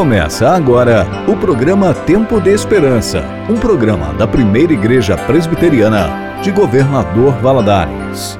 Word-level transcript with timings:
Começa 0.00 0.48
agora 0.48 1.06
o 1.28 1.36
programa 1.36 1.92
Tempo 1.92 2.40
de 2.40 2.48
Esperança, 2.48 3.22
um 3.50 3.56
programa 3.58 4.14
da 4.14 4.26
primeira 4.26 4.72
igreja 4.72 5.14
presbiteriana 5.14 6.40
de 6.42 6.50
Governador 6.50 7.34
Valadares. 7.42 8.38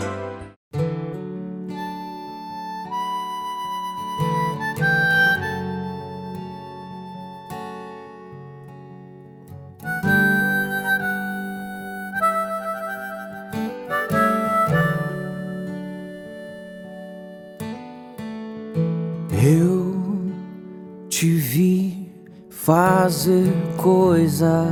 Fazer 23.03 23.51
coisas 23.79 24.69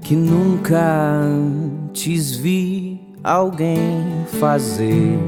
que 0.00 0.16
nunca 0.16 0.80
antes 1.20 2.34
vi 2.36 3.12
alguém 3.22 4.24
fazer. 4.40 5.18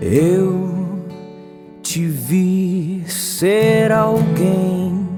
Eu 0.00 0.70
te 1.82 2.06
vi 2.06 3.02
ser 3.08 3.90
alguém 3.90 5.08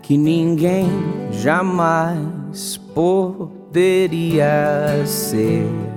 que 0.00 0.16
ninguém 0.16 0.88
jamais 1.32 2.76
poderia 2.94 4.44
ser. 5.04 5.95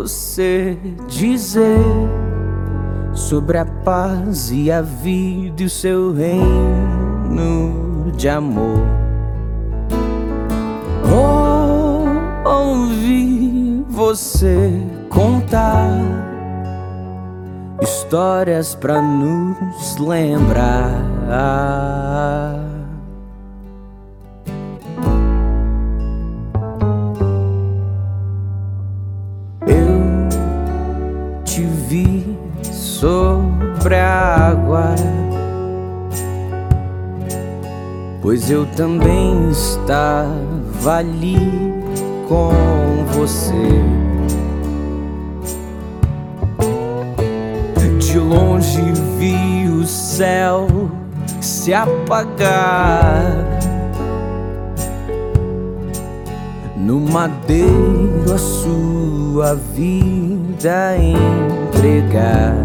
Você 0.00 0.78
dizer 1.08 1.84
sobre 3.12 3.58
a 3.58 3.66
paz 3.66 4.50
e 4.50 4.72
a 4.72 4.80
vida 4.80 5.62
e 5.62 5.66
o 5.66 5.70
seu 5.70 6.14
reino 6.14 8.10
de 8.16 8.26
amor? 8.26 8.80
Ou 11.04 12.06
ouvir 12.50 13.84
você 13.90 14.72
contar 15.10 16.00
histórias 17.82 18.74
para 18.74 19.02
nos 19.02 19.98
lembrar? 19.98 21.10
Sobre 32.72 33.96
a 33.96 34.50
água. 34.50 34.94
Pois 38.22 38.50
eu 38.50 38.64
também 38.76 39.50
estava 39.50 40.98
ali 40.98 41.36
com 42.28 42.52
você. 43.12 43.52
De 47.98 48.18
longe 48.18 48.82
vi 49.18 49.68
o 49.68 49.84
céu 49.84 50.68
se 51.40 51.72
apagar. 51.74 53.59
No 56.80 56.98
madeiro 56.98 58.32
a 58.34 58.38
sua 58.38 59.54
vida 59.54 60.96
entregar. 60.96 62.56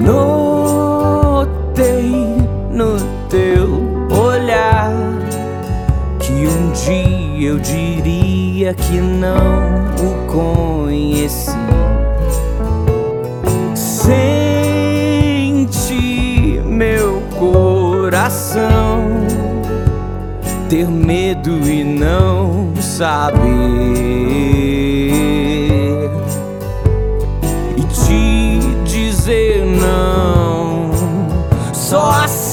Notei 0.00 1.46
no 2.72 2.96
teu 3.30 3.80
olhar 4.10 4.92
que 6.18 6.32
um 6.32 6.72
dia 6.72 7.48
eu 7.50 7.58
diria 7.60 8.74
que 8.74 9.00
não 9.00 9.86
o 10.02 10.26
conheci. 10.26 11.52
Senti 13.74 14.20
meu 16.64 17.22
coração 17.38 19.15
ter 20.68 20.86
medo 20.88 21.58
e 21.68 21.84
não 21.84 22.72
saber. 22.80 23.86
Só 31.88 32.10
assim 32.10 32.45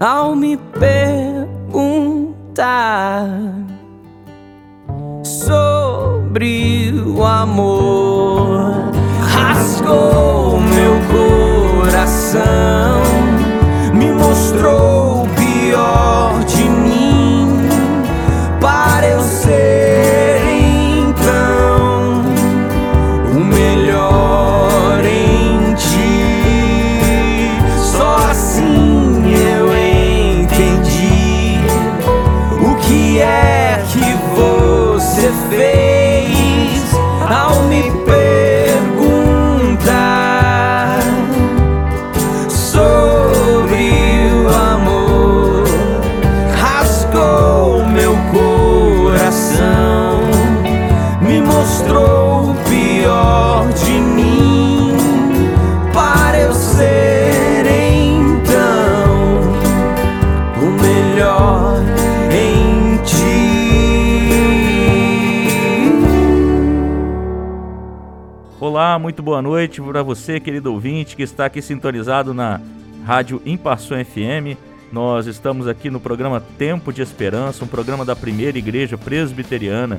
ao 0.00 0.34
me 0.34 0.56
perguntar 0.56 1.68
sobre 5.22 6.90
o 7.06 7.22
amor. 7.22 8.72
Rasgou 9.20 10.58
meu 10.58 10.94
coração, 11.84 12.99
muito 69.10 69.24
boa 69.24 69.42
noite 69.42 69.82
para 69.82 70.04
você, 70.04 70.38
querido 70.38 70.72
ouvinte, 70.72 71.16
que 71.16 71.24
está 71.24 71.46
aqui 71.46 71.60
sintonizado 71.60 72.32
na 72.32 72.60
Rádio 73.04 73.42
Impassão 73.44 73.98
FM. 74.04 74.56
Nós 74.92 75.26
estamos 75.26 75.66
aqui 75.66 75.90
no 75.90 75.98
programa 75.98 76.40
Tempo 76.56 76.92
de 76.92 77.02
Esperança, 77.02 77.64
um 77.64 77.66
programa 77.66 78.04
da 78.04 78.14
Primeira 78.14 78.56
Igreja 78.56 78.96
Presbiteriana 78.96 79.98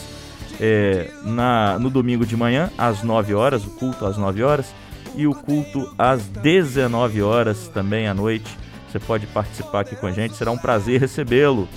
é, 0.61 1.11
na, 1.25 1.77
no 1.79 1.91
domingo 1.91 2.25
de 2.25 2.37
manhã, 2.37 2.71
às 2.79 3.03
9 3.03 3.35
horas, 3.35 3.65
o 3.65 3.71
culto 3.71 4.07
às 4.07 4.17
9 4.17 4.45
horas, 4.45 4.73
e 5.17 5.27
o 5.27 5.35
culto 5.35 5.93
às 5.99 6.29
19 6.29 7.21
horas 7.23 7.67
também 7.69 8.07
à 8.07 8.15
noite. 8.15 8.57
Você 8.91 9.01
pode 9.01 9.27
participar 9.27 9.81
aqui 9.81 9.97
com 9.97 10.07
a 10.07 10.13
gente, 10.13 10.35
será 10.35 10.53
um 10.53 10.57
prazer 10.57 11.01
recebê-lo. 11.01 11.69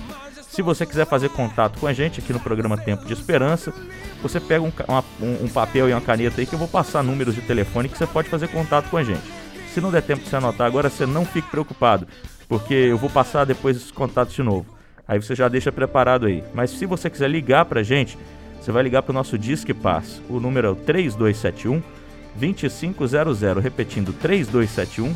Se 0.51 0.61
você 0.61 0.85
quiser 0.85 1.05
fazer 1.05 1.29
contato 1.29 1.79
com 1.79 1.87
a 1.87 1.93
gente 1.93 2.19
aqui 2.19 2.33
no 2.33 2.39
programa 2.39 2.77
Tempo 2.77 3.05
de 3.05 3.13
Esperança, 3.13 3.73
você 4.21 4.37
pega 4.37 4.61
um, 4.61 4.71
uma, 4.85 5.01
um, 5.21 5.47
papel 5.47 5.87
e 5.87 5.93
uma 5.93 6.01
caneta 6.01 6.41
aí 6.41 6.45
que 6.45 6.51
eu 6.51 6.59
vou 6.59 6.67
passar 6.67 7.01
números 7.01 7.35
de 7.35 7.41
telefone 7.41 7.87
que 7.87 7.97
você 7.97 8.05
pode 8.05 8.27
fazer 8.27 8.49
contato 8.49 8.89
com 8.89 8.97
a 8.97 9.03
gente. 9.03 9.21
Se 9.73 9.79
não 9.79 9.89
der 9.89 10.01
tempo 10.01 10.21
de 10.21 10.27
você 10.27 10.35
anotar 10.35 10.67
agora, 10.67 10.89
você 10.89 11.05
não 11.05 11.23
fique 11.23 11.49
preocupado, 11.49 12.05
porque 12.49 12.73
eu 12.73 12.97
vou 12.97 13.09
passar 13.09 13.45
depois 13.45 13.77
esses 13.77 13.91
contatos 13.91 14.33
de 14.33 14.43
novo. 14.43 14.65
Aí 15.07 15.21
você 15.21 15.33
já 15.33 15.47
deixa 15.47 15.71
preparado 15.71 16.25
aí. 16.25 16.43
Mas 16.53 16.71
se 16.71 16.85
você 16.85 17.09
quiser 17.09 17.29
ligar 17.29 17.63
pra 17.63 17.81
gente, 17.81 18.17
você 18.59 18.73
vai 18.73 18.83
ligar 18.83 19.03
pro 19.03 19.13
nosso 19.13 19.37
Disque 19.37 19.73
Pass. 19.73 20.21
O 20.27 20.37
número 20.37 20.67
é 20.67 20.71
o 20.71 20.75
3271 20.75 21.81
2500, 22.35 23.63
repetindo 23.63 24.11
3271 24.11 25.15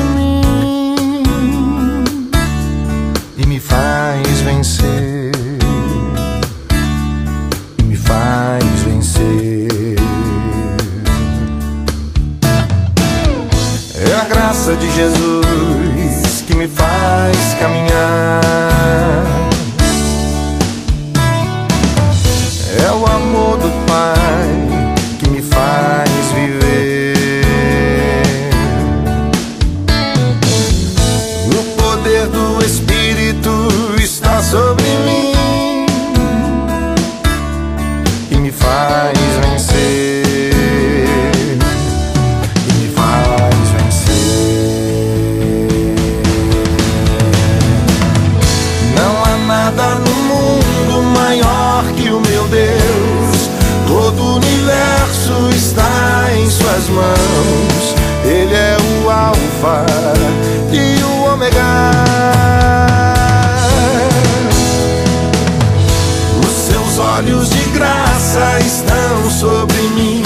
sobre 69.43 69.81
mim. 69.89 70.23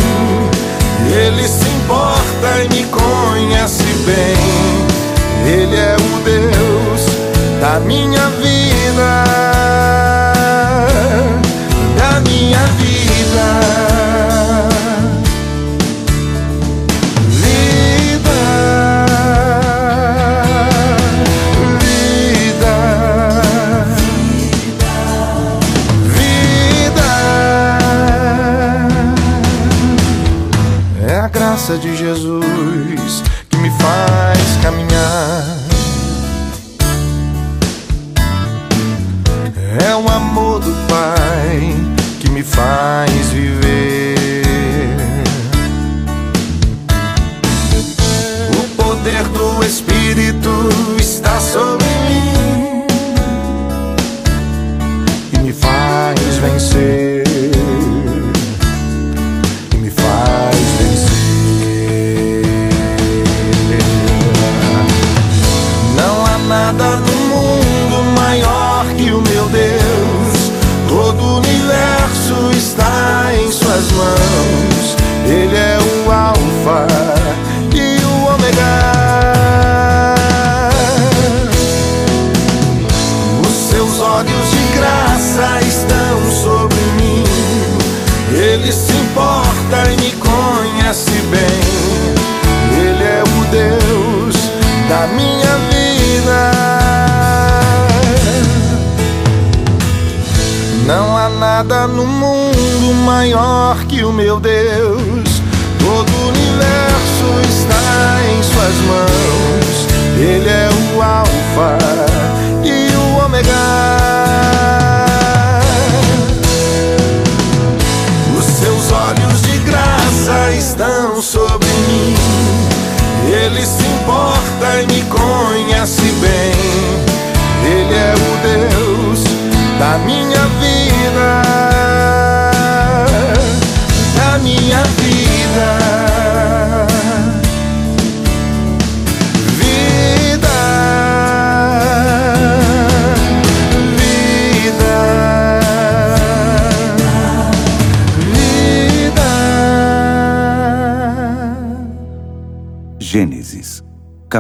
Ele 1.12 1.48
se 1.48 1.68
importa 1.68 2.64
e 2.64 2.70
me 2.70 2.84
conhece 2.86 3.84
bem. 4.06 4.37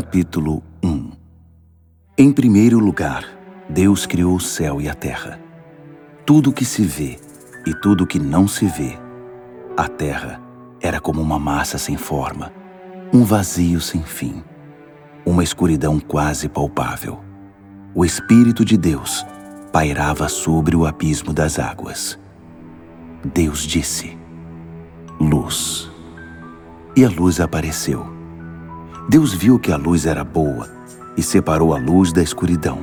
Capítulo 0.07 0.63
1 0.81 1.11
Em 2.17 2.31
primeiro 2.31 2.79
lugar, 2.79 3.25
Deus 3.69 4.05
criou 4.05 4.37
o 4.37 4.39
céu 4.39 4.79
e 4.79 4.87
a 4.87 4.95
terra. 4.95 5.37
Tudo 6.25 6.53
que 6.53 6.63
se 6.63 6.81
vê 6.81 7.19
e 7.65 7.73
tudo 7.73 8.07
que 8.07 8.17
não 8.17 8.47
se 8.47 8.67
vê. 8.67 8.97
A 9.75 9.89
terra 9.89 10.41
era 10.81 11.01
como 11.01 11.21
uma 11.21 11.37
massa 11.37 11.77
sem 11.77 11.97
forma, 11.97 12.53
um 13.13 13.25
vazio 13.25 13.81
sem 13.81 14.01
fim, 14.01 14.41
uma 15.25 15.43
escuridão 15.43 15.99
quase 15.99 16.47
palpável. 16.47 17.19
O 17.93 18.05
Espírito 18.05 18.63
de 18.63 18.77
Deus 18.77 19.25
pairava 19.73 20.29
sobre 20.29 20.73
o 20.73 20.85
abismo 20.85 21.33
das 21.33 21.59
águas. 21.59 22.17
Deus 23.33 23.63
disse: 23.63 24.17
Luz. 25.19 25.91
E 26.95 27.03
a 27.03 27.09
luz 27.09 27.41
apareceu. 27.41 28.16
Deus 29.09 29.33
viu 29.33 29.57
que 29.57 29.71
a 29.71 29.77
luz 29.77 30.05
era 30.05 30.21
boa 30.21 30.67
e 31.15 31.23
separou 31.23 31.73
a 31.73 31.77
luz 31.77 32.11
da 32.11 32.21
escuridão, 32.21 32.79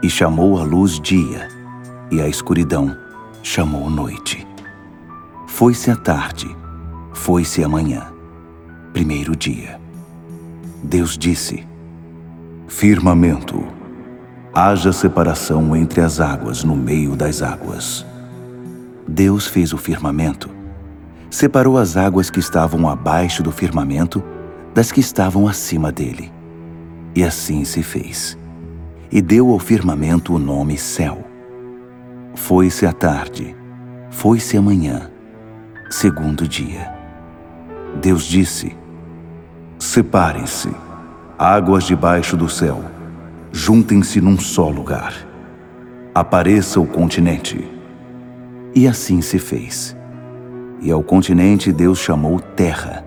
e 0.00 0.08
chamou 0.08 0.60
a 0.60 0.62
luz 0.62 1.00
dia, 1.00 1.48
e 2.08 2.20
a 2.20 2.28
escuridão 2.28 2.96
chamou 3.42 3.90
noite. 3.90 4.46
Foi-se 5.48 5.90
a 5.90 5.96
tarde, 5.96 6.56
foi-se 7.12 7.64
a 7.64 7.68
manhã, 7.68 8.06
primeiro 8.92 9.34
dia. 9.34 9.80
Deus 10.84 11.18
disse: 11.18 11.66
Firmamento, 12.68 13.66
haja 14.54 14.92
separação 14.92 15.74
entre 15.74 16.00
as 16.00 16.20
águas 16.20 16.62
no 16.62 16.76
meio 16.76 17.16
das 17.16 17.42
águas. 17.42 18.06
Deus 19.08 19.48
fez 19.48 19.72
o 19.72 19.78
firmamento, 19.78 20.48
separou 21.28 21.76
as 21.76 21.96
águas 21.96 22.30
que 22.30 22.38
estavam 22.38 22.88
abaixo 22.88 23.42
do 23.42 23.50
firmamento 23.50 24.22
das 24.76 24.92
que 24.92 25.00
estavam 25.00 25.48
acima 25.48 25.90
dele. 25.90 26.30
E 27.14 27.24
assim 27.24 27.64
se 27.64 27.82
fez. 27.82 28.36
E 29.10 29.22
deu 29.22 29.50
ao 29.50 29.58
firmamento 29.58 30.34
o 30.34 30.38
nome 30.38 30.76
céu. 30.76 31.24
Foi-se 32.34 32.84
a 32.84 32.92
tarde, 32.92 33.56
foi-se 34.10 34.54
a 34.54 34.60
manhã, 34.60 35.10
segundo 35.88 36.46
dia. 36.46 36.94
Deus 38.02 38.24
disse: 38.24 38.76
Separem-se, 39.78 40.70
águas 41.38 41.84
debaixo 41.84 42.36
do 42.36 42.46
céu, 42.46 42.84
juntem-se 43.50 44.20
num 44.20 44.38
só 44.38 44.68
lugar. 44.68 45.14
Apareça 46.14 46.78
o 46.78 46.86
continente. 46.86 47.66
E 48.74 48.86
assim 48.86 49.22
se 49.22 49.38
fez. 49.38 49.96
E 50.82 50.90
ao 50.90 51.02
continente 51.02 51.72
Deus 51.72 51.98
chamou 51.98 52.38
terra, 52.38 53.05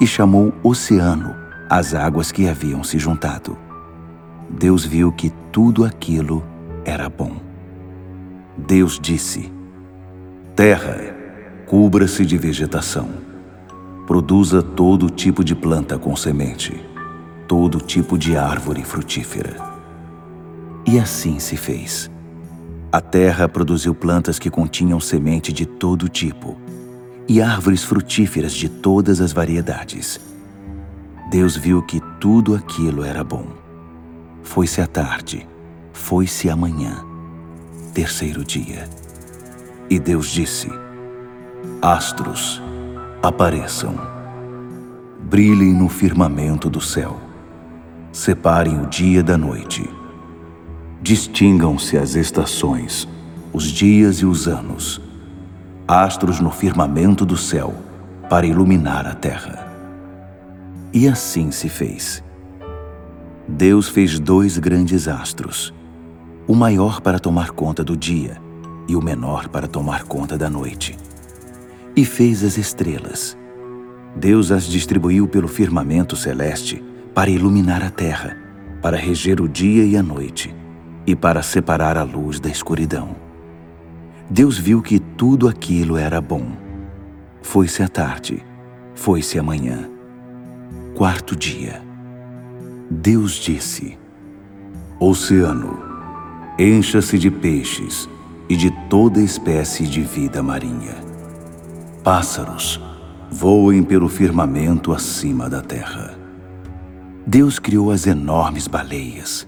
e 0.00 0.06
chamou 0.06 0.52
oceano 0.62 1.34
as 1.68 1.94
águas 1.94 2.30
que 2.30 2.48
haviam 2.48 2.84
se 2.84 2.98
juntado. 2.98 3.56
Deus 4.50 4.84
viu 4.84 5.10
que 5.10 5.30
tudo 5.50 5.84
aquilo 5.84 6.44
era 6.84 7.08
bom. 7.08 7.36
Deus 8.56 8.98
disse: 9.00 9.50
Terra, 10.54 10.98
cubra-se 11.66 12.26
de 12.26 12.36
vegetação. 12.36 13.08
Produza 14.06 14.62
todo 14.62 15.08
tipo 15.08 15.42
de 15.42 15.54
planta 15.54 15.98
com 15.98 16.14
semente, 16.14 16.84
todo 17.48 17.78
tipo 17.78 18.18
de 18.18 18.36
árvore 18.36 18.84
frutífera. 18.84 19.56
E 20.86 20.98
assim 20.98 21.38
se 21.38 21.56
fez. 21.56 22.10
A 22.90 23.00
terra 23.00 23.48
produziu 23.48 23.94
plantas 23.94 24.38
que 24.38 24.50
continham 24.50 25.00
semente 25.00 25.52
de 25.52 25.64
todo 25.64 26.08
tipo 26.08 26.58
e 27.28 27.40
árvores 27.40 27.84
frutíferas 27.84 28.52
de 28.52 28.68
todas 28.68 29.20
as 29.20 29.32
variedades. 29.32 30.20
Deus 31.30 31.56
viu 31.56 31.82
que 31.82 32.00
tudo 32.20 32.54
aquilo 32.54 33.04
era 33.04 33.24
bom. 33.24 33.46
Foi-se 34.42 34.80
a 34.80 34.86
tarde, 34.86 35.46
foi-se 35.92 36.50
a 36.50 36.56
manhã, 36.56 37.04
terceiro 37.94 38.44
dia. 38.44 38.88
E 39.88 39.98
Deus 39.98 40.28
disse: 40.28 40.70
Astros, 41.80 42.62
apareçam. 43.22 43.94
Brilhem 45.20 45.74
no 45.74 45.88
firmamento 45.88 46.70
do 46.70 46.80
céu. 46.80 47.20
Separem 48.12 48.80
o 48.80 48.86
dia 48.86 49.22
da 49.22 49.36
noite. 49.36 49.88
Distingam-se 51.02 51.98
as 51.98 52.14
estações, 52.14 53.08
os 53.52 53.64
dias 53.64 54.18
e 54.18 54.26
os 54.26 54.46
anos. 54.46 55.00
Astros 55.86 56.38
no 56.38 56.50
firmamento 56.50 57.26
do 57.26 57.36
céu, 57.36 57.74
para 58.30 58.46
iluminar 58.46 59.04
a 59.04 59.14
terra. 59.14 59.66
E 60.92 61.08
assim 61.08 61.50
se 61.50 61.68
fez. 61.68 62.22
Deus 63.48 63.88
fez 63.88 64.20
dois 64.20 64.58
grandes 64.58 65.08
astros, 65.08 65.74
o 66.46 66.54
maior 66.54 67.00
para 67.00 67.18
tomar 67.18 67.50
conta 67.50 67.82
do 67.82 67.96
dia 67.96 68.40
e 68.88 68.94
o 68.94 69.02
menor 69.02 69.48
para 69.48 69.66
tomar 69.66 70.04
conta 70.04 70.38
da 70.38 70.48
noite. 70.48 70.96
E 71.96 72.04
fez 72.04 72.44
as 72.44 72.56
estrelas. 72.56 73.36
Deus 74.14 74.52
as 74.52 74.64
distribuiu 74.64 75.26
pelo 75.26 75.48
firmamento 75.48 76.14
celeste 76.14 76.82
para 77.12 77.28
iluminar 77.28 77.82
a 77.82 77.90
terra, 77.90 78.36
para 78.80 78.96
reger 78.96 79.40
o 79.40 79.48
dia 79.48 79.84
e 79.84 79.96
a 79.96 80.02
noite, 80.02 80.54
e 81.04 81.16
para 81.16 81.42
separar 81.42 81.98
a 81.98 82.04
luz 82.04 82.38
da 82.38 82.48
escuridão. 82.48 83.21
Deus 84.32 84.56
viu 84.56 84.80
que 84.80 84.98
tudo 84.98 85.46
aquilo 85.46 85.98
era 85.98 86.18
bom. 86.18 86.52
Foi-se 87.42 87.82
a 87.82 87.88
tarde, 87.88 88.42
foi-se 88.94 89.38
a 89.38 89.42
manhã. 89.42 89.90
Quarto 90.94 91.36
dia. 91.36 91.82
Deus 92.90 93.32
disse: 93.34 93.98
Oceano, 94.98 95.78
encha-se 96.58 97.18
de 97.18 97.30
peixes 97.30 98.08
e 98.48 98.56
de 98.56 98.70
toda 98.88 99.20
espécie 99.20 99.86
de 99.86 100.00
vida 100.00 100.42
marinha. 100.42 100.94
Pássaros, 102.02 102.80
voem 103.30 103.82
pelo 103.82 104.08
firmamento 104.08 104.94
acima 104.94 105.46
da 105.50 105.60
terra. 105.60 106.16
Deus 107.26 107.58
criou 107.58 107.90
as 107.90 108.06
enormes 108.06 108.66
baleias, 108.66 109.46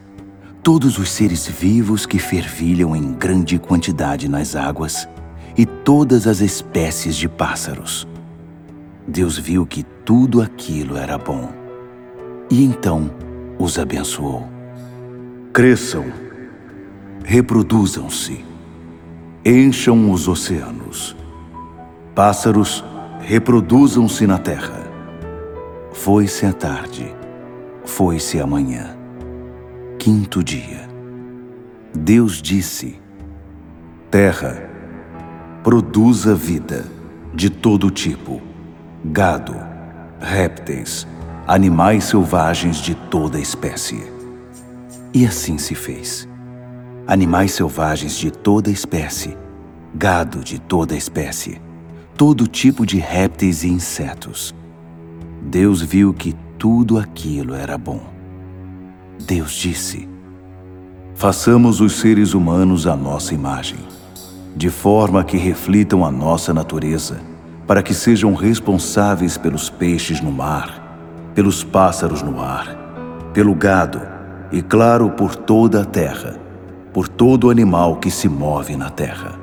todos 0.64 0.98
os 0.98 1.10
seres 1.10 1.46
vivos 1.46 2.06
que 2.06 2.18
fervilham 2.18 2.96
em 2.96 3.12
grande 3.12 3.58
quantidade 3.58 4.30
nas 4.30 4.56
águas 4.56 5.06
e 5.58 5.66
todas 5.66 6.26
as 6.26 6.40
espécies 6.40 7.16
de 7.16 7.28
pássaros. 7.28 8.08
Deus 9.06 9.36
viu 9.36 9.66
que 9.66 9.82
tudo 9.82 10.40
aquilo 10.40 10.96
era 10.96 11.18
bom. 11.18 11.52
E 12.50 12.64
então 12.64 13.10
os 13.58 13.78
abençoou. 13.78 14.48
Cresçam, 15.52 16.06
reproduzam-se, 17.22 18.42
encham 19.44 20.10
os 20.10 20.26
oceanos. 20.26 21.14
Pássaros, 22.14 22.82
reproduzam-se 23.20 24.26
na 24.26 24.38
terra. 24.38 24.82
Foi-se 25.92 26.46
a 26.46 26.54
tarde, 26.54 27.14
foi-se 27.84 28.40
a 28.40 28.46
manhã. 28.46 28.93
Quinto 30.04 30.44
dia. 30.44 30.86
Deus 31.96 32.42
disse: 32.42 33.00
Terra, 34.10 34.68
produza 35.62 36.34
vida 36.34 36.84
de 37.32 37.48
todo 37.48 37.90
tipo, 37.90 38.42
gado, 39.02 39.56
répteis, 40.20 41.06
animais 41.46 42.04
selvagens 42.04 42.76
de 42.76 42.94
toda 42.94 43.40
espécie. 43.40 44.04
E 45.14 45.24
assim 45.24 45.56
se 45.56 45.74
fez. 45.74 46.28
Animais 47.06 47.52
selvagens 47.52 48.14
de 48.18 48.30
toda 48.30 48.70
espécie, 48.70 49.38
gado 49.94 50.40
de 50.40 50.60
toda 50.60 50.94
espécie, 50.94 51.62
todo 52.14 52.46
tipo 52.46 52.84
de 52.84 52.98
répteis 52.98 53.64
e 53.64 53.68
insetos. 53.68 54.54
Deus 55.40 55.80
viu 55.80 56.12
que 56.12 56.34
tudo 56.58 56.98
aquilo 56.98 57.54
era 57.54 57.78
bom. 57.78 58.13
Deus 59.18 59.52
disse: 59.52 60.08
Façamos 61.14 61.80
os 61.80 61.94
seres 61.94 62.34
humanos 62.34 62.86
à 62.86 62.96
nossa 62.96 63.32
imagem, 63.32 63.78
de 64.56 64.68
forma 64.68 65.24
que 65.24 65.36
reflitam 65.36 66.04
a 66.04 66.10
nossa 66.10 66.52
natureza, 66.52 67.20
para 67.66 67.82
que 67.82 67.94
sejam 67.94 68.34
responsáveis 68.34 69.38
pelos 69.38 69.70
peixes 69.70 70.20
no 70.20 70.32
mar, 70.32 71.30
pelos 71.34 71.64
pássaros 71.64 72.20
no 72.20 72.40
ar, 72.40 72.76
pelo 73.32 73.54
gado 73.54 74.02
e, 74.52 74.60
claro, 74.60 75.10
por 75.10 75.34
toda 75.34 75.82
a 75.82 75.84
terra, 75.84 76.36
por 76.92 77.08
todo 77.08 77.50
animal 77.50 77.96
que 77.96 78.10
se 78.10 78.28
move 78.28 78.76
na 78.76 78.90
terra. 78.90 79.38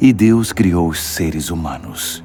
E 0.00 0.12
Deus 0.12 0.52
criou 0.52 0.88
os 0.88 1.00
seres 1.00 1.50
humanos. 1.50 2.22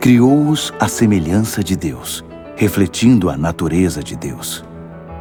Criou-os 0.00 0.72
à 0.78 0.88
semelhança 0.88 1.62
de 1.62 1.76
Deus, 1.76 2.24
refletindo 2.56 3.30
a 3.30 3.36
natureza 3.36 4.02
de 4.02 4.16
Deus. 4.16 4.64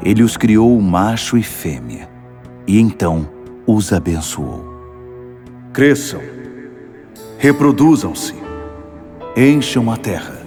Ele 0.03 0.23
os 0.23 0.37
criou 0.37 0.79
macho 0.81 1.37
e 1.37 1.43
fêmea, 1.43 2.09
e 2.67 2.79
então 2.79 3.29
os 3.65 3.93
abençoou. 3.93 4.65
Cresçam, 5.73 6.21
reproduzam-se, 7.37 8.35
encham 9.35 9.91
a 9.91 9.97
terra, 9.97 10.41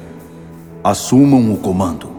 assumam 0.82 1.52
o 1.52 1.56
comando, 1.58 2.10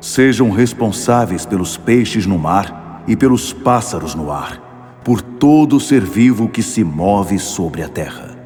sejam 0.00 0.50
responsáveis 0.50 1.46
pelos 1.46 1.76
peixes 1.76 2.26
no 2.26 2.38
mar 2.38 3.02
e 3.06 3.16
pelos 3.16 3.52
pássaros 3.52 4.14
no 4.14 4.30
ar 4.30 4.68
por 5.08 5.22
todo 5.22 5.80
ser 5.80 6.04
vivo 6.04 6.50
que 6.50 6.62
se 6.62 6.84
move 6.84 7.38
sobre 7.38 7.82
a 7.82 7.88
terra. 7.88 8.36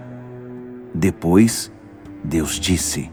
Depois, 0.95 1.73
Deus 2.23 2.61
disse: 2.61 3.11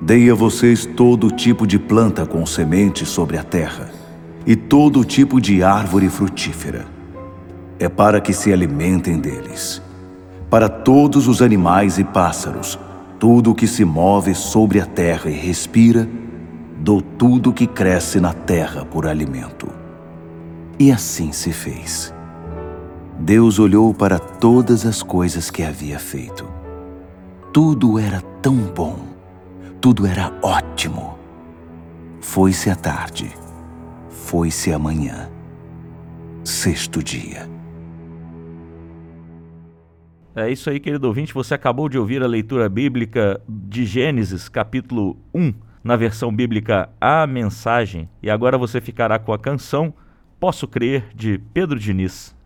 Dei 0.00 0.30
a 0.30 0.34
vocês 0.34 0.86
todo 0.86 1.28
tipo 1.28 1.66
de 1.66 1.76
planta 1.76 2.24
com 2.24 2.46
sementes 2.46 3.08
sobre 3.08 3.36
a 3.36 3.42
terra, 3.42 3.90
e 4.46 4.54
todo 4.54 5.04
tipo 5.04 5.40
de 5.40 5.62
árvore 5.62 6.08
frutífera. 6.08 6.86
É 7.80 7.88
para 7.88 8.20
que 8.20 8.32
se 8.32 8.52
alimentem 8.52 9.18
deles. 9.18 9.82
Para 10.48 10.68
todos 10.68 11.26
os 11.26 11.42
animais 11.42 11.98
e 11.98 12.04
pássaros, 12.04 12.78
tudo 13.18 13.54
que 13.54 13.66
se 13.66 13.84
move 13.84 14.36
sobre 14.36 14.80
a 14.80 14.86
terra 14.86 15.28
e 15.28 15.34
respira, 15.34 16.08
dou 16.78 17.02
tudo 17.02 17.52
que 17.52 17.66
cresce 17.66 18.20
na 18.20 18.32
terra 18.32 18.84
por 18.84 19.04
alimento. 19.04 19.68
E 20.78 20.92
assim 20.92 21.32
se 21.32 21.52
fez. 21.52 22.14
Deus 23.18 23.58
olhou 23.58 23.92
para 23.92 24.20
todas 24.20 24.86
as 24.86 25.02
coisas 25.02 25.50
que 25.50 25.64
havia 25.64 25.98
feito. 25.98 26.46
Tudo 27.52 27.98
era 27.98 28.22
tão 28.40 28.54
bom, 28.54 29.17
tudo 29.80 30.06
era 30.06 30.32
ótimo. 30.42 31.18
Foi-se 32.20 32.68
a 32.68 32.74
tarde, 32.74 33.30
foi-se 34.10 34.72
a 34.72 34.78
manhã. 34.78 35.30
Sexto 36.44 37.02
dia. 37.02 37.48
É 40.34 40.50
isso 40.50 40.68
aí, 40.70 40.80
querido 40.80 41.06
ouvinte. 41.06 41.34
Você 41.34 41.54
acabou 41.54 41.88
de 41.88 41.98
ouvir 41.98 42.22
a 42.22 42.26
leitura 42.26 42.68
bíblica 42.68 43.40
de 43.48 43.84
Gênesis, 43.84 44.48
capítulo 44.48 45.16
1, 45.34 45.54
na 45.82 45.96
versão 45.96 46.34
bíblica 46.34 46.88
A 47.00 47.26
Mensagem. 47.26 48.08
E 48.22 48.30
agora 48.30 48.58
você 48.58 48.80
ficará 48.80 49.18
com 49.18 49.32
a 49.32 49.38
canção 49.38 49.94
Posso 50.40 50.66
Crer, 50.68 51.08
de 51.14 51.38
Pedro 51.52 51.78
Diniz. 51.78 52.36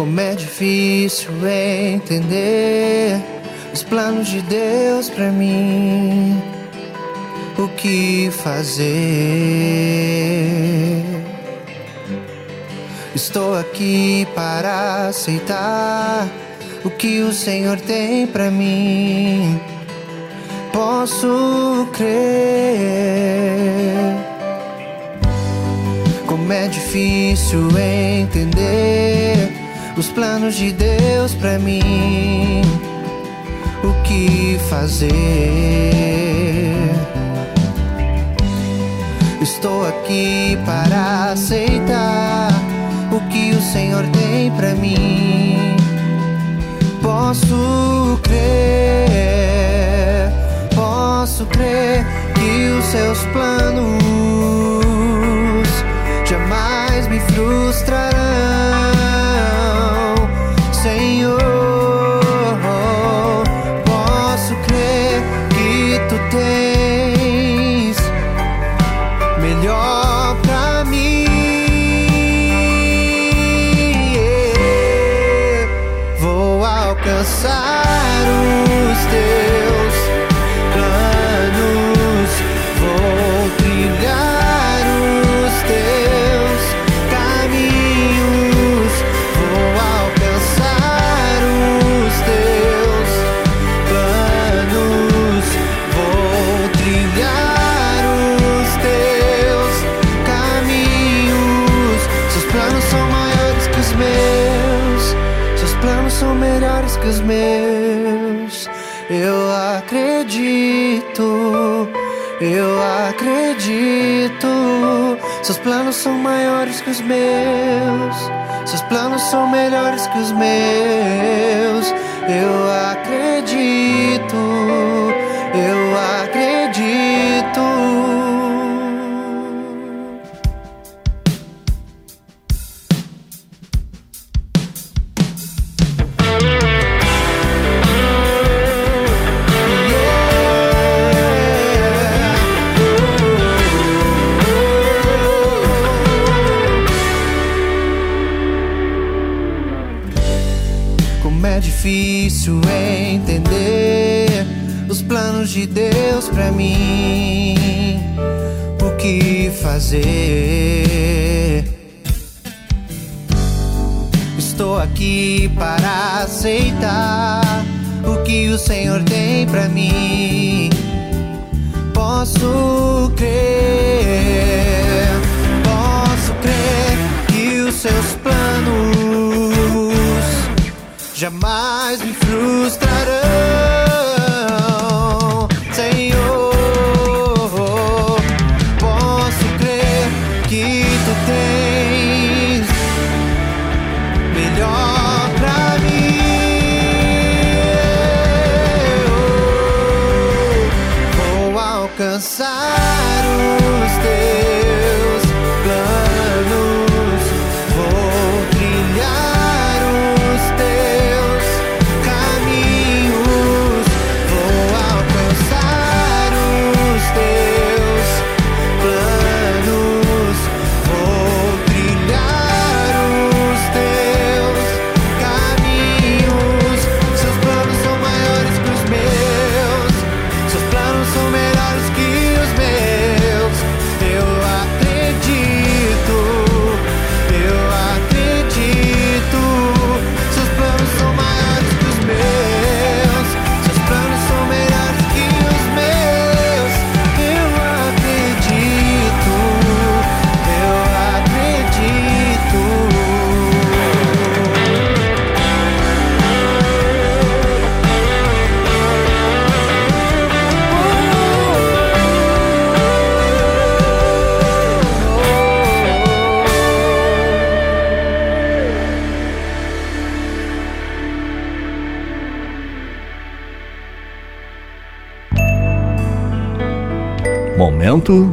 Como 0.00 0.18
é 0.18 0.34
difícil 0.34 1.30
entender 1.46 3.20
os 3.70 3.82
planos 3.82 4.28
de 4.28 4.40
Deus 4.40 5.10
para 5.10 5.30
mim. 5.30 6.42
O 7.58 7.68
que 7.68 8.30
fazer? 8.30 8.86
Estou 13.14 13.54
aqui 13.58 14.26
para 14.34 15.08
aceitar 15.08 16.26
o 16.82 16.88
que 16.88 17.20
o 17.20 17.30
Senhor 17.30 17.78
tem 17.78 18.26
para 18.26 18.50
mim. 18.50 19.60
Posso 20.72 21.86
crer. 21.92 22.08
Como 26.26 26.50
é 26.50 26.68
difícil 26.68 27.68
entender 27.76 29.39
os 30.00 30.08
planos 30.08 30.54
de 30.54 30.72
Deus 30.72 31.34
para 31.34 31.58
mim. 31.58 32.62
O 33.84 33.92
que 34.02 34.58
fazer? 34.70 35.10
Estou 39.42 39.86
aqui 39.86 40.58
para 40.64 41.32
aceitar 41.32 42.48
o 43.12 43.20
que 43.28 43.50
o 43.50 43.60
Senhor 43.60 44.06
tem 44.06 44.50
para 44.52 44.74
mim. 44.74 45.76
Posso 47.02 48.18
crer, 48.22 48.40
posso 50.74 51.44
crer 51.44 52.06
que 52.34 52.70
os 52.78 52.86
seus 52.86 53.18
planos 53.26 54.00
jamais 56.24 57.06
me 57.06 57.20
frustrarão. 57.20 58.99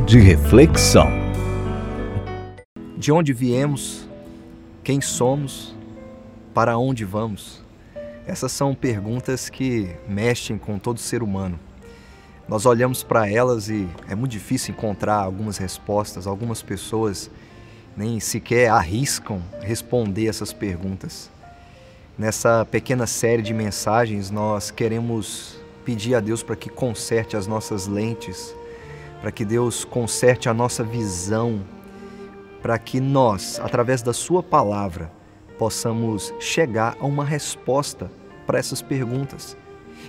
De 0.07 0.17
reflexão. 0.17 1.07
De 2.97 3.11
onde 3.11 3.31
viemos? 3.31 4.07
Quem 4.83 4.99
somos? 4.99 5.75
Para 6.51 6.79
onde 6.79 7.05
vamos? 7.05 7.61
Essas 8.25 8.51
são 8.51 8.73
perguntas 8.73 9.49
que 9.51 9.95
mexem 10.09 10.57
com 10.57 10.79
todo 10.79 10.99
ser 10.99 11.21
humano. 11.21 11.59
Nós 12.49 12.65
olhamos 12.65 13.03
para 13.03 13.29
elas 13.29 13.69
e 13.69 13.87
é 14.09 14.15
muito 14.15 14.31
difícil 14.31 14.73
encontrar 14.73 15.17
algumas 15.17 15.59
respostas. 15.59 16.25
Algumas 16.25 16.63
pessoas 16.63 17.29
nem 17.95 18.19
sequer 18.19 18.71
arriscam 18.71 19.43
responder 19.61 20.25
essas 20.25 20.51
perguntas. 20.51 21.29
Nessa 22.17 22.65
pequena 22.65 23.05
série 23.05 23.43
de 23.43 23.53
mensagens, 23.53 24.31
nós 24.31 24.71
queremos 24.71 25.59
pedir 25.85 26.15
a 26.15 26.19
Deus 26.19 26.41
para 26.41 26.55
que 26.55 26.67
conserte 26.67 27.37
as 27.37 27.45
nossas 27.45 27.85
lentes 27.85 28.56
para 29.21 29.31
que 29.31 29.43
Deus 29.43 29.83
conserte 29.83 30.47
a 30.49 30.53
nossa 30.53 30.83
visão, 30.83 31.61
para 32.61 32.77
que 32.77 32.99
nós, 32.99 33.59
através 33.59 34.01
da 34.01 34.13
Sua 34.13 34.43
palavra, 34.43 35.11
possamos 35.57 36.33
chegar 36.39 36.95
a 36.99 37.05
uma 37.05 37.25
resposta 37.25 38.11
para 38.45 38.59
essas 38.59 38.81
perguntas, 38.81 39.57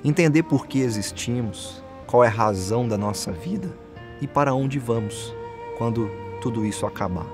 entender 0.05 0.43
por 0.43 0.67
que 0.67 0.81
existimos, 0.81 1.83
qual 2.07 2.23
é 2.23 2.29
a 2.29 2.31
razão 2.31 2.87
da 2.87 2.99
nossa 2.99 3.33
vida 3.33 3.75
e 4.21 4.27
para 4.27 4.55
onde 4.55 4.79
vamos 4.79 5.35
quando 5.77 6.11
tudo 6.41 6.65
isso 6.65 6.87
acabar. 6.87 7.27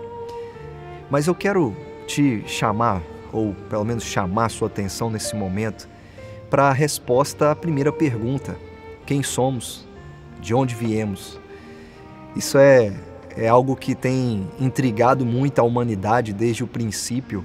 Mas 1.10 1.26
eu 1.26 1.34
quero 1.34 1.76
te 2.06 2.42
chamar, 2.46 3.02
ou 3.32 3.54
pelo 3.68 3.84
menos 3.84 4.04
chamar 4.04 4.48
sua 4.50 4.68
atenção 4.68 5.10
nesse 5.10 5.34
momento, 5.34 5.88
para 6.50 6.68
a 6.68 6.72
resposta 6.72 7.50
à 7.50 7.56
primeira 7.56 7.92
pergunta: 7.92 8.56
quem 9.06 9.22
somos? 9.22 9.86
De 10.40 10.54
onde 10.54 10.74
viemos? 10.74 11.40
Isso 12.36 12.58
é, 12.58 12.92
é 13.36 13.48
algo 13.48 13.76
que 13.76 13.94
tem 13.94 14.48
intrigado 14.58 15.24
muito 15.24 15.60
a 15.60 15.62
humanidade 15.62 16.32
desde 16.32 16.64
o 16.64 16.66
princípio 16.66 17.44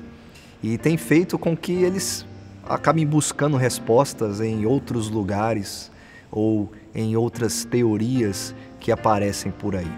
e 0.64 0.78
tem 0.78 0.98
feito 0.98 1.38
com 1.38 1.56
que 1.56 1.72
eles 1.72 2.26
acabem 2.68 3.06
buscando 3.06 3.56
respostas 3.56 4.42
em 4.42 4.66
outros 4.66 5.10
lugares 5.10 5.92
ou 6.32 6.72
em 6.94 7.16
outras 7.16 7.64
teorias 7.66 8.56
que 8.80 8.92
aparecem 8.92 9.52
por 9.52 9.76
aí. 9.76 9.92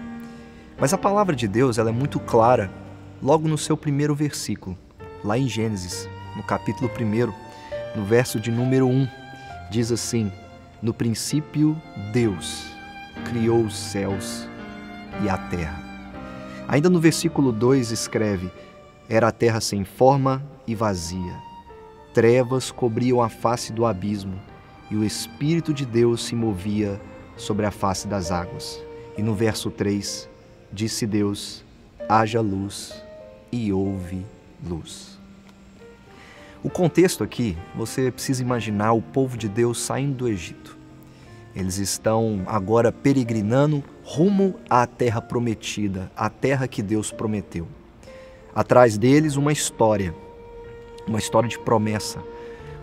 Mas 0.78 0.92
a 0.92 0.98
palavra 0.98 1.34
de 1.34 1.48
Deus 1.48 1.78
ela 1.78 1.88
é 1.88 1.92
muito 1.92 2.20
clara 2.20 2.70
logo 3.22 3.48
no 3.48 3.56
seu 3.56 3.76
primeiro 3.76 4.14
versículo, 4.14 4.76
lá 5.24 5.38
em 5.38 5.48
Gênesis, 5.48 6.08
no 6.36 6.42
capítulo 6.42 6.90
1, 6.90 7.98
no 7.98 8.04
verso 8.04 8.38
de 8.38 8.50
número 8.50 8.86
1, 8.86 9.08
diz 9.70 9.90
assim: 9.90 10.30
No 10.82 10.92
princípio, 10.92 11.80
Deus 12.12 12.66
criou 13.24 13.62
os 13.62 13.76
céus 13.76 14.48
e 15.22 15.28
a 15.28 15.36
terra. 15.36 15.82
Ainda 16.68 16.88
no 16.88 17.00
versículo 17.00 17.52
2 17.52 17.90
escreve: 17.90 18.50
Era 19.08 19.28
a 19.28 19.32
terra 19.32 19.60
sem 19.60 19.84
forma 19.84 20.42
e 20.66 20.74
vazia. 20.74 21.34
Trevas 22.14 22.70
cobriam 22.70 23.20
a 23.20 23.28
face 23.28 23.72
do 23.72 23.84
abismo, 23.84 24.38
e 24.90 24.96
o 24.96 25.04
Espírito 25.04 25.72
de 25.72 25.84
Deus 25.84 26.24
se 26.24 26.34
movia 26.34 27.00
sobre 27.36 27.66
a 27.66 27.70
face 27.70 28.06
das 28.06 28.30
águas. 28.30 28.82
E 29.16 29.22
no 29.22 29.34
verso 29.34 29.70
3, 29.70 30.28
disse 30.72 31.06
Deus: 31.06 31.64
haja 32.08 32.40
luz, 32.40 33.02
e 33.50 33.72
houve 33.72 34.24
luz. 34.66 35.18
O 36.62 36.70
contexto 36.70 37.24
aqui, 37.24 37.56
você 37.74 38.10
precisa 38.10 38.42
imaginar 38.42 38.92
o 38.92 39.02
povo 39.02 39.36
de 39.36 39.48
Deus 39.48 39.80
saindo 39.80 40.18
do 40.18 40.28
Egito. 40.28 40.78
Eles 41.54 41.78
estão 41.78 42.42
agora 42.46 42.92
peregrinando 42.92 43.82
rumo 44.14 44.56
à 44.68 44.86
terra 44.86 45.22
prometida, 45.22 46.12
à 46.14 46.28
terra 46.28 46.68
que 46.68 46.82
Deus 46.82 47.10
prometeu. 47.10 47.66
Atrás 48.54 48.98
deles, 48.98 49.36
uma 49.36 49.50
história, 49.50 50.14
uma 51.08 51.18
história 51.18 51.48
de 51.48 51.58
promessa, 51.58 52.22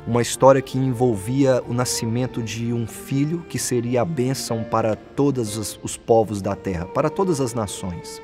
uma 0.08 0.24
história 0.24 0.60
que 0.60 0.80
envolvia 0.80 1.62
o 1.68 1.74
nascimento 1.74 2.42
de 2.42 2.74
um 2.74 2.88
filho 2.88 3.46
que 3.48 3.60
seria 3.60 4.02
a 4.02 4.06
bênção 4.06 4.64
para 4.64 4.96
todos 4.96 5.78
os 5.84 5.96
povos 5.96 6.42
da 6.42 6.56
terra, 6.56 6.88
para 6.88 7.12
todas 7.12 7.40
as 7.40 7.54
nações. 7.54 8.20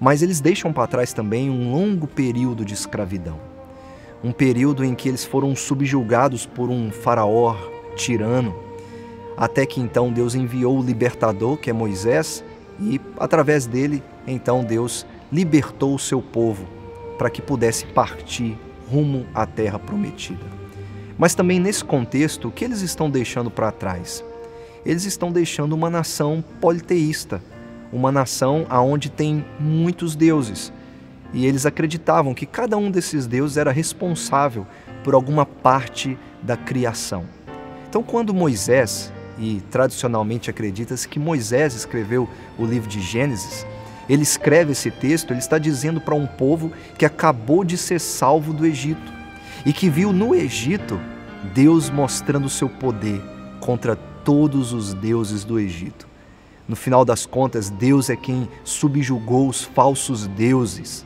Mas 0.00 0.20
eles 0.20 0.40
deixam 0.40 0.72
para 0.72 0.88
trás 0.88 1.12
também 1.12 1.48
um 1.48 1.70
longo 1.70 2.08
período 2.08 2.64
de 2.64 2.74
escravidão, 2.74 3.38
um 4.24 4.32
período 4.32 4.84
em 4.84 4.92
que 4.92 5.08
eles 5.08 5.24
foram 5.24 5.54
subjugados 5.54 6.46
por 6.46 6.68
um 6.68 6.90
faraó 6.90 7.54
tirano 7.94 8.67
até 9.38 9.64
que 9.64 9.80
então 9.80 10.12
Deus 10.12 10.34
enviou 10.34 10.80
o 10.80 10.82
libertador, 10.82 11.56
que 11.56 11.70
é 11.70 11.72
Moisés, 11.72 12.42
e 12.80 13.00
através 13.20 13.66
dele, 13.66 14.02
então 14.26 14.64
Deus 14.64 15.06
libertou 15.30 15.94
o 15.94 15.98
seu 15.98 16.20
povo 16.20 16.66
para 17.16 17.30
que 17.30 17.40
pudesse 17.40 17.86
partir 17.86 18.58
rumo 18.90 19.24
à 19.32 19.46
terra 19.46 19.78
prometida. 19.78 20.44
Mas 21.16 21.36
também 21.36 21.60
nesse 21.60 21.84
contexto, 21.84 22.48
o 22.48 22.50
que 22.50 22.64
eles 22.64 22.80
estão 22.80 23.08
deixando 23.08 23.48
para 23.48 23.70
trás? 23.70 24.24
Eles 24.84 25.04
estão 25.04 25.30
deixando 25.30 25.72
uma 25.72 25.88
nação 25.88 26.42
politeísta, 26.60 27.40
uma 27.92 28.10
nação 28.10 28.66
aonde 28.68 29.08
tem 29.08 29.44
muitos 29.60 30.16
deuses. 30.16 30.72
E 31.32 31.46
eles 31.46 31.64
acreditavam 31.64 32.34
que 32.34 32.46
cada 32.46 32.76
um 32.76 32.90
desses 32.90 33.26
deuses 33.26 33.56
era 33.56 33.70
responsável 33.70 34.66
por 35.04 35.14
alguma 35.14 35.46
parte 35.46 36.18
da 36.42 36.56
criação. 36.56 37.24
Então, 37.88 38.02
quando 38.02 38.34
Moisés 38.34 39.12
e 39.38 39.62
tradicionalmente 39.70 40.50
acredita-se 40.50 41.08
que 41.08 41.18
Moisés 41.18 41.74
escreveu 41.74 42.28
o 42.58 42.64
livro 42.64 42.88
de 42.88 43.00
Gênesis, 43.00 43.66
ele 44.08 44.22
escreve 44.22 44.72
esse 44.72 44.90
texto, 44.90 45.32
ele 45.32 45.38
está 45.38 45.58
dizendo 45.58 46.00
para 46.00 46.14
um 46.14 46.26
povo 46.26 46.72
que 46.96 47.04
acabou 47.04 47.62
de 47.62 47.76
ser 47.76 48.00
salvo 48.00 48.52
do 48.52 48.64
Egito 48.64 49.12
e 49.66 49.72
que 49.72 49.90
viu 49.90 50.12
no 50.12 50.34
Egito 50.34 50.98
Deus 51.54 51.90
mostrando 51.90 52.46
o 52.46 52.50
seu 52.50 52.68
poder 52.68 53.20
contra 53.60 53.96
todos 53.96 54.72
os 54.72 54.94
deuses 54.94 55.44
do 55.44 55.58
Egito. 55.58 56.08
No 56.66 56.74
final 56.74 57.04
das 57.04 57.26
contas, 57.26 57.70
Deus 57.70 58.10
é 58.10 58.16
quem 58.16 58.48
subjugou 58.64 59.48
os 59.48 59.62
falsos 59.62 60.26
deuses 60.26 61.04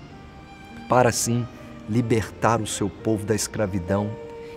para 0.89 1.09
assim 1.09 1.47
libertar 1.89 2.61
o 2.61 2.67
seu 2.67 2.89
povo 2.89 3.27
da 3.27 3.35
escravidão 3.35 4.11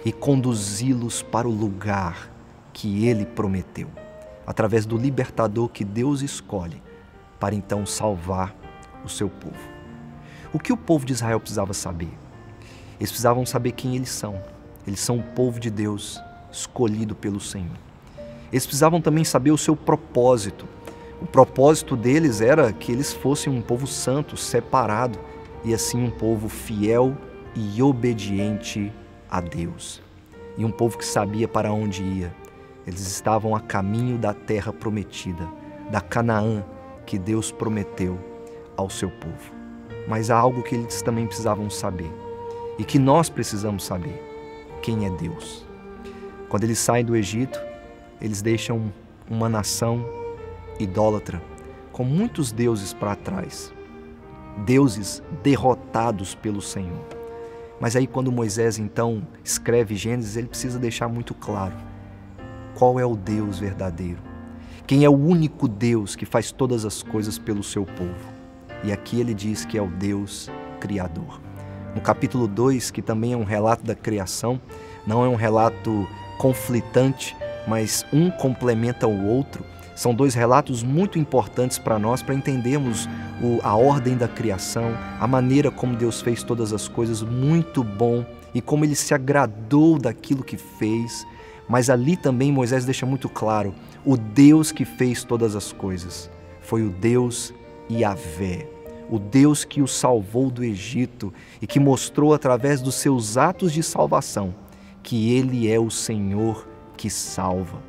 e 0.04 0.12
conduzi-los 0.12 1.22
para 1.24 1.48
o 1.48 1.52
lugar 1.52 2.35
que 2.76 3.08
ele 3.08 3.26
prometeu, 3.26 3.88
através 4.46 4.86
do 4.86 4.98
libertador 4.98 5.70
que 5.70 5.86
Deus 5.86 6.22
escolhe 6.22 6.84
para 7.40 7.56
então 7.56 7.86
salvar 7.86 8.54
o 9.02 9.08
seu 9.08 9.30
povo. 9.30 9.56
O 10.52 10.60
que 10.60 10.74
o 10.74 10.78
povo 10.78 11.06
de 11.06 11.14
Israel 11.14 11.40
precisava 11.40 11.74
saber? 11.74 12.10
Eles 13.00 13.12
precisavam 13.12 13.46
saber 13.46 13.72
quem 13.72 13.96
eles 13.96 14.10
são. 14.10 14.42
Eles 14.86 15.00
são 15.00 15.20
o 15.20 15.24
povo 15.24 15.58
de 15.58 15.70
Deus, 15.70 16.22
escolhido 16.52 17.16
pelo 17.16 17.40
Senhor. 17.40 17.78
Eles 18.52 18.66
precisavam 18.66 19.00
também 19.00 19.24
saber 19.24 19.52
o 19.52 19.58
seu 19.58 19.78
propósito. 19.78 20.68
O 21.22 21.26
propósito 21.26 21.96
deles 21.96 22.42
era 22.42 22.74
que 22.74 22.92
eles 22.92 23.14
fossem 23.14 23.54
um 23.54 23.62
povo 23.62 23.88
santo, 23.88 24.36
separado, 24.36 25.18
e 25.64 25.74
assim 25.74 26.04
um 26.04 26.12
povo 26.12 26.50
fiel 26.50 27.16
e 27.56 27.82
obediente 27.82 28.92
a 29.32 29.40
Deus. 29.40 30.02
E 30.58 30.66
um 30.66 30.72
povo 30.72 30.98
que 30.98 31.06
sabia 31.06 31.48
para 31.48 31.72
onde 31.72 32.04
ia. 32.04 32.45
Eles 32.88 33.02
estavam 33.02 33.56
a 33.56 33.60
caminho 33.60 34.18
da 34.18 34.34
terra 34.34 34.72
prometida, 34.72 35.48
da 35.92 36.00
Canaã 36.00 36.64
que 37.06 37.18
Deus 37.18 37.52
prometeu 37.52 38.20
ao 38.78 38.90
seu 38.90 39.10
povo. 39.10 39.54
Mas 40.08 40.30
há 40.30 40.38
algo 40.38 40.62
que 40.62 40.76
eles 40.76 41.02
também 41.02 41.26
precisavam 41.26 41.70
saber 41.70 42.12
e 42.78 42.84
que 42.84 43.00
nós 43.00 43.30
precisamos 43.30 43.84
saber: 43.84 44.22
quem 44.82 45.06
é 45.06 45.10
Deus. 45.10 45.66
Quando 46.48 46.64
eles 46.64 46.78
saem 46.78 47.04
do 47.04 47.16
Egito, 47.16 47.60
eles 48.22 48.42
deixam 48.42 48.94
uma 49.28 49.50
nação 49.50 50.06
idólatra, 50.80 51.42
com 51.92 52.04
muitos 52.04 52.52
deuses 52.52 52.94
para 52.94 53.16
trás, 53.16 53.74
deuses 54.64 55.24
derrotados 55.42 56.36
pelo 56.36 56.62
Senhor. 56.62 57.04
Mas 57.80 57.96
aí, 57.96 58.06
quando 58.06 58.32
Moisés 58.32 58.78
então 58.78 59.28
escreve 59.44 59.96
Gênesis, 59.96 60.38
ele 60.38 60.48
precisa 60.48 60.78
deixar 60.78 61.08
muito 61.08 61.34
claro 61.34 61.74
qual 62.76 63.00
é 63.00 63.06
o 63.06 63.16
Deus 63.16 63.58
verdadeiro, 63.58 64.20
quem 64.86 65.04
é 65.04 65.10
o 65.10 65.18
único 65.18 65.68
Deus 65.68 66.16
que 66.16 66.26
faz 66.26 66.52
todas 66.52 66.86
as 66.86 67.02
coisas 67.02 67.40
pelo 67.40 67.64
seu 67.64 67.86
povo. 67.86 68.36
E 68.84 68.92
aqui 68.92 69.20
ele 69.20 69.34
diz 69.34 69.66
que 69.66 69.78
é 69.78 69.82
o 69.82 69.88
Deus 69.88 70.52
Criador. 70.80 71.42
No 71.96 72.02
capítulo 72.02 72.48
2, 72.48 72.92
que 72.92 73.02
também 73.02 73.34
é 73.34 73.38
um 73.38 73.46
relato 73.46 73.84
da 73.84 73.96
criação, 73.96 74.62
não 75.08 75.24
é 75.24 75.28
um 75.28 75.36
relato 75.36 76.08
conflitante, 76.38 77.36
mas 77.68 78.06
um 78.14 78.30
complementa 78.30 79.08
o 79.08 79.26
outro. 79.26 79.64
São 79.96 80.14
dois 80.14 80.36
relatos 80.36 80.84
muito 80.84 81.18
importantes 81.18 81.80
para 81.80 81.98
nós 81.98 82.22
para 82.22 82.36
entendermos 82.36 83.08
o, 83.42 83.60
a 83.64 83.76
ordem 83.76 84.18
da 84.18 84.28
criação, 84.28 84.92
a 85.20 85.26
maneira 85.26 85.72
como 85.72 85.96
Deus 85.96 86.22
fez 86.22 86.44
todas 86.44 86.74
as 86.74 86.88
coisas, 86.88 87.22
muito 87.22 87.82
bom 87.82 88.26
e 88.54 88.62
como 88.62 88.84
ele 88.84 88.96
se 88.96 89.14
agradou 89.14 89.98
daquilo 89.98 90.44
que 90.44 90.58
fez. 90.58 91.26
Mas 91.68 91.90
ali 91.90 92.16
também 92.16 92.52
Moisés 92.52 92.86
deixa 92.86 93.06
muito 93.06 93.28
claro: 93.28 93.74
o 94.06 94.16
Deus 94.18 94.72
que 94.72 94.86
fez 94.86 95.24
todas 95.24 95.56
as 95.56 95.72
coisas 95.72 96.30
foi 96.62 96.84
o 96.84 96.90
Deus 96.90 97.54
Yahvé, 97.90 98.68
o 99.10 99.20
Deus 99.20 99.64
que 99.64 99.82
o 99.82 99.88
salvou 99.88 100.50
do 100.50 100.64
Egito 100.64 101.34
e 101.62 101.68
que 101.68 101.80
mostrou 101.80 102.34
através 102.34 102.82
dos 102.82 102.96
seus 102.96 103.38
atos 103.38 103.72
de 103.72 103.84
salvação 103.84 104.54
que 105.06 105.32
ele 105.36 105.72
é 105.72 105.80
o 105.80 105.92
Senhor 105.92 106.68
que 106.98 107.12
salva. 107.12 107.80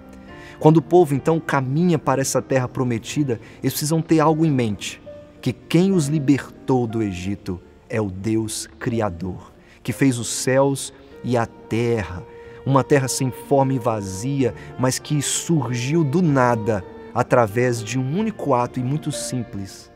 Quando 0.61 0.77
o 0.77 0.83
povo 0.83 1.15
então 1.15 1.41
caminha 1.41 1.99
para 1.99 2.21
essa 2.21 2.43
terra 2.43 2.69
prometida, 2.69 3.41
eles 3.63 3.73
precisam 3.73 4.03
ter 4.03 4.21
algo 4.21 4.45
em 4.45 4.51
mente: 4.51 5.01
que 5.41 5.53
quem 5.53 5.93
os 5.93 6.07
libertou 6.07 6.87
do 6.87 7.03
Egito 7.03 7.61
é 7.89 8.01
o 8.01 8.11
Deus 8.11 8.69
Criador, 8.79 9.53
que 9.83 9.93
fez 9.93 10.19
os 10.19 10.29
céus 10.29 10.93
e 11.25 11.37
a 11.37 11.47
terra, 11.47 12.23
uma 12.67 12.83
terra 12.83 13.07
sem 13.07 13.31
forma 13.31 13.73
e 13.73 13.79
vazia, 13.79 14.53
mas 14.77 14.99
que 14.99 15.23
surgiu 15.23 16.03
do 16.03 16.21
nada 16.21 16.85
através 17.15 17.83
de 17.83 17.99
um 17.99 18.19
único 18.19 18.53
ato 18.53 18.81
e 18.81 18.83
muito 18.83 19.13
simples, 19.13 19.91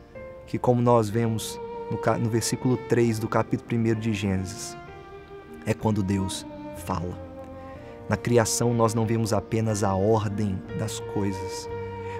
que, 0.47 0.57
como 0.57 0.81
nós 0.81 1.09
vemos 1.09 1.59
no, 1.91 2.17
no 2.17 2.29
versículo 2.29 2.77
3 2.77 3.19
do 3.19 3.27
capítulo 3.27 3.79
1 3.79 3.99
de 3.99 4.13
Gênesis, 4.13 4.77
é 5.65 5.73
quando 5.73 6.01
Deus 6.01 6.45
fala. 6.85 7.19
Na 8.09 8.17
criação, 8.17 8.73
nós 8.73 8.93
não 8.93 9.05
vemos 9.05 9.33
apenas 9.33 9.83
a 9.83 9.93
ordem 9.93 10.59
das 10.79 10.99
coisas. 11.13 11.69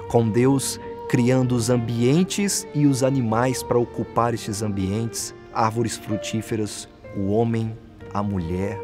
Com 0.09 0.29
Deus 0.29 0.79
criando 1.09 1.55
os 1.55 1.69
ambientes 1.69 2.65
e 2.73 2.85
os 2.85 3.03
animais 3.03 3.63
para 3.63 3.77
ocupar 3.77 4.33
estes 4.33 4.61
ambientes, 4.61 5.33
árvores 5.53 5.97
frutíferas, 5.97 6.87
o 7.17 7.31
homem, 7.31 7.77
a 8.13 8.23
mulher, 8.23 8.79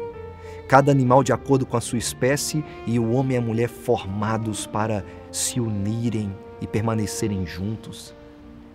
cada 0.68 0.92
animal 0.92 1.24
de 1.24 1.32
acordo 1.32 1.64
com 1.64 1.78
a 1.78 1.80
sua 1.80 1.98
espécie 1.98 2.62
e 2.86 2.98
o 2.98 3.12
homem 3.12 3.36
e 3.36 3.38
a 3.38 3.42
mulher 3.42 3.68
formados 3.68 4.66
para 4.66 5.02
se 5.32 5.58
unirem 5.58 6.30
e 6.60 6.66
permanecerem 6.66 7.46
juntos. 7.46 8.14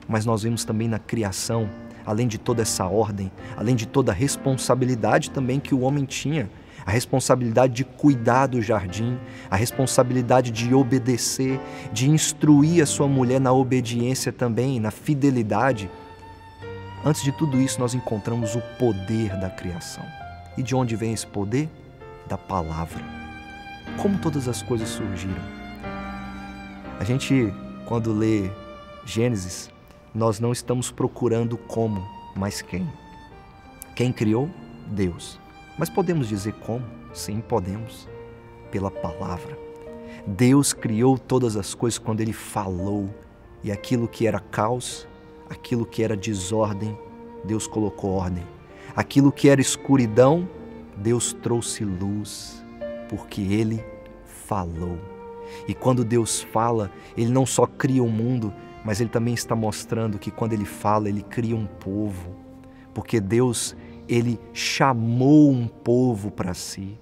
Mas 0.07 0.25
nós 0.25 0.41
vemos 0.41 0.65
também 0.65 0.87
na 0.87 0.97
criação, 0.97 1.69
além 2.03 2.27
de 2.27 2.39
toda 2.39 2.63
essa 2.63 2.85
ordem, 2.87 3.31
além 3.55 3.75
de 3.75 3.85
toda 3.85 4.11
a 4.11 4.15
responsabilidade 4.15 5.29
também 5.29 5.59
que 5.59 5.75
o 5.75 5.81
homem 5.81 6.03
tinha 6.03 6.49
a 6.85 6.91
responsabilidade 6.91 7.73
de 7.73 7.85
cuidar 7.85 8.47
do 8.47 8.61
jardim, 8.61 9.17
a 9.49 9.55
responsabilidade 9.55 10.51
de 10.51 10.73
obedecer, 10.73 11.57
de 11.93 12.09
instruir 12.09 12.83
a 12.83 12.85
sua 12.85 13.07
mulher 13.07 13.39
na 13.39 13.53
obediência 13.53 14.33
também, 14.33 14.81
na 14.81 14.91
fidelidade. 14.91 15.89
Antes 17.05 17.23
de 17.23 17.31
tudo 17.31 17.61
isso, 17.61 17.79
nós 17.79 17.93
encontramos 17.93 18.55
o 18.55 18.61
poder 18.77 19.39
da 19.39 19.49
criação. 19.49 20.03
E 20.57 20.63
de 20.63 20.75
onde 20.75 20.95
vem 20.95 21.13
esse 21.13 21.25
poder? 21.25 21.69
Da 22.27 22.37
palavra. 22.37 23.03
Como 24.01 24.17
todas 24.19 24.47
as 24.47 24.61
coisas 24.61 24.89
surgiram? 24.89 25.41
A 26.99 27.03
gente, 27.03 27.53
quando 27.85 28.13
lê 28.13 28.49
Gênesis, 29.05 29.69
nós 30.15 30.39
não 30.39 30.51
estamos 30.51 30.91
procurando 30.91 31.57
como, 31.57 32.07
mas 32.35 32.61
quem. 32.61 32.87
Quem 33.95 34.11
criou? 34.11 34.49
Deus. 34.87 35.39
Mas 35.77 35.89
podemos 35.89 36.27
dizer 36.27 36.53
como? 36.53 36.85
Sim, 37.13 37.41
podemos. 37.41 38.07
Pela 38.71 38.89
palavra. 38.89 39.57
Deus 40.25 40.71
criou 40.71 41.17
todas 41.17 41.57
as 41.57 41.73
coisas 41.73 41.99
quando 41.99 42.21
Ele 42.21 42.33
falou, 42.33 43.09
e 43.63 43.71
aquilo 43.71 44.07
que 44.07 44.25
era 44.25 44.39
caos, 44.39 45.07
aquilo 45.49 45.85
que 45.85 46.03
era 46.03 46.15
desordem, 46.15 46.97
Deus 47.43 47.67
colocou 47.67 48.11
ordem. 48.11 48.45
Aquilo 48.95 49.31
que 49.31 49.49
era 49.49 49.59
escuridão, 49.59 50.47
Deus 50.97 51.33
trouxe 51.33 51.83
luz, 51.83 52.63
porque 53.09 53.41
Ele 53.41 53.83
falou. 54.23 54.97
E 55.67 55.73
quando 55.73 56.03
Deus 56.03 56.41
fala, 56.41 56.91
Ele 57.17 57.31
não 57.31 57.45
só 57.45 57.65
cria 57.65 58.03
o 58.03 58.07
um 58.07 58.11
mundo, 58.11 58.53
mas 58.83 58.99
Ele 58.99 59.09
também 59.09 59.33
está 59.33 59.55
mostrando 59.55 60.19
que 60.19 60.31
quando 60.31 60.53
Ele 60.53 60.65
fala, 60.65 61.09
Ele 61.09 61.21
cria 61.21 61.55
um 61.55 61.65
povo. 61.65 62.35
Porque 62.93 63.19
Deus 63.19 63.75
ele 64.07 64.39
chamou 64.53 65.51
um 65.51 65.67
povo 65.67 66.29
para 66.29 66.53
si. 66.53 66.97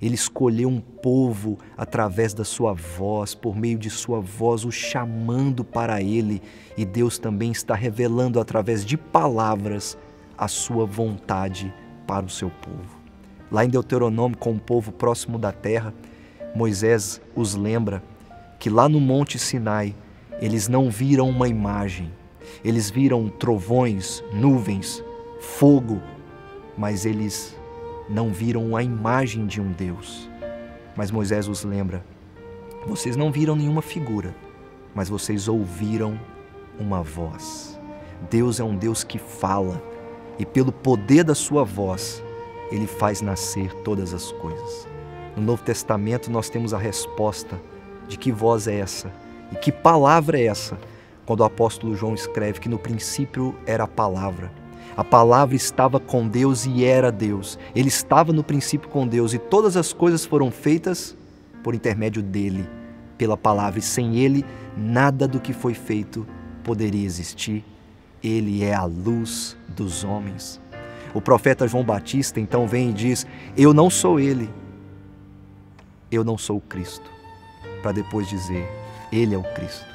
Ele 0.00 0.14
escolheu 0.14 0.68
um 0.68 0.80
povo 0.80 1.58
através 1.76 2.34
da 2.34 2.44
sua 2.44 2.74
voz, 2.74 3.34
por 3.34 3.56
meio 3.56 3.78
de 3.78 3.88
sua 3.88 4.20
voz, 4.20 4.64
o 4.64 4.70
chamando 4.70 5.64
para 5.64 6.02
ele. 6.02 6.42
E 6.76 6.84
Deus 6.84 7.18
também 7.18 7.50
está 7.50 7.74
revelando 7.74 8.38
através 8.38 8.84
de 8.84 8.96
palavras 8.96 9.96
a 10.36 10.48
sua 10.48 10.84
vontade 10.84 11.72
para 12.06 12.26
o 12.26 12.30
seu 12.30 12.50
povo. 12.50 12.95
Lá 13.50 13.64
em 13.64 13.68
Deuteronômio, 13.68 14.36
com 14.36 14.52
o 14.52 14.60
povo 14.60 14.92
próximo 14.92 15.38
da 15.38 15.52
terra, 15.52 15.94
Moisés 16.54 17.20
os 17.34 17.54
lembra 17.54 18.02
que 18.58 18.70
lá 18.70 18.88
no 18.88 19.00
Monte 19.00 19.38
Sinai 19.38 19.94
eles 20.40 20.68
não 20.68 20.90
viram 20.90 21.28
uma 21.28 21.48
imagem, 21.48 22.12
eles 22.64 22.90
viram 22.90 23.28
trovões, 23.28 24.22
nuvens, 24.32 25.02
fogo, 25.40 26.00
mas 26.76 27.06
eles 27.06 27.56
não 28.08 28.32
viram 28.32 28.76
a 28.76 28.82
imagem 28.82 29.46
de 29.46 29.60
um 29.60 29.72
Deus. 29.72 30.28
Mas 30.96 31.10
Moisés 31.10 31.48
os 31.48 31.64
lembra: 31.64 32.04
vocês 32.86 33.16
não 33.16 33.30
viram 33.30 33.56
nenhuma 33.56 33.82
figura, 33.82 34.34
mas 34.94 35.08
vocês 35.08 35.48
ouviram 35.48 36.18
uma 36.78 37.02
voz. 37.02 37.78
Deus 38.30 38.60
é 38.60 38.64
um 38.64 38.76
Deus 38.76 39.04
que 39.04 39.18
fala, 39.18 39.82
e 40.38 40.46
pelo 40.46 40.72
poder 40.72 41.24
da 41.24 41.34
sua 41.34 41.64
voz, 41.64 42.22
ele 42.70 42.86
faz 42.86 43.20
nascer 43.20 43.72
todas 43.82 44.12
as 44.12 44.32
coisas. 44.32 44.86
No 45.36 45.42
Novo 45.42 45.62
Testamento, 45.62 46.30
nós 46.30 46.48
temos 46.48 46.72
a 46.72 46.78
resposta 46.78 47.60
de 48.08 48.16
que 48.16 48.32
voz 48.32 48.66
é 48.66 48.76
essa 48.76 49.12
e 49.52 49.56
que 49.56 49.70
palavra 49.70 50.38
é 50.38 50.46
essa, 50.46 50.78
quando 51.24 51.40
o 51.40 51.44
apóstolo 51.44 51.94
João 51.94 52.14
escreve 52.14 52.60
que 52.60 52.68
no 52.68 52.78
princípio 52.78 53.54
era 53.66 53.84
a 53.84 53.88
palavra. 53.88 54.50
A 54.96 55.04
palavra 55.04 55.54
estava 55.54 56.00
com 56.00 56.26
Deus 56.26 56.64
e 56.64 56.84
era 56.84 57.12
Deus. 57.12 57.58
Ele 57.74 57.88
estava 57.88 58.32
no 58.32 58.42
princípio 58.42 58.88
com 58.88 59.06
Deus 59.06 59.34
e 59.34 59.38
todas 59.38 59.76
as 59.76 59.92
coisas 59.92 60.24
foram 60.24 60.50
feitas 60.50 61.14
por 61.62 61.74
intermédio 61.74 62.22
dele, 62.22 62.66
pela 63.18 63.36
palavra. 63.36 63.78
E 63.78 63.82
sem 63.82 64.16
ele, 64.16 64.44
nada 64.76 65.28
do 65.28 65.38
que 65.38 65.52
foi 65.52 65.74
feito 65.74 66.26
poderia 66.64 67.04
existir. 67.04 67.62
Ele 68.22 68.64
é 68.64 68.74
a 68.74 68.84
luz 68.84 69.56
dos 69.68 70.02
homens. 70.02 70.60
O 71.16 71.20
profeta 71.22 71.66
João 71.66 71.82
Batista 71.82 72.38
então 72.38 72.68
vem 72.68 72.90
e 72.90 72.92
diz: 72.92 73.26
Eu 73.56 73.72
não 73.72 73.88
sou 73.88 74.20
ele, 74.20 74.50
eu 76.12 76.22
não 76.22 76.36
sou 76.36 76.58
o 76.58 76.60
Cristo. 76.60 77.10
Para 77.80 77.92
depois 77.92 78.28
dizer: 78.28 78.68
Ele 79.10 79.34
é 79.34 79.38
o 79.38 79.54
Cristo, 79.54 79.86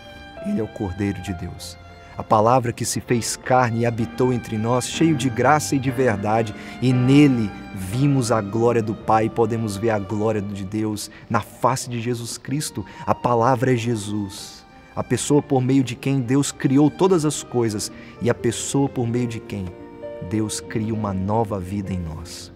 ele 0.47 0.59
é 0.59 0.63
o 0.63 0.67
Cordeiro 0.67 1.21
de 1.21 1.31
Deus. 1.35 1.77
A 2.17 2.23
palavra 2.23 2.73
que 2.73 2.83
se 2.83 2.99
fez 2.99 3.35
carne 3.35 3.81
e 3.81 3.85
habitou 3.85 4.33
entre 4.33 4.57
nós, 4.57 4.89
cheio 4.89 5.15
de 5.15 5.29
graça 5.29 5.75
e 5.75 5.79
de 5.79 5.91
verdade, 5.91 6.55
e 6.81 6.91
nele 6.91 7.51
vimos 7.75 8.31
a 8.31 8.41
glória 8.41 8.81
do 8.81 8.95
Pai, 8.95 9.29
podemos 9.29 9.77
ver 9.77 9.91
a 9.91 9.99
glória 9.99 10.41
de 10.41 10.65
Deus 10.65 11.11
na 11.29 11.41
face 11.41 11.87
de 11.87 12.01
Jesus 12.01 12.39
Cristo. 12.39 12.83
A 13.05 13.13
palavra 13.13 13.73
é 13.73 13.75
Jesus, 13.75 14.65
a 14.95 15.03
pessoa 15.03 15.39
por 15.39 15.61
meio 15.61 15.83
de 15.83 15.95
quem 15.95 16.19
Deus 16.19 16.51
criou 16.51 16.89
todas 16.89 17.25
as 17.25 17.43
coisas 17.43 17.91
e 18.23 18.27
a 18.27 18.33
pessoa 18.33 18.89
por 18.89 19.07
meio 19.07 19.27
de 19.27 19.39
quem 19.39 19.80
Deus 20.29 20.59
cria 20.59 20.93
uma 20.93 21.13
nova 21.13 21.59
vida 21.59 21.91
em 21.93 21.99
nós. 21.99 22.51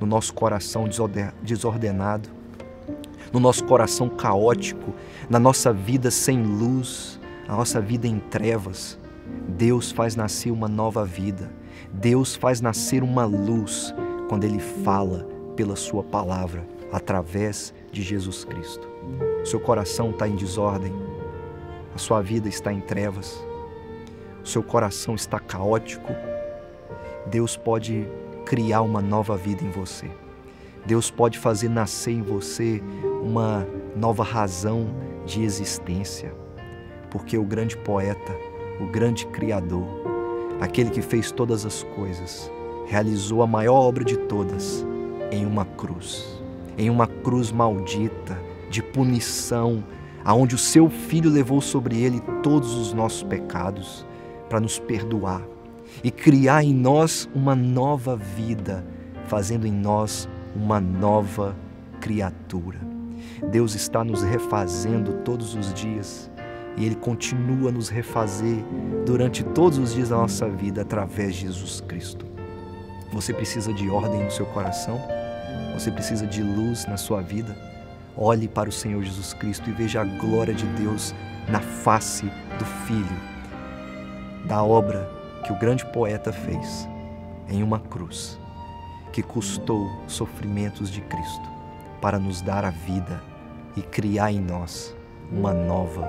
No 0.00 0.06
nosso 0.06 0.32
coração 0.32 0.88
desordenado, 1.42 2.28
no 3.32 3.40
nosso 3.40 3.64
coração 3.64 4.08
caótico, 4.08 4.94
na 5.28 5.38
nossa 5.38 5.72
vida 5.72 6.10
sem 6.10 6.42
luz, 6.42 7.20
na 7.46 7.56
nossa 7.56 7.80
vida 7.80 8.06
em 8.06 8.18
trevas, 8.18 8.98
Deus 9.48 9.90
faz 9.90 10.14
nascer 10.16 10.50
uma 10.50 10.68
nova 10.68 11.04
vida. 11.04 11.50
Deus 11.92 12.34
faz 12.34 12.60
nascer 12.60 13.02
uma 13.02 13.24
luz 13.24 13.94
quando 14.28 14.44
Ele 14.44 14.58
fala 14.58 15.26
pela 15.56 15.74
Sua 15.74 16.02
palavra, 16.02 16.66
através 16.92 17.74
de 17.90 18.02
Jesus 18.02 18.44
Cristo. 18.44 18.88
Seu 19.44 19.60
coração 19.60 20.10
está 20.10 20.28
em 20.28 20.36
desordem, 20.36 20.92
a 21.94 21.98
sua 21.98 22.20
vida 22.22 22.48
está 22.48 22.72
em 22.72 22.80
trevas, 22.80 23.44
o 24.42 24.46
seu 24.46 24.62
coração 24.62 25.14
está 25.14 25.40
caótico, 25.40 26.12
Deus 27.30 27.56
pode 27.56 28.06
criar 28.46 28.80
uma 28.80 29.02
nova 29.02 29.36
vida 29.36 29.62
em 29.62 29.70
você. 29.70 30.10
Deus 30.86 31.10
pode 31.10 31.38
fazer 31.38 31.68
nascer 31.68 32.12
em 32.12 32.22
você 32.22 32.82
uma 33.22 33.66
nova 33.94 34.22
razão 34.22 34.88
de 35.26 35.42
existência. 35.42 36.34
Porque 37.10 37.36
o 37.36 37.44
grande 37.44 37.76
poeta, 37.76 38.32
o 38.80 38.86
grande 38.86 39.26
criador, 39.26 39.86
aquele 40.60 40.88
que 40.88 41.02
fez 41.02 41.30
todas 41.30 41.66
as 41.66 41.82
coisas, 41.94 42.50
realizou 42.86 43.42
a 43.42 43.46
maior 43.46 43.76
obra 43.76 44.04
de 44.04 44.16
todas 44.16 44.86
em 45.30 45.44
uma 45.44 45.66
cruz. 45.66 46.40
Em 46.78 46.88
uma 46.88 47.06
cruz 47.06 47.52
maldita, 47.52 48.38
de 48.70 48.82
punição, 48.82 49.84
aonde 50.24 50.54
o 50.54 50.58
seu 50.58 50.88
filho 50.88 51.30
levou 51.30 51.60
sobre 51.60 52.02
ele 52.02 52.20
todos 52.42 52.74
os 52.74 52.94
nossos 52.94 53.22
pecados 53.22 54.06
para 54.48 54.60
nos 54.60 54.78
perdoar 54.78 55.42
e 56.02 56.10
criar 56.10 56.62
em 56.62 56.74
nós 56.74 57.28
uma 57.34 57.54
nova 57.54 58.16
vida, 58.16 58.84
fazendo 59.26 59.66
em 59.66 59.72
nós 59.72 60.28
uma 60.54 60.80
nova 60.80 61.56
criatura. 62.00 62.78
Deus 63.50 63.74
está 63.74 64.02
nos 64.04 64.22
refazendo 64.22 65.14
todos 65.24 65.54
os 65.54 65.72
dias 65.74 66.30
e 66.76 66.86
Ele 66.86 66.94
continua 66.94 67.70
a 67.70 67.72
nos 67.72 67.88
refazer 67.88 68.64
durante 69.04 69.42
todos 69.42 69.78
os 69.78 69.94
dias 69.94 70.08
da 70.08 70.16
nossa 70.16 70.48
vida 70.48 70.82
através 70.82 71.34
de 71.34 71.42
Jesus 71.42 71.80
Cristo. 71.80 72.26
Você 73.12 73.32
precisa 73.32 73.72
de 73.72 73.88
ordem 73.88 74.24
no 74.24 74.30
seu 74.30 74.46
coração? 74.46 75.00
Você 75.74 75.90
precisa 75.90 76.26
de 76.26 76.42
luz 76.42 76.86
na 76.86 76.96
sua 76.96 77.20
vida? 77.20 77.56
Olhe 78.16 78.48
para 78.48 78.68
o 78.68 78.72
Senhor 78.72 79.02
Jesus 79.02 79.32
Cristo 79.32 79.70
e 79.70 79.72
veja 79.72 80.00
a 80.00 80.04
glória 80.04 80.52
de 80.52 80.66
Deus 80.66 81.14
na 81.48 81.60
face 81.60 82.26
do 82.58 82.64
Filho, 82.86 83.06
da 84.46 84.62
obra 84.62 85.17
que 85.44 85.52
o 85.52 85.58
grande 85.58 85.84
poeta 85.86 86.32
fez 86.32 86.88
em 87.48 87.62
uma 87.62 87.80
cruz 87.80 88.38
que 89.12 89.22
custou 89.22 89.90
sofrimentos 90.06 90.90
de 90.90 91.00
Cristo 91.00 91.48
para 92.00 92.18
nos 92.18 92.40
dar 92.40 92.64
a 92.64 92.70
vida 92.70 93.20
e 93.76 93.82
criar 93.82 94.32
em 94.32 94.40
nós 94.40 94.94
uma 95.30 95.52
nova 95.52 96.08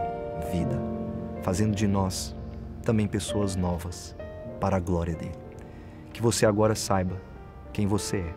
vida, 0.51 0.79
fazendo 1.41 1.75
de 1.75 1.87
nós 1.87 2.35
também 2.83 3.07
pessoas 3.07 3.55
novas 3.55 4.15
para 4.59 4.77
a 4.77 4.79
glória 4.79 5.15
dele. 5.15 5.35
Que 6.13 6.21
você 6.21 6.45
agora 6.45 6.75
saiba 6.75 7.21
quem 7.73 7.87
você 7.87 8.17
é. 8.17 8.33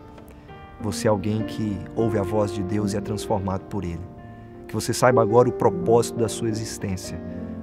Você 0.81 1.07
é 1.07 1.11
alguém 1.11 1.45
que 1.45 1.79
ouve 1.95 2.19
a 2.19 2.23
voz 2.23 2.53
de 2.53 2.63
Deus 2.63 2.93
e 2.93 2.97
é 2.97 3.01
transformado 3.01 3.65
por 3.67 3.85
ele. 3.85 4.01
Que 4.67 4.75
você 4.75 4.93
saiba 4.93 5.23
agora 5.23 5.49
o 5.49 5.53
propósito 5.53 6.19
da 6.19 6.29
sua 6.29 6.49
existência. 6.49 7.21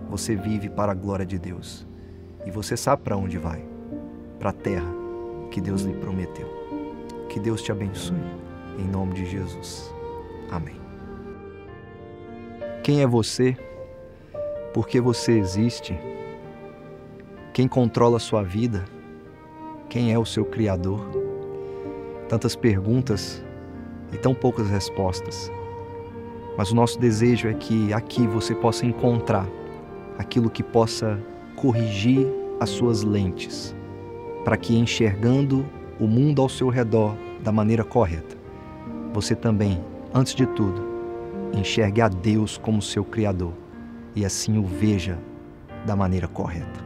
Você 0.10 0.36
vive 0.36 0.70
para 0.70 0.92
a 0.92 0.96
glória 0.96 1.26
de 1.26 1.38
Deus. 1.38 1.89
E 2.46 2.52
você 2.52 2.78
sabe 2.78 3.04
para 3.04 3.18
onde 3.18 3.38
vai 3.38 3.64
para 4.40 4.52
a 4.52 4.54
terra 4.54 4.90
que 5.52 5.60
Deus 5.60 5.82
lhe 5.82 5.94
prometeu. 5.94 6.48
Que 7.28 7.40
Deus 7.40 7.62
te 7.62 7.72
abençoe, 7.72 8.18
em 8.78 8.86
nome 8.86 9.14
de 9.14 9.26
Jesus. 9.26 9.94
Amém. 10.50 10.80
Quem 12.84 13.02
é 13.02 13.08
você? 13.08 13.56
Por 14.74 14.88
que 14.88 15.00
você 15.02 15.38
existe? 15.38 15.98
Quem 17.54 17.68
controla 17.68 18.18
a 18.18 18.20
sua 18.20 18.42
vida? 18.42 18.86
Quem 19.90 20.14
é 20.14 20.18
o 20.18 20.26
seu 20.26 20.46
Criador? 20.46 21.02
Tantas 22.28 22.56
perguntas 22.56 23.44
e 24.14 24.18
tão 24.18 24.34
poucas 24.34 24.70
respostas. 24.70 25.52
Mas 26.58 26.72
o 26.72 26.76
nosso 26.76 27.00
desejo 27.00 27.48
é 27.48 27.54
que 27.54 27.94
aqui 27.94 28.26
você 28.28 28.56
possa 28.56 28.86
encontrar 28.86 29.48
aquilo 30.18 30.50
que 30.50 30.64
possa 30.64 31.20
corrigir 31.62 32.26
as 32.58 32.70
suas 32.70 33.04
lentes, 33.04 33.76
para 34.46 34.56
que 34.56 34.78
enxergando 34.78 35.66
o 36.00 36.08
mundo 36.08 36.42
ao 36.42 36.48
seu 36.48 36.70
redor 36.70 37.16
da 37.44 37.52
maneira 37.52 37.84
correta, 37.84 38.38
você 39.14 39.36
também, 39.36 39.84
antes 40.14 40.34
de 40.34 40.46
tudo, 40.46 40.82
enxergue 41.54 42.02
a 42.02 42.08
Deus 42.08 42.58
como 42.58 42.82
seu 42.82 43.04
Criador 43.04 43.52
e 44.16 44.24
assim 44.24 44.58
o 44.58 44.64
veja 44.64 45.18
da 45.86 45.96
maneira 45.96 46.30
correta. 46.30 46.80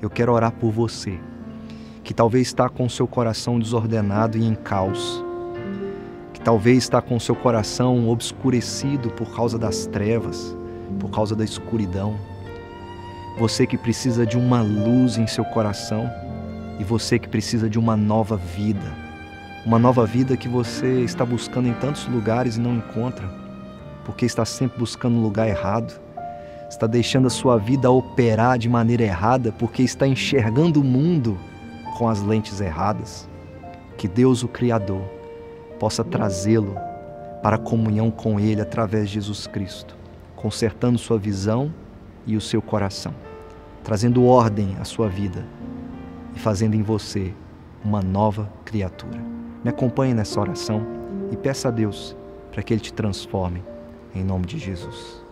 Eu 0.00 0.08
quero 0.08 0.32
orar 0.32 0.52
por 0.52 0.70
você, 0.70 1.18
que 2.04 2.14
talvez 2.14 2.46
está 2.46 2.68
com 2.68 2.88
seu 2.88 3.08
coração 3.08 3.58
desordenado 3.58 4.38
e 4.38 4.44
em 4.44 4.54
caos, 4.54 5.24
que 6.32 6.40
talvez 6.40 6.78
está 6.78 7.02
com 7.02 7.18
seu 7.18 7.34
coração 7.34 8.08
obscurecido 8.08 9.10
por 9.10 9.34
causa 9.34 9.58
das 9.58 9.86
trevas, 9.86 10.56
por 11.00 11.10
causa 11.10 11.34
da 11.34 11.44
escuridão 11.44 12.16
você 13.38 13.66
que 13.66 13.78
precisa 13.78 14.26
de 14.26 14.36
uma 14.36 14.60
luz 14.60 15.16
em 15.16 15.26
seu 15.26 15.44
coração 15.44 16.10
e 16.78 16.84
você 16.84 17.18
que 17.18 17.28
precisa 17.28 17.68
de 17.68 17.78
uma 17.78 17.96
nova 17.96 18.36
vida. 18.36 18.92
Uma 19.64 19.78
nova 19.78 20.04
vida 20.04 20.36
que 20.36 20.48
você 20.48 21.00
está 21.00 21.24
buscando 21.24 21.68
em 21.68 21.74
tantos 21.74 22.06
lugares 22.06 22.56
e 22.56 22.60
não 22.60 22.74
encontra, 22.76 23.28
porque 24.04 24.26
está 24.26 24.44
sempre 24.44 24.78
buscando 24.78 25.16
um 25.16 25.22
lugar 25.22 25.48
errado. 25.48 26.00
Está 26.68 26.86
deixando 26.86 27.26
a 27.26 27.30
sua 27.30 27.58
vida 27.58 27.90
operar 27.90 28.58
de 28.58 28.68
maneira 28.68 29.04
errada 29.04 29.52
porque 29.52 29.82
está 29.82 30.06
enxergando 30.06 30.80
o 30.80 30.84
mundo 30.84 31.38
com 31.96 32.08
as 32.08 32.22
lentes 32.22 32.60
erradas. 32.60 33.28
Que 33.96 34.08
Deus, 34.08 34.42
o 34.42 34.48
Criador, 34.48 35.02
possa 35.78 36.02
trazê-lo 36.02 36.76
para 37.42 37.56
a 37.56 37.58
comunhão 37.58 38.10
com 38.10 38.38
Ele 38.38 38.60
através 38.60 39.08
de 39.08 39.14
Jesus 39.14 39.46
Cristo, 39.46 39.96
consertando 40.34 40.98
sua 40.98 41.18
visão 41.18 41.72
e 42.26 42.36
o 42.36 42.40
seu 42.40 42.62
coração, 42.62 43.14
trazendo 43.82 44.24
ordem 44.24 44.76
à 44.80 44.84
sua 44.84 45.08
vida 45.08 45.44
e 46.34 46.38
fazendo 46.38 46.74
em 46.74 46.82
você 46.82 47.34
uma 47.84 48.00
nova 48.00 48.50
criatura. 48.64 49.20
Me 49.62 49.70
acompanhe 49.70 50.14
nessa 50.14 50.40
oração 50.40 50.82
e 51.30 51.36
peça 51.36 51.68
a 51.68 51.70
Deus 51.70 52.16
para 52.50 52.62
que 52.62 52.72
Ele 52.72 52.80
te 52.80 52.92
transforme 52.92 53.62
em 54.14 54.22
nome 54.22 54.46
de 54.46 54.58
Jesus. 54.58 55.22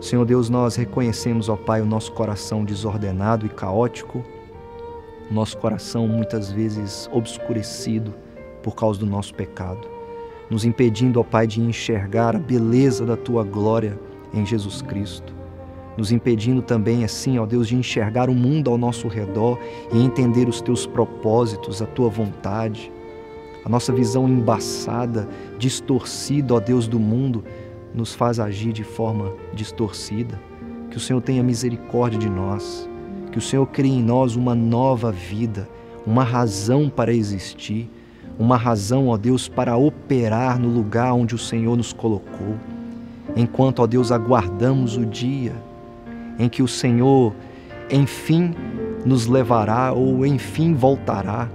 Senhor 0.00 0.24
Deus, 0.26 0.50
nós 0.50 0.76
reconhecemos, 0.76 1.48
ó 1.48 1.56
Pai, 1.56 1.80
o 1.80 1.86
nosso 1.86 2.12
coração 2.12 2.64
desordenado 2.64 3.46
e 3.46 3.48
caótico, 3.48 4.22
nosso 5.30 5.56
coração 5.56 6.06
muitas 6.06 6.50
vezes 6.50 7.08
obscurecido 7.10 8.14
por 8.62 8.74
causa 8.74 9.00
do 9.00 9.06
nosso 9.06 9.34
pecado, 9.34 9.88
nos 10.50 10.64
impedindo, 10.64 11.20
ó 11.20 11.24
Pai, 11.24 11.46
de 11.46 11.60
enxergar 11.60 12.36
a 12.36 12.38
beleza 12.38 13.06
da 13.06 13.16
tua 13.16 13.42
glória 13.42 13.98
em 14.34 14.44
Jesus 14.44 14.82
Cristo 14.82 15.33
nos 15.96 16.10
impedindo 16.10 16.60
também, 16.60 17.04
assim, 17.04 17.38
ó 17.38 17.46
Deus, 17.46 17.68
de 17.68 17.76
enxergar 17.76 18.28
o 18.28 18.34
mundo 18.34 18.70
ao 18.70 18.78
nosso 18.78 19.08
redor 19.08 19.58
e 19.92 20.02
entender 20.02 20.48
os 20.48 20.60
teus 20.60 20.86
propósitos, 20.86 21.80
a 21.80 21.86
tua 21.86 22.08
vontade. 22.08 22.90
A 23.64 23.68
nossa 23.68 23.92
visão 23.92 24.28
embaçada, 24.28 25.28
distorcida, 25.58 26.54
ó 26.54 26.60
Deus 26.60 26.86
do 26.86 26.98
mundo, 26.98 27.44
nos 27.94 28.14
faz 28.14 28.40
agir 28.40 28.72
de 28.72 28.84
forma 28.84 29.32
distorcida. 29.54 30.40
Que 30.90 30.96
o 30.96 31.00
Senhor 31.00 31.20
tenha 31.20 31.42
misericórdia 31.42 32.18
de 32.18 32.28
nós. 32.28 32.88
Que 33.32 33.38
o 33.38 33.42
Senhor 33.42 33.66
crie 33.66 33.92
em 33.92 34.02
nós 34.02 34.36
uma 34.36 34.54
nova 34.54 35.10
vida, 35.10 35.68
uma 36.06 36.22
razão 36.22 36.88
para 36.88 37.12
existir, 37.12 37.90
uma 38.38 38.56
razão, 38.56 39.08
ó 39.08 39.16
Deus, 39.16 39.48
para 39.48 39.76
operar 39.76 40.58
no 40.58 40.68
lugar 40.68 41.12
onde 41.14 41.34
o 41.34 41.38
Senhor 41.38 41.76
nos 41.76 41.92
colocou. 41.92 42.56
Enquanto, 43.34 43.80
ó 43.80 43.86
Deus, 43.86 44.12
aguardamos 44.12 44.96
o 44.96 45.06
dia 45.06 45.54
em 46.38 46.48
que 46.48 46.62
o 46.62 46.68
Senhor, 46.68 47.34
enfim, 47.90 48.54
nos 49.04 49.26
levará 49.26 49.92
ou 49.92 50.24
enfim 50.24 50.74
voltará. 50.74 51.48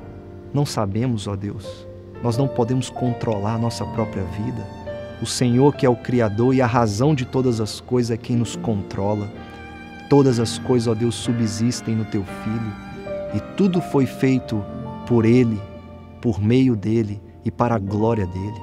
Não 0.53 0.65
sabemos, 0.65 1.27
ó 1.27 1.35
Deus. 1.35 1.87
Nós 2.23 2.37
não 2.37 2.47
podemos 2.47 2.89
controlar 2.89 3.55
a 3.55 3.57
nossa 3.57 3.85
própria 3.85 4.23
vida. 4.23 4.65
O 5.21 5.25
Senhor, 5.25 5.75
que 5.75 5.85
é 5.85 5.89
o 5.89 5.95
Criador 5.95 6.53
e 6.53 6.61
a 6.61 6.67
razão 6.67 7.13
de 7.13 7.25
todas 7.25 7.59
as 7.59 7.79
coisas, 7.79 8.11
é 8.11 8.17
quem 8.17 8.35
nos 8.35 8.55
controla. 8.55 9.29
Todas 10.09 10.39
as 10.39 10.57
coisas, 10.57 10.87
ó 10.87 10.95
Deus, 10.95 11.15
subsistem 11.15 11.95
no 11.95 12.05
Teu 12.05 12.23
Filho 12.23 12.89
e 13.33 13.39
tudo 13.55 13.79
foi 13.79 14.05
feito 14.05 14.63
por 15.07 15.25
Ele, 15.25 15.61
por 16.21 16.41
meio 16.41 16.75
dele 16.75 17.21
e 17.45 17.51
para 17.51 17.75
a 17.75 17.79
glória 17.79 18.25
dele. 18.25 18.61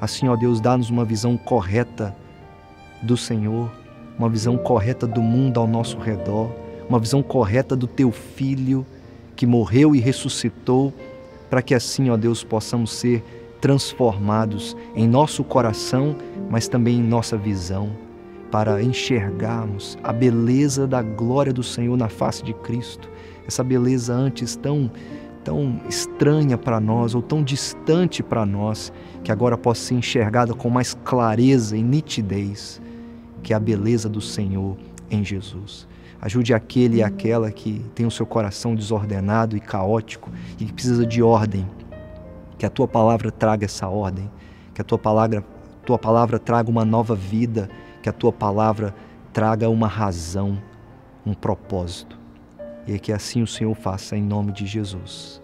Assim, 0.00 0.28
ó 0.28 0.36
Deus, 0.36 0.60
dá-nos 0.60 0.90
uma 0.90 1.04
visão 1.04 1.36
correta 1.36 2.14
do 3.02 3.16
Senhor, 3.16 3.70
uma 4.18 4.28
visão 4.28 4.58
correta 4.58 5.06
do 5.06 5.22
mundo 5.22 5.60
ao 5.60 5.66
nosso 5.66 5.98
redor, 5.98 6.50
uma 6.88 6.98
visão 6.98 7.22
correta 7.22 7.76
do 7.76 7.86
Teu 7.86 8.10
Filho 8.10 8.84
que 9.36 9.46
morreu 9.46 9.94
e 9.94 10.00
ressuscitou, 10.00 10.92
para 11.48 11.62
que 11.62 11.74
assim, 11.74 12.10
ó 12.10 12.16
Deus, 12.16 12.42
possamos 12.42 12.90
ser 12.92 13.22
transformados 13.60 14.76
em 14.94 15.06
nosso 15.06 15.44
coração, 15.44 16.16
mas 16.50 16.66
também 16.66 16.96
em 16.96 17.02
nossa 17.02 17.36
visão, 17.36 17.90
para 18.50 18.82
enxergarmos 18.82 19.96
a 20.02 20.12
beleza 20.12 20.86
da 20.86 21.02
glória 21.02 21.52
do 21.52 21.62
Senhor 21.62 21.96
na 21.96 22.08
face 22.08 22.42
de 22.42 22.52
Cristo, 22.52 23.08
essa 23.46 23.62
beleza 23.62 24.12
antes 24.12 24.56
tão 24.56 24.90
tão 25.44 25.80
estranha 25.88 26.58
para 26.58 26.78
nós 26.78 27.14
ou 27.14 27.22
tão 27.22 27.42
distante 27.42 28.22
para 28.22 28.44
nós, 28.44 28.92
que 29.24 29.32
agora 29.32 29.56
possa 29.56 29.80
ser 29.80 29.94
enxergada 29.94 30.52
com 30.52 30.68
mais 30.68 30.94
clareza 31.04 31.74
e 31.74 31.82
nitidez, 31.82 32.82
que 33.42 33.52
é 33.52 33.56
a 33.56 33.60
beleza 33.60 34.08
do 34.08 34.20
Senhor 34.20 34.76
em 35.10 35.24
Jesus. 35.24 35.86
Ajude 36.20 36.52
aquele 36.52 36.96
e 36.96 37.02
aquela 37.02 37.50
que 37.50 37.84
tem 37.94 38.04
o 38.04 38.10
seu 38.10 38.26
coração 38.26 38.74
desordenado 38.74 39.56
e 39.56 39.60
caótico 39.60 40.30
e 40.58 40.64
que 40.64 40.72
precisa 40.72 41.06
de 41.06 41.22
ordem 41.22 41.66
que 42.58 42.66
a 42.66 42.70
tua 42.70 42.88
palavra 42.88 43.30
traga 43.30 43.64
essa 43.64 43.88
ordem, 43.88 44.28
que 44.74 44.80
a 44.80 44.84
tua 44.84 44.98
palavra, 44.98 45.44
tua 45.86 45.98
palavra 45.98 46.38
traga 46.38 46.68
uma 46.68 46.84
nova 46.84 47.14
vida, 47.14 47.70
que 48.02 48.08
a 48.08 48.12
tua 48.12 48.32
palavra 48.32 48.94
traga 49.32 49.70
uma 49.70 49.86
razão, 49.86 50.60
um 51.24 51.32
propósito. 51.32 52.18
E 52.86 52.98
que 52.98 53.12
assim 53.12 53.42
o 53.42 53.46
Senhor 53.46 53.74
faça 53.74 54.16
em 54.16 54.22
nome 54.22 54.50
de 54.50 54.66
Jesus. 54.66 55.40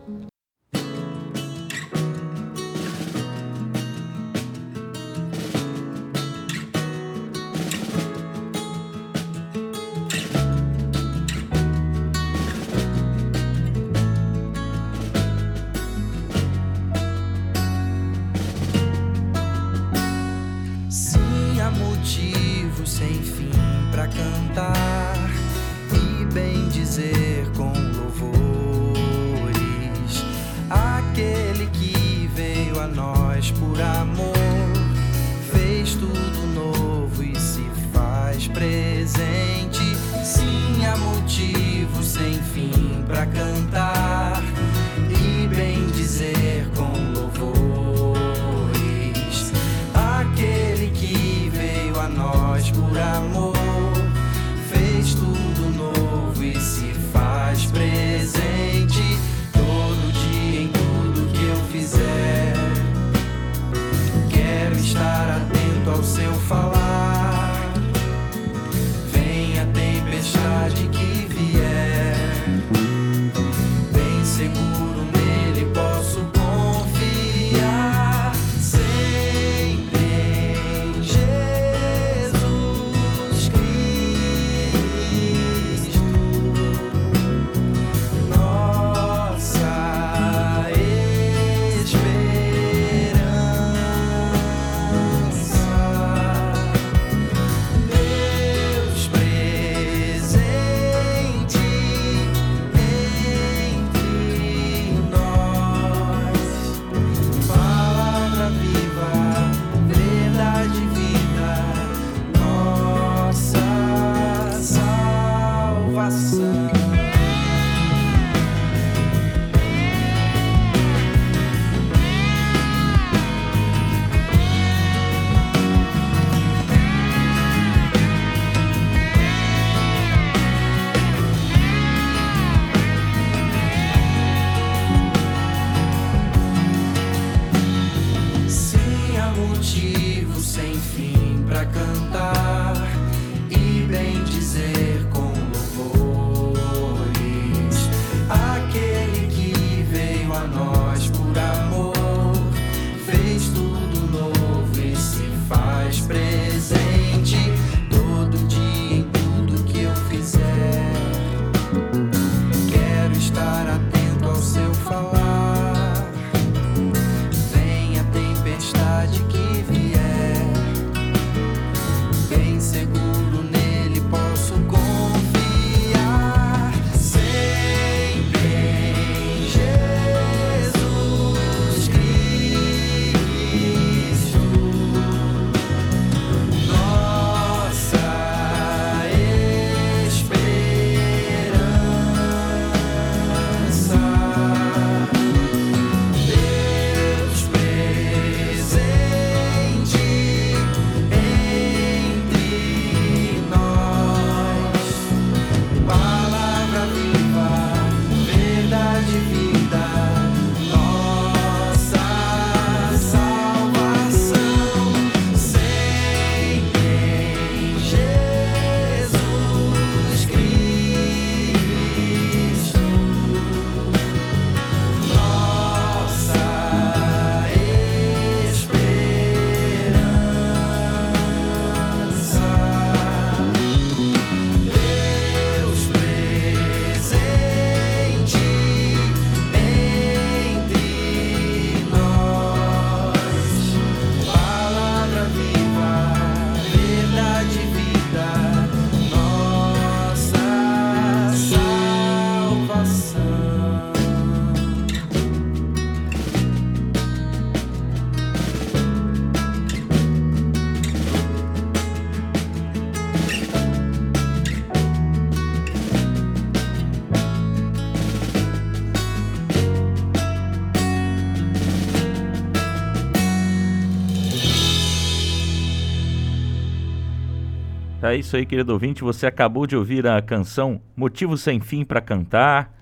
É 278.14 278.16
isso 278.16 278.36
aí, 278.36 278.46
querido 278.46 278.72
ouvinte. 278.72 279.02
Você 279.02 279.26
acabou 279.26 279.66
de 279.66 279.76
ouvir 279.76 280.06
a 280.06 280.22
canção 280.22 280.80
Motivo 280.96 281.36
Sem 281.36 281.58
Fim 281.58 281.84
para 281.84 282.00
Cantar, 282.00 282.72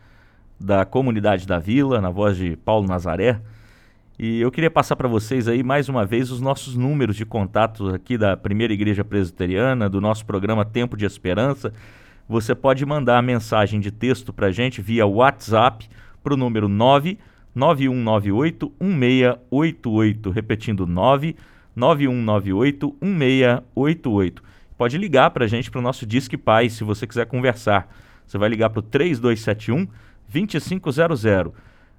da 0.60 0.84
Comunidade 0.84 1.46
da 1.46 1.58
Vila, 1.58 2.02
na 2.02 2.10
voz 2.10 2.36
de 2.36 2.54
Paulo 2.54 2.86
Nazaré. 2.86 3.40
E 4.18 4.42
eu 4.42 4.50
queria 4.50 4.70
passar 4.70 4.94
para 4.94 5.08
vocês 5.08 5.48
aí 5.48 5.62
mais 5.62 5.88
uma 5.88 6.04
vez 6.04 6.30
os 6.30 6.38
nossos 6.38 6.76
números 6.76 7.16
de 7.16 7.24
contato 7.24 7.94
aqui 7.94 8.18
da 8.18 8.36
Primeira 8.36 8.74
Igreja 8.74 9.02
Presbiteriana, 9.02 9.88
do 9.88 10.02
nosso 10.02 10.26
programa 10.26 10.66
Tempo 10.66 10.98
de 10.98 11.06
Esperança. 11.06 11.72
Você 12.28 12.54
pode 12.54 12.84
mandar 12.84 13.16
a 13.16 13.22
mensagem 13.22 13.80
de 13.80 13.90
texto 13.90 14.34
para 14.34 14.48
a 14.48 14.52
gente 14.52 14.82
via 14.82 15.06
WhatsApp 15.06 15.88
para 16.22 16.34
o 16.34 16.36
número 16.36 16.68
99198 16.68 18.70
1688. 18.78 20.30
Repetindo, 20.30 20.86
99198 20.86 22.96
1688. 23.00 24.51
Pode 24.82 24.98
ligar 24.98 25.30
para 25.30 25.44
a 25.44 25.46
gente 25.46 25.70
para 25.70 25.78
o 25.78 25.80
nosso 25.80 26.04
Disque 26.04 26.36
Pai 26.36 26.68
se 26.68 26.82
você 26.82 27.06
quiser 27.06 27.24
conversar. 27.26 27.88
Você 28.26 28.36
vai 28.36 28.48
ligar 28.48 28.68
para 28.68 28.80
o 28.80 28.82
3271 28.82 29.86
2500. 30.28 31.52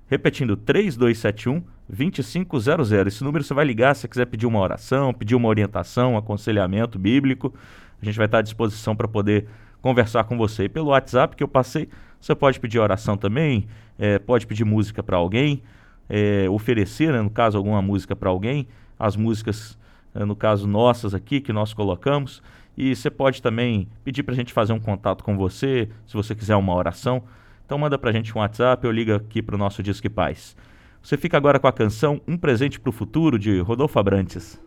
Repetindo, 0.06 0.58
3271 0.58 1.64
2500. 1.88 2.92
Esse 3.08 3.24
número 3.24 3.42
você 3.42 3.54
vai 3.54 3.64
ligar 3.64 3.96
se 3.96 4.02
você 4.02 4.08
quiser 4.10 4.26
pedir 4.26 4.46
uma 4.46 4.60
oração, 4.60 5.14
pedir 5.14 5.34
uma 5.34 5.48
orientação, 5.48 6.16
um 6.16 6.18
aconselhamento 6.18 7.00
bíblico. 7.00 7.54
A 8.02 8.04
gente 8.04 8.18
vai 8.18 8.26
estar 8.26 8.40
à 8.40 8.42
disposição 8.42 8.94
para 8.94 9.08
poder 9.08 9.48
conversar 9.82 10.26
com 10.26 10.38
você. 10.38 10.66
E 10.66 10.70
pelo 10.70 10.88
WhatsApp 10.88 11.38
que 11.38 11.44
eu 11.44 11.48
passei, 11.48 11.88
você 12.20 12.36
pode 12.36 12.60
pedir 12.60 12.80
oração 12.80 13.16
também, 13.16 13.66
é, 13.98 14.20
pode 14.20 14.46
pedir 14.46 14.66
música 14.66 15.02
para 15.02 15.16
alguém, 15.16 15.64
é, 16.10 16.50
oferecer, 16.50 17.14
né, 17.14 17.22
no 17.22 17.30
caso, 17.30 17.58
alguma 17.58 17.82
música 17.82 18.14
para 18.14 18.30
alguém. 18.30 18.68
As 19.00 19.16
músicas, 19.16 19.80
é, 20.14 20.26
no 20.26 20.36
caso, 20.36 20.68
nossas 20.68 21.14
aqui, 21.14 21.40
que 21.40 21.54
nós 21.54 21.74
colocamos. 21.74 22.44
E 22.78 22.96
você 22.96 23.10
pode 23.10 23.42
também 23.42 23.88
pedir 24.04 24.24
para 24.24 24.34
a 24.34 24.38
gente 24.38 24.52
fazer 24.52 24.74
um 24.74 24.80
contato 24.80 25.24
com 25.24 25.38
você, 25.38 25.90
se 26.08 26.14
você 26.14 26.34
quiser 26.34 26.56
uma 26.56 26.76
oração. 26.76 27.24
Então 27.66 27.78
manda 27.78 27.98
para 27.98 28.10
a 28.10 28.14
gente 28.14 28.36
um 28.36 28.42
WhatsApp 28.42 28.86
ou 28.86 28.92
liga 28.92 29.18
aqui 29.18 29.42
para 29.42 29.56
o 29.56 29.58
nosso 29.58 29.82
Disque 29.84 30.10
Paz. 30.10 30.56
Você 31.02 31.18
fica 31.18 31.36
agora 31.38 31.60
com 31.60 31.68
a 31.68 31.74
canção 31.74 32.22
Um 32.28 32.38
Presente 32.38 32.80
para 32.80 32.90
o 32.90 32.94
Futuro, 32.94 33.38
de 33.38 33.60
Rodolfo 33.60 34.00
Abrantes. 34.00 34.60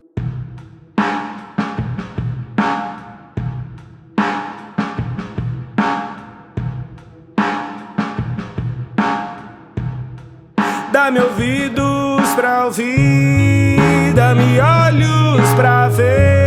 Dá-me 10.91 11.19
ouvidos 11.19 12.29
pra 12.35 12.65
ouvir, 12.65 14.13
dá-me 14.13 14.59
olhos 14.59 15.53
pra 15.55 15.87
ver, 15.89 16.46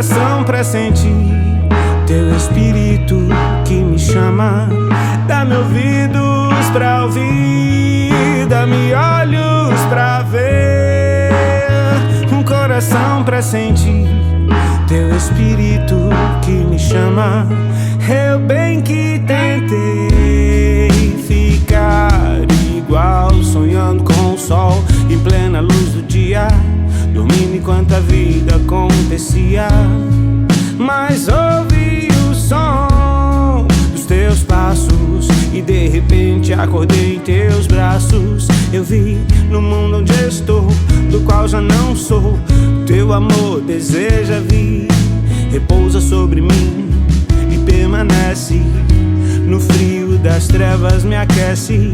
coração 0.00 0.44
pra 0.44 0.64
sentir 0.64 1.14
teu 2.06 2.34
espírito 2.34 3.18
que 3.66 3.74
me 3.74 3.98
chama. 3.98 4.66
Dá-me 5.28 5.54
ouvidos 5.56 6.70
pra 6.72 7.04
ouvir, 7.04 8.46
dá-me 8.48 8.94
olhos 8.94 9.78
pra 9.90 10.22
ver, 10.22 11.30
um 12.32 12.42
coração 12.42 13.22
pra 13.24 13.42
sentir 13.42 14.08
teu 14.88 15.14
espírito 15.14 16.08
que 16.40 16.52
me 16.52 16.78
chama. 16.78 17.46
Eu 18.08 18.38
bem 18.38 18.80
que 18.80 19.22
tentei 19.26 20.88
ficar 21.28 22.10
igual, 22.74 23.30
sonhando 23.42 24.02
com 24.02 24.32
o 24.32 24.38
sol 24.38 24.82
em 25.10 25.18
plena 25.18 25.60
luz 25.60 25.92
do 25.92 26.02
dia, 26.04 26.48
dormindo 27.20 27.56
enquanto 27.56 27.92
a 27.92 28.00
vida 28.00 28.56
acontecia. 28.56 29.68
Mas 30.78 31.28
ouvi 31.28 32.08
o 32.30 32.34
som 32.34 33.66
dos 33.92 34.06
teus 34.06 34.42
passos 34.42 35.28
e 35.52 35.60
de 35.60 35.88
repente 35.88 36.54
acordei 36.54 37.16
em 37.16 37.18
teus 37.18 37.66
braços. 37.66 38.48
Eu 38.72 38.82
vi 38.82 39.18
no 39.50 39.60
mundo 39.60 39.98
onde 39.98 40.12
estou, 40.26 40.66
do 41.10 41.20
qual 41.20 41.46
já 41.46 41.60
não 41.60 41.94
sou. 41.94 42.38
Teu 42.86 43.12
amor 43.12 43.60
deseja 43.60 44.40
vir, 44.40 44.88
repousa 45.52 46.00
sobre 46.00 46.40
mim 46.40 46.88
e 47.52 47.58
permanece. 47.70 48.62
No 49.46 49.60
frio 49.60 50.16
das 50.18 50.46
trevas 50.46 51.04
me 51.04 51.16
aquece, 51.16 51.92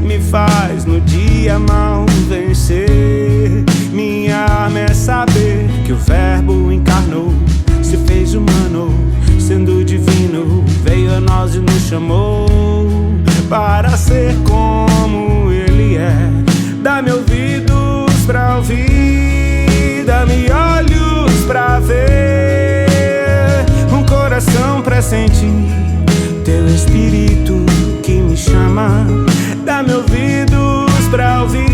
me 0.00 0.20
faz 0.20 0.84
no 0.84 1.00
dia 1.00 1.58
mal 1.58 2.06
vencer. 2.28 3.64
Minha 3.98 4.46
arma 4.46 4.78
é 4.78 4.94
saber 4.94 5.68
que 5.84 5.92
o 5.92 5.96
Verbo 5.96 6.70
encarnou, 6.70 7.34
se 7.82 7.96
fez 7.96 8.32
humano, 8.32 8.94
sendo 9.40 9.84
divino, 9.84 10.64
veio 10.84 11.16
a 11.16 11.20
nós 11.20 11.56
e 11.56 11.58
nos 11.58 11.88
chamou 11.88 12.46
para 13.48 13.96
ser 13.96 14.36
como 14.48 15.50
Ele 15.50 15.96
é. 15.96 16.14
Dá-me 16.80 17.10
ouvidos 17.10 18.24
pra 18.24 18.58
ouvir, 18.58 20.04
dá-me 20.06 20.46
olhos 20.48 21.44
pra 21.44 21.80
ver, 21.80 22.86
um 23.92 24.06
coração 24.06 24.80
pra 24.80 25.02
sentir 25.02 25.50
teu 26.44 26.68
espírito 26.68 27.66
que 28.04 28.12
me 28.12 28.36
chama. 28.36 29.04
Dá-me 29.64 29.92
ouvidos 29.92 31.08
pra 31.10 31.42
ouvir, 31.42 31.66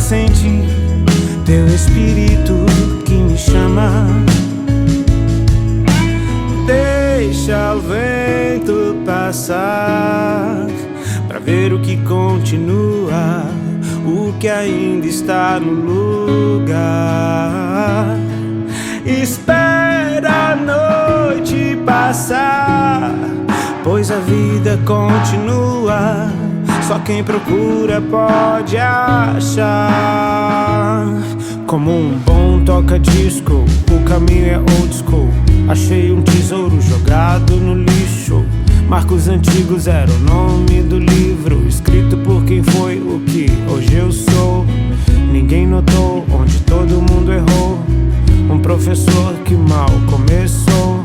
sentir 0.00 0.64
teu 1.44 1.66
espírito 1.66 2.54
que 3.04 3.14
me 3.14 3.36
chama. 3.36 3.90
Deixa 6.66 7.74
o 7.74 7.80
vento 7.80 8.96
passar 9.04 10.66
pra 11.26 11.38
ver 11.38 11.72
o 11.72 11.80
que 11.80 11.96
continua, 11.98 13.44
o 14.06 14.32
que 14.38 14.48
ainda 14.48 15.06
está 15.06 15.58
no 15.58 15.72
lugar. 16.60 18.16
Espera 19.04 20.52
a 20.52 20.56
noite 20.56 21.78
passar, 21.84 23.14
pois 23.82 24.10
a 24.10 24.18
vida 24.18 24.78
continua. 24.84 26.47
Só 26.88 26.98
quem 27.00 27.22
procura 27.22 28.00
pode 28.00 28.78
achar. 28.78 29.44
Como 31.66 31.90
um 31.90 32.18
bom 32.24 32.64
toca-disco, 32.64 33.66
o 33.92 34.02
caminho 34.04 34.46
é 34.46 34.56
old 34.56 34.94
school. 34.94 35.28
Achei 35.68 36.10
um 36.10 36.22
tesouro 36.22 36.80
jogado 36.80 37.56
no 37.56 37.74
lixo. 37.74 38.42
Marcos 38.88 39.28
antigos 39.28 39.86
era 39.86 40.10
o 40.10 40.18
nome 40.20 40.80
do 40.80 40.98
livro, 40.98 41.62
escrito 41.68 42.16
por 42.16 42.42
quem 42.46 42.62
foi 42.62 42.96
o 42.96 43.20
que 43.20 43.48
hoje 43.70 43.94
eu 43.94 44.10
sou. 44.10 44.64
Ninguém 45.30 45.66
notou 45.66 46.24
onde 46.32 46.58
todo 46.60 47.02
mundo 47.02 47.30
errou. 47.30 47.78
Um 48.50 48.60
professor 48.60 49.34
que 49.44 49.54
mal 49.54 49.90
começou. 50.10 50.97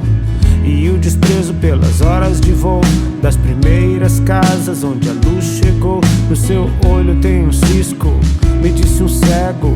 E 0.64 0.90
o 0.90 0.98
desprezo 0.98 1.54
pelas 1.56 2.02
horas 2.02 2.40
de 2.40 2.52
voo 2.52 2.82
das 3.22 3.36
primeiras 3.36 4.20
casas 4.22 4.84
onde 4.84 5.10
a 5.10 5.14
luz 5.14 5.44
chegou. 5.44 6.00
No 6.30 6.36
seu 6.36 6.70
olho 6.88 7.20
tem 7.20 7.46
um 7.46 7.52
cisco, 7.52 8.14
me 8.62 8.70
disse 8.70 9.04
um 9.04 9.10
cego. 9.10 9.76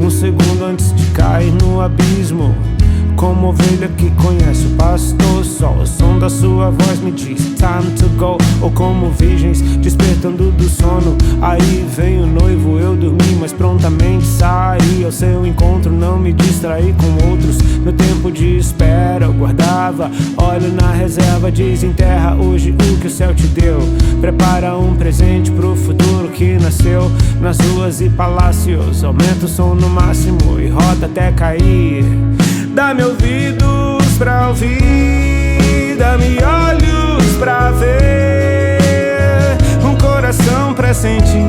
Um 0.00 0.10
segundo 0.10 0.64
antes 0.64 0.94
de 0.94 1.06
cair 1.12 1.52
no 1.62 1.80
abismo. 1.80 2.54
Como 3.16 3.48
ovelha 3.48 3.88
que 3.96 4.10
conhece 4.12 4.66
o 4.66 4.70
pastor, 4.76 5.44
da 5.44 5.86
sua 6.40 6.70
voz 6.70 7.00
me 7.00 7.10
diz 7.10 7.38
time 7.56 7.90
to 7.98 8.08
go. 8.16 8.38
Ou 8.62 8.70
como 8.70 9.10
virgens 9.10 9.60
despertando 9.60 10.50
do 10.50 10.68
sono, 10.68 11.16
aí 11.42 11.86
vem 11.94 12.20
o 12.20 12.26
noivo, 12.26 12.78
eu 12.78 12.96
dormi, 12.96 13.36
mas 13.38 13.52
prontamente 13.52 14.26
saí 14.26 15.04
ao 15.04 15.12
seu 15.12 15.46
encontro. 15.46 15.92
Não 15.92 16.18
me 16.18 16.32
distraí 16.32 16.94
com 16.94 17.28
outros, 17.28 17.58
meu 17.82 17.92
tempo 17.92 18.32
de 18.32 18.56
espera 18.56 19.26
eu 19.26 19.32
guardava. 19.34 20.10
Olho 20.38 20.72
na 20.72 20.92
reserva, 20.92 21.50
desenterra 21.50 22.34
hoje 22.34 22.70
o 22.70 22.96
que 22.98 23.06
o 23.06 23.10
céu 23.10 23.34
te 23.34 23.46
deu. 23.48 23.78
Prepara 24.20 24.76
um 24.78 24.96
presente 24.96 25.50
pro 25.50 25.76
futuro 25.76 26.28
que 26.28 26.58
nasceu 26.58 27.10
nas 27.40 27.58
ruas 27.58 28.00
e 28.00 28.08
palácios. 28.08 29.04
Aumenta 29.04 29.44
o 29.44 29.48
som 29.48 29.74
no 29.74 29.90
máximo 29.90 30.58
e 30.58 30.68
roda 30.68 31.04
até 31.06 31.32
cair. 31.32 32.04
Dá-me 32.74 33.02
ouvidos 33.02 34.16
pra 34.16 34.48
ouvir, 34.48 35.19
dá-me 36.00 36.38
olhos 36.42 37.36
pra 37.38 37.70
ver, 37.72 39.58
um 39.84 39.94
coração 39.96 40.72
pra 40.72 40.94
sentir 40.94 41.44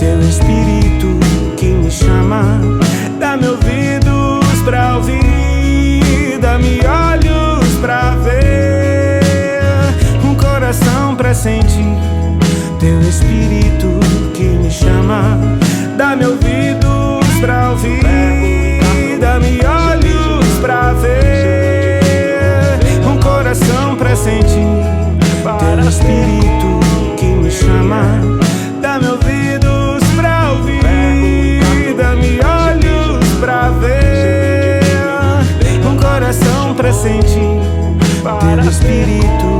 teu 0.00 0.20
espírito 0.20 1.16
que 1.56 1.66
me 1.66 1.88
chama. 1.88 2.60
Dá-me 3.20 3.46
ouvidos 3.46 4.60
pra 4.64 4.96
ouvir, 4.96 6.40
dá-me 6.40 6.80
olhos 6.80 7.68
pra 7.80 8.16
ver, 8.16 9.22
um 10.24 10.34
coração 10.34 11.14
pra 11.14 11.32
sentir 11.32 11.96
teu 12.80 13.00
espírito 13.02 14.00
que 14.34 14.42
me 14.42 14.72
chama. 14.72 15.38
Dá-me 15.96 16.26
ouvidos 16.26 17.28
pra 17.40 17.70
ouvir, 17.70 18.02
sentir, 24.32 24.66
teu 25.42 25.88
espírito 25.88 26.80
que 27.16 27.26
me 27.26 27.50
chama. 27.50 28.02
Dá-me 28.80 29.08
ouvidos 29.08 30.02
pra 30.16 30.52
ouvir, 30.52 31.94
dá-me 31.96 32.40
olhos 32.40 33.28
pra 33.40 33.70
ver, 33.70 34.80
um 35.86 35.96
coração 35.96 36.74
pra 36.74 36.92
sentir, 36.92 37.60
teu 38.22 38.70
espírito 38.70 39.51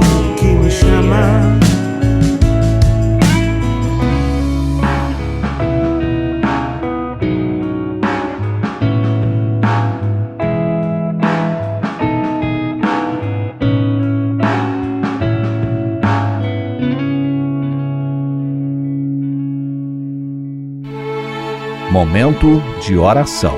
Momento 21.93 22.47
de 22.81 22.97
oração. 22.97 23.55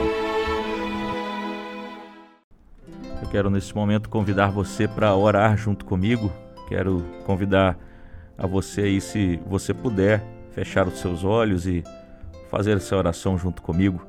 Eu 3.22 3.28
quero 3.30 3.48
nesse 3.48 3.72
momento 3.72 4.08
convidar 4.08 4.50
você 4.50 4.88
para 4.88 5.14
orar 5.14 5.56
junto 5.56 5.84
comigo. 5.84 6.32
Quero 6.66 7.04
convidar 7.24 7.78
a 8.36 8.44
você 8.44 8.80
aí, 8.80 9.00
se 9.00 9.40
você 9.46 9.72
puder, 9.72 10.20
fechar 10.50 10.88
os 10.88 10.98
seus 10.98 11.22
olhos 11.22 11.64
e 11.64 11.84
fazer 12.50 12.76
essa 12.76 12.96
oração 12.96 13.38
junto 13.38 13.62
comigo. 13.62 14.04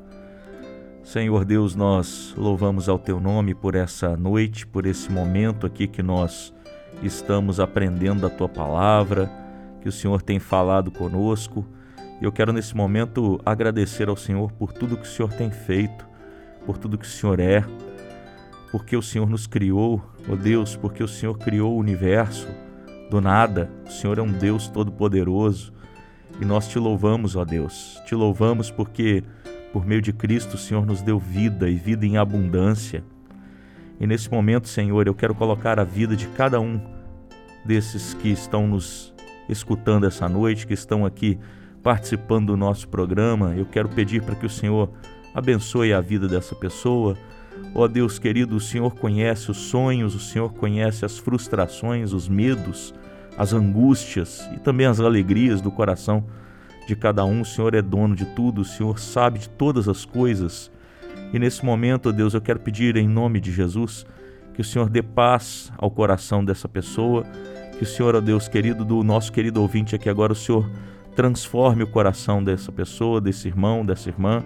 Senhor 1.03 1.45
Deus, 1.45 1.75
nós 1.75 2.33
louvamos 2.35 2.89
ao 2.89 2.97
teu 2.97 3.19
nome 3.19 3.53
por 3.53 3.75
essa 3.75 4.17
noite, 4.17 4.65
por 4.65 4.87
esse 4.87 5.11
momento 5.11 5.67
aqui 5.67 5.87
que 5.87 6.01
nós 6.01 6.51
estamos 7.03 7.59
aprendendo 7.59 8.25
a 8.25 8.29
tua 8.31 8.49
palavra, 8.49 9.31
que 9.81 9.87
o 9.87 9.91
Senhor 9.91 10.19
tem 10.23 10.39
falado 10.39 10.89
conosco 10.89 11.63
eu 12.21 12.31
quero 12.31 12.53
nesse 12.53 12.75
momento 12.75 13.39
agradecer 13.45 14.07
ao 14.07 14.15
Senhor 14.15 14.51
por 14.53 14.71
tudo 14.71 14.97
que 14.97 15.03
o 15.03 15.09
Senhor 15.09 15.31
tem 15.33 15.51
feito, 15.51 16.07
por 16.65 16.77
tudo 16.77 16.97
que 16.97 17.05
o 17.05 17.09
Senhor 17.09 17.39
é, 17.39 17.63
porque 18.71 18.95
o 18.95 19.01
Senhor 19.01 19.29
nos 19.29 19.47
criou, 19.47 20.01
ó 20.27 20.33
oh 20.33 20.35
Deus, 20.35 20.75
porque 20.75 21.03
o 21.03 21.07
Senhor 21.07 21.37
criou 21.37 21.73
o 21.73 21.77
universo 21.77 22.47
do 23.09 23.21
nada. 23.21 23.69
O 23.85 23.91
Senhor 23.91 24.17
é 24.17 24.21
um 24.21 24.31
Deus 24.31 24.67
todo-poderoso 24.67 25.73
e 26.41 26.45
nós 26.45 26.67
te 26.67 26.79
louvamos, 26.79 27.35
ó 27.35 27.45
Deus. 27.45 28.01
Te 28.05 28.15
louvamos 28.15 28.71
porque 28.71 29.23
por 29.71 29.85
meio 29.85 30.01
de 30.01 30.11
Cristo 30.11 30.55
o 30.55 30.57
Senhor 30.57 30.85
nos 30.85 31.01
deu 31.01 31.19
vida 31.19 31.69
e 31.69 31.75
vida 31.75 32.05
em 32.05 32.17
abundância. 32.17 33.03
E 33.99 34.05
nesse 34.05 34.29
momento, 34.29 34.67
Senhor, 34.67 35.07
eu 35.07 35.13
quero 35.13 35.33
colocar 35.35 35.79
a 35.79 35.83
vida 35.83 36.15
de 36.15 36.27
cada 36.27 36.59
um 36.59 36.79
desses 37.63 38.13
que 38.13 38.29
estão 38.29 38.67
nos 38.67 39.13
escutando 39.47 40.05
essa 40.05 40.27
noite, 40.27 40.67
que 40.67 40.73
estão 40.73 41.05
aqui 41.05 41.39
participando 41.85 42.47
do 42.47 42.57
nosso 42.57 42.87
programa. 42.87 43.53
Eu 43.55 43.63
quero 43.63 43.87
pedir 43.87 44.23
para 44.23 44.33
que 44.33 44.47
o 44.47 44.49
Senhor 44.49 44.89
abençoe 45.35 45.93
a 45.93 46.01
vida 46.01 46.27
dessa 46.27 46.55
pessoa. 46.55 47.15
Ó 47.75 47.83
oh, 47.83 47.87
Deus 47.87 48.17
querido, 48.17 48.55
o 48.55 48.59
Senhor 48.59 48.95
conhece 48.95 49.51
os 49.51 49.57
sonhos, 49.57 50.15
o 50.15 50.19
Senhor 50.19 50.51
conhece 50.51 51.05
as 51.05 51.19
frustrações, 51.19 52.11
os 52.11 52.27
medos, 52.27 52.91
as 53.37 53.53
angústias 53.53 54.49
e 54.55 54.59
também 54.59 54.87
as 54.87 54.99
alegrias 54.99 55.61
do 55.61 55.69
coração 55.69 56.23
de 56.87 56.95
cada 56.95 57.23
um. 57.23 57.41
O 57.41 57.45
Senhor 57.45 57.75
é 57.75 57.83
dono 57.83 58.15
de 58.15 58.25
tudo, 58.25 58.61
o 58.61 58.65
Senhor 58.65 58.97
sabe 58.97 59.37
de 59.37 59.49
todas 59.49 59.87
as 59.87 60.05
coisas. 60.05 60.71
E 61.31 61.37
nesse 61.37 61.63
momento, 61.63 62.09
ó 62.09 62.11
Deus, 62.11 62.33
eu 62.33 62.41
quero 62.41 62.59
pedir 62.61 62.97
em 62.97 63.07
nome 63.07 63.39
de 63.39 63.51
Jesus 63.51 64.07
que 64.55 64.61
o 64.61 64.65
Senhor 64.65 64.89
dê 64.89 65.03
paz 65.03 65.71
ao 65.77 65.91
coração 65.91 66.43
dessa 66.43 66.67
pessoa, 66.67 67.23
que 67.77 67.83
o 67.83 67.85
Senhor, 67.85 68.15
ó 68.15 68.21
Deus 68.21 68.47
querido, 68.47 68.83
do 68.83 69.03
nosso 69.03 69.31
querido 69.31 69.61
ouvinte 69.61 69.93
aqui 69.93 70.09
agora, 70.09 70.33
o 70.33 70.35
Senhor 70.35 70.67
transforme 71.15 71.83
o 71.83 71.87
coração 71.87 72.43
dessa 72.43 72.71
pessoa, 72.71 73.21
desse 73.21 73.47
irmão, 73.47 73.85
dessa 73.85 74.09
irmã, 74.09 74.43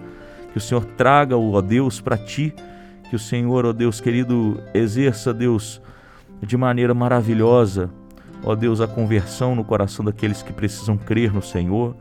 que 0.52 0.58
o 0.58 0.60
Senhor 0.60 0.84
traga-o, 0.84 1.52
ó 1.52 1.60
Deus, 1.60 2.00
para 2.00 2.16
ti, 2.16 2.54
que 3.08 3.16
o 3.16 3.18
Senhor, 3.18 3.66
ó 3.66 3.72
Deus 3.72 4.00
querido, 4.00 4.62
exerça, 4.72 5.34
Deus, 5.34 5.80
de 6.40 6.56
maneira 6.56 6.94
maravilhosa, 6.94 7.90
ó 8.42 8.54
Deus, 8.54 8.80
a 8.80 8.86
conversão 8.86 9.54
no 9.54 9.64
coração 9.64 10.04
daqueles 10.04 10.42
que 10.42 10.52
precisam 10.52 10.96
crer 10.96 11.32
no 11.32 11.42
Senhor. 11.42 11.96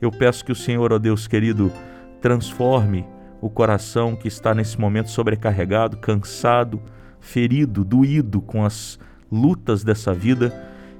Eu 0.00 0.10
peço 0.10 0.44
que 0.44 0.52
o 0.52 0.56
Senhor, 0.56 0.92
ó 0.92 0.98
Deus 0.98 1.26
querido, 1.26 1.72
transforme 2.20 3.06
o 3.40 3.48
coração 3.48 4.16
que 4.16 4.26
está 4.26 4.52
nesse 4.52 4.80
momento 4.80 5.10
sobrecarregado, 5.10 5.96
cansado, 5.96 6.82
ferido, 7.20 7.84
doído 7.84 8.40
com 8.40 8.64
as 8.64 8.98
lutas 9.30 9.84
dessa 9.84 10.12
vida. 10.12 10.52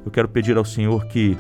Eu 0.05 0.11
quero 0.11 0.29
pedir 0.29 0.57
ao 0.57 0.65
Senhor 0.65 1.07
que 1.07 1.37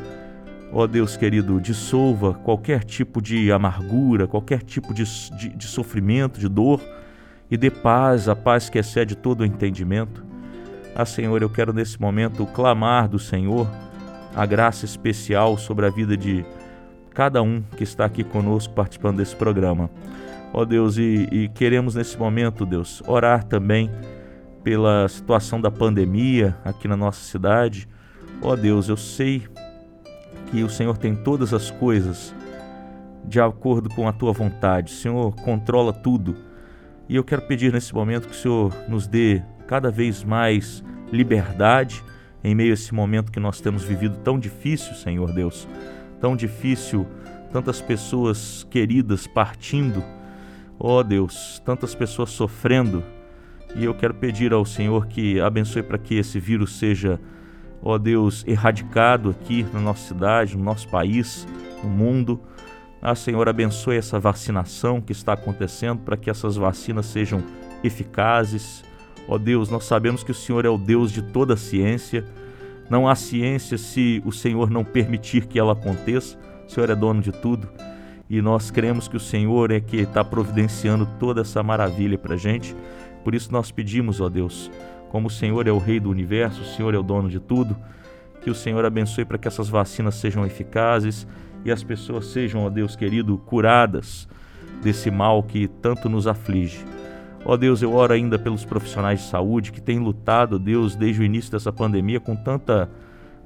Ó 0.73 0.87
Deus 0.87 1.17
querido, 1.17 1.61
dissolva 1.61 2.35
qualquer 2.35 2.85
tipo 2.85 3.23
de 3.23 3.51
amargura, 3.51 4.27
qualquer 4.27 4.63
tipo 4.63 4.93
de, 4.93 5.05
de, 5.37 5.49
de, 5.49 5.67
sofrimento, 5.67 6.39
de 6.39 6.49
dor 6.49 6.83
e 7.51 7.57
dê 7.57 7.71
paz, 7.71 8.29
a 8.29 8.37
paz 8.37 8.69
que 8.69 8.79
excede 8.79 9.17
todo 9.17 9.41
o 9.41 9.45
entendimento. 9.47 10.25
Ah, 10.95 11.07
Senhor, 11.07 11.41
eu 11.41 11.49
quero 11.49 11.73
nesse 11.73 11.99
momento 12.01 12.45
clamar 12.47 13.09
do 13.09 13.19
Senhor 13.19 13.67
a 14.35 14.45
graça 14.45 14.85
especial 14.85 15.57
sobre 15.57 15.87
a 15.87 15.91
vida 15.91 16.17
de 16.17 16.45
cada 17.15 17.43
um 17.43 17.63
que 17.77 17.83
está 17.83 18.05
aqui 18.05 18.23
conosco 18.23 18.75
participando 18.75 19.17
desse 19.17 19.35
programa. 19.35 19.91
Ó 20.53 20.65
Deus, 20.65 20.99
e, 20.99 21.29
e 21.33 21.49
queremos 21.49 21.95
nesse 21.95 22.19
momento, 22.19 22.67
Deus, 22.67 23.03
orar 23.07 23.45
também 23.45 23.91
pela 24.63 25.09
situação 25.09 25.61
da 25.61 25.71
pandemia 25.71 26.57
aqui 26.65 26.87
na 26.87 26.97
nossa 26.97 27.21
cidade. 27.21 27.89
Ó 28.43 28.55
Deus, 28.55 28.89
eu 28.89 28.97
sei 28.97 29.45
que 30.51 30.63
o 30.63 30.71
Senhor 30.71 30.97
tem 30.97 31.15
todas 31.15 31.53
as 31.53 31.71
coisas 31.71 32.35
de 33.25 33.41
acordo 33.41 33.89
com 33.91 34.09
a 34.09 34.13
tua 34.13 34.33
vontade. 34.33 34.93
O 34.93 34.97
Senhor 34.97 35.35
controla 35.37 35.93
tudo. 35.93 36.37
E 37.09 37.17
eu 37.17 37.25
quero 37.25 37.43
pedir 37.43 37.73
nesse 37.73 37.95
momento 37.95 38.29
que 38.29 38.35
o 38.35 38.39
Senhor 38.39 38.75
nos 38.89 39.07
dê 39.07 39.43
cada 39.67 39.91
vez 39.91 40.25
mais 40.25 40.83
liberdade 41.13 42.03
em 42.43 42.55
meio 42.55 42.71
a 42.71 42.75
esse 42.75 42.95
momento 42.95 43.33
que 43.33 43.41
nós 43.41 43.61
temos 43.61 43.85
vivido 43.85 44.17
tão 44.19 44.39
difícil, 44.39 44.95
Senhor 44.95 45.33
Deus. 45.33 45.69
Tão 46.21 46.37
difícil, 46.37 47.07
tantas 47.53 47.81
pessoas 47.81 48.67
queridas 48.71 49.27
partindo. 49.27 50.03
Ó 50.79 50.99
oh, 50.99 51.05
Deus, 51.05 51.61
tantas 51.65 51.95
pessoas 51.95 52.31
sofrendo. 52.31 53.03
E 53.75 53.85
eu 53.85 53.95
quero 53.95 54.15
pedir 54.15 54.53
ao 54.53 54.65
Senhor 54.65 55.07
que 55.07 55.41
abençoe 55.41 55.83
para 55.83 55.99
que 55.99 56.15
esse 56.15 56.41
vírus 56.41 56.79
seja 56.79 57.21
ó 57.83 57.99
Deus, 57.99 58.45
erradicado 58.47 59.31
aqui 59.31 59.67
na 59.73 59.81
nossa 59.81 60.09
cidade, 60.09 60.57
no 60.57 60.65
nosso 60.65 60.89
país, 60.89 61.47
no 61.83 61.89
mundo. 61.89 62.41
Ah, 63.01 63.15
Senhor, 63.15 63.49
abençoe 63.49 63.97
essa 63.97 64.19
vacinação 64.19 65.01
que 65.01 65.13
está 65.13 65.33
acontecendo 65.33 66.01
para 66.01 66.17
que 66.17 66.29
essas 66.29 66.57
vacinas 66.57 67.07
sejam 67.07 67.43
eficazes. 67.83 68.85
Ó 69.29 69.39
Deus, 69.39 69.71
nós 69.71 69.85
sabemos 69.85 70.25
que 70.25 70.31
o 70.31 70.35
Senhor 70.35 70.65
é 70.65 70.69
o 70.69 70.79
Deus 70.79 71.13
de 71.13 71.23
toda 71.23 71.55
a 71.55 71.57
ciência. 71.57 72.25
Não 72.91 73.07
há 73.07 73.15
ciência 73.15 73.77
se 73.79 74.23
o 74.25 74.33
Senhor 74.33 74.71
não 74.71 74.85
permitir 74.85 75.47
que 75.47 75.59
ela 75.59 75.75
aconteça. 75.75 76.37
O 76.67 76.71
Senhor 76.71 76.91
é 76.91 76.95
dono 76.95 77.21
de 77.21 77.31
tudo. 77.31 77.69
E 78.29 78.43
nós 78.43 78.71
cremos 78.71 79.09
que 79.09 79.17
o 79.17 79.21
Senhor 79.21 79.71
é 79.71 79.81
que 79.81 79.99
está 79.99 80.25
providenciando 80.25 81.07
toda 81.19 81.43
essa 81.43 81.63
maravilha 81.63 82.19
para 82.19 82.35
a 82.35 82.39
gente. 82.39 82.75
Por 83.23 83.35
isso 83.35 83.53
nós 83.53 83.71
pedimos, 83.71 84.21
ó 84.21 84.29
Deus, 84.29 84.71
como 85.11 85.29
o 85.29 85.31
Senhor 85.31 85.67
é 85.67 85.73
o 85.73 85.79
Rei 85.79 85.99
do 85.99 86.11
universo, 86.11 86.63
o 86.63 86.65
Senhor 86.65 86.95
é 86.95 86.99
o 86.99 87.03
dono 87.03 87.29
de 87.29 87.41
tudo, 87.41 87.77
que 88.43 88.51
o 88.51 88.55
Senhor 88.55 88.85
abençoe 88.85 89.25
para 89.25 89.39
que 89.39 89.49
essas 89.49 89.69
vacinas 89.69 90.15
sejam 90.15 90.45
eficazes 90.45 91.27
e 91.65 91.73
as 91.73 91.83
pessoas 91.83 92.27
sejam, 92.27 92.65
ó 92.65 92.71
Deus 92.71 92.95
querido, 92.95 93.37
curadas 93.39 94.29
desse 94.83 95.11
mal 95.11 95.43
que 95.43 95.67
tanto 95.67 96.09
nos 96.09 96.27
aflige. 96.27 96.85
Ó 97.45 97.57
Deus, 97.57 97.83
eu 97.83 97.93
oro 97.93 98.13
ainda 98.13 98.39
pelos 98.39 98.65
profissionais 98.65 99.21
de 99.21 99.27
saúde 99.27 99.73
que 99.73 99.81
têm 99.81 99.99
lutado, 99.99 100.59
Deus, 100.59 100.95
desde 100.95 101.23
o 101.23 101.25
início 101.25 101.51
dessa 101.51 101.73
pandemia 101.73 102.21
com 102.21 102.37
tanta 102.37 102.91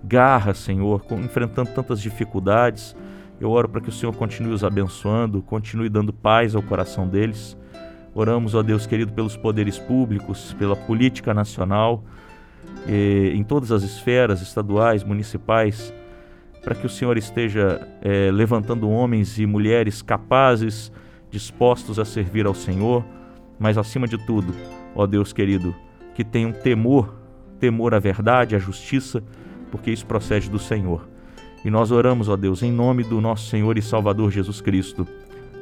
garra, 0.02 0.54
Senhor, 0.54 1.02
com, 1.04 1.20
enfrentando 1.20 1.70
tantas 1.70 2.00
dificuldades. 2.00 2.96
Eu 3.40 3.50
oro 3.50 3.68
para 3.68 3.80
que 3.80 3.88
o 3.88 3.92
Senhor 3.92 4.14
continue 4.14 4.52
os 4.52 4.64
abençoando, 4.64 5.42
continue 5.42 5.88
dando 5.88 6.12
paz 6.12 6.54
ao 6.54 6.62
coração 6.62 7.06
deles. 7.06 7.56
Oramos, 8.14 8.54
ó 8.54 8.62
Deus 8.62 8.86
querido, 8.86 9.12
pelos 9.12 9.36
poderes 9.36 9.78
públicos, 9.78 10.54
pela 10.58 10.76
política 10.76 11.32
nacional, 11.32 12.04
em 12.86 13.42
todas 13.42 13.72
as 13.72 13.82
esferas, 13.82 14.42
estaduais, 14.42 15.04
municipais, 15.04 15.94
para 16.62 16.74
que 16.74 16.86
o 16.86 16.90
Senhor 16.90 17.16
esteja 17.16 17.80
é, 18.02 18.30
levantando 18.30 18.88
homens 18.88 19.38
e 19.38 19.46
mulheres 19.46 20.02
capazes, 20.02 20.92
dispostos 21.30 21.98
a 21.98 22.04
servir 22.04 22.46
ao 22.46 22.54
Senhor, 22.54 23.04
mas 23.58 23.78
acima 23.78 24.06
de 24.06 24.18
tudo, 24.26 24.54
ó 24.94 25.06
Deus 25.06 25.32
querido, 25.32 25.74
que 26.14 26.22
tenham 26.22 26.52
temor, 26.52 27.14
temor 27.58 27.94
à 27.94 27.98
verdade, 27.98 28.54
à 28.54 28.58
justiça, 28.58 29.22
porque 29.70 29.90
isso 29.90 30.06
procede 30.06 30.50
do 30.50 30.58
Senhor. 30.58 31.08
E 31.64 31.70
nós 31.70 31.90
oramos, 31.90 32.28
ó 32.28 32.36
Deus, 32.36 32.62
em 32.62 32.70
nome 32.70 33.02
do 33.04 33.20
nosso 33.20 33.48
Senhor 33.48 33.78
e 33.78 33.82
Salvador 33.82 34.30
Jesus 34.30 34.60
Cristo 34.60 35.06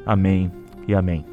Amém 0.04 0.50
e 0.88 0.94
amém. 0.94 1.29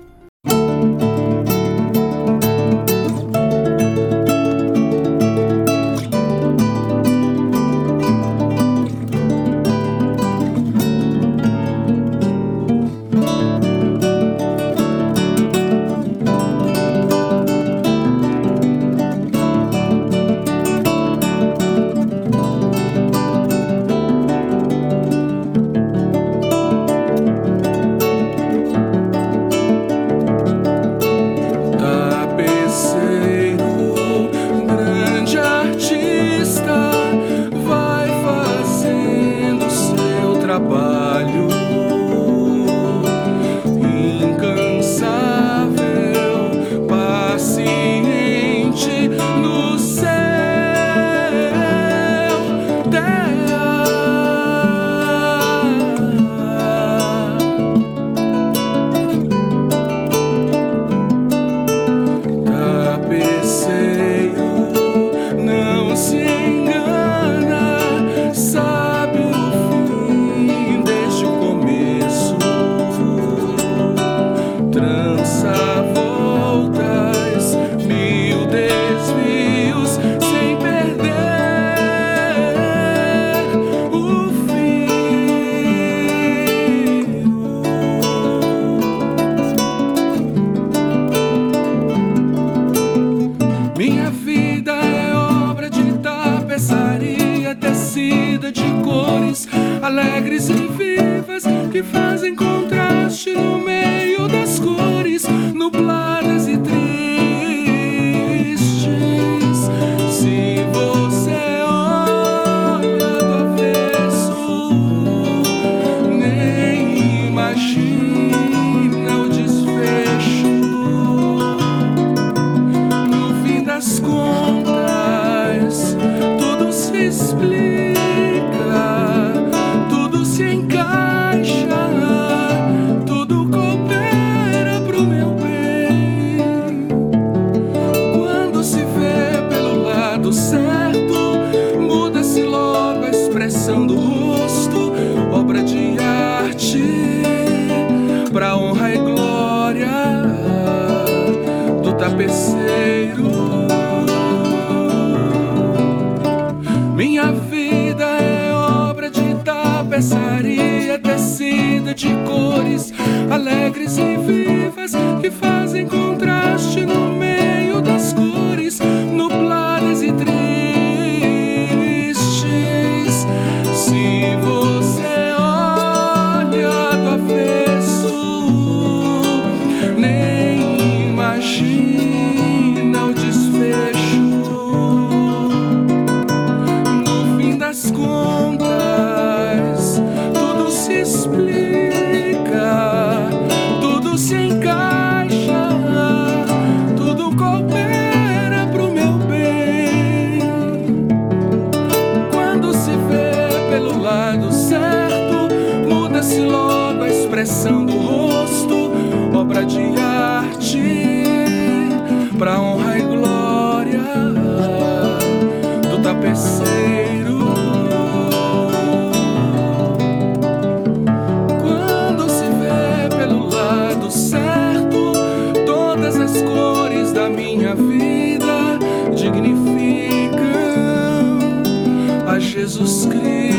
Jesus 232.68 233.06
Cristo. 233.06 233.57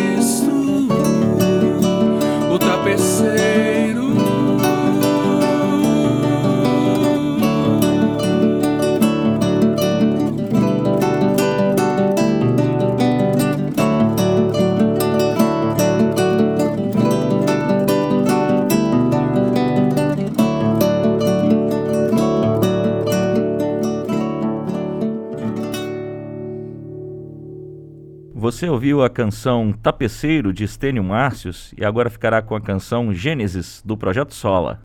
Você 28.58 28.68
ouviu 28.68 29.04
a 29.04 29.08
canção 29.08 29.72
Tapeceiro 29.72 30.52
de 30.52 30.64
Estênio 30.64 31.04
Márcios 31.04 31.72
e 31.78 31.84
agora 31.84 32.10
ficará 32.10 32.42
com 32.42 32.56
a 32.56 32.60
canção 32.60 33.14
Gênesis 33.14 33.80
do 33.86 33.96
Projeto 33.96 34.34
Sola. 34.34 34.80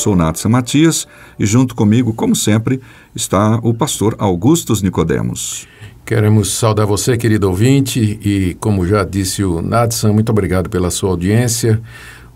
Sou 0.00 0.16
Natsa 0.16 0.48
Matias 0.48 1.06
e 1.38 1.44
junto 1.44 1.74
comigo, 1.74 2.14
como 2.14 2.34
sempre, 2.34 2.80
está 3.14 3.60
o 3.62 3.74
pastor 3.74 4.16
Augustus 4.18 4.80
Nicodemos. 4.80 5.68
Queremos 6.06 6.52
saudar 6.54 6.86
você, 6.86 7.18
querido 7.18 7.48
ouvinte, 7.48 8.18
e 8.24 8.56
como 8.58 8.86
já 8.86 9.04
disse 9.04 9.44
o 9.44 9.60
Nadson, 9.60 10.12
muito 10.12 10.30
obrigado 10.30 10.70
pela 10.70 10.90
sua 10.90 11.10
audiência. 11.10 11.80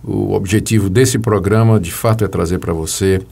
O 0.05 0.35
objetivo 0.35 0.91
desse 0.91 1.19
programa, 1.19 1.81
de 1.81 1.91
fato, 1.91 2.23
é 2.23 2.29
trazer 2.29 2.59
para 2.59 2.75
você 2.75 3.23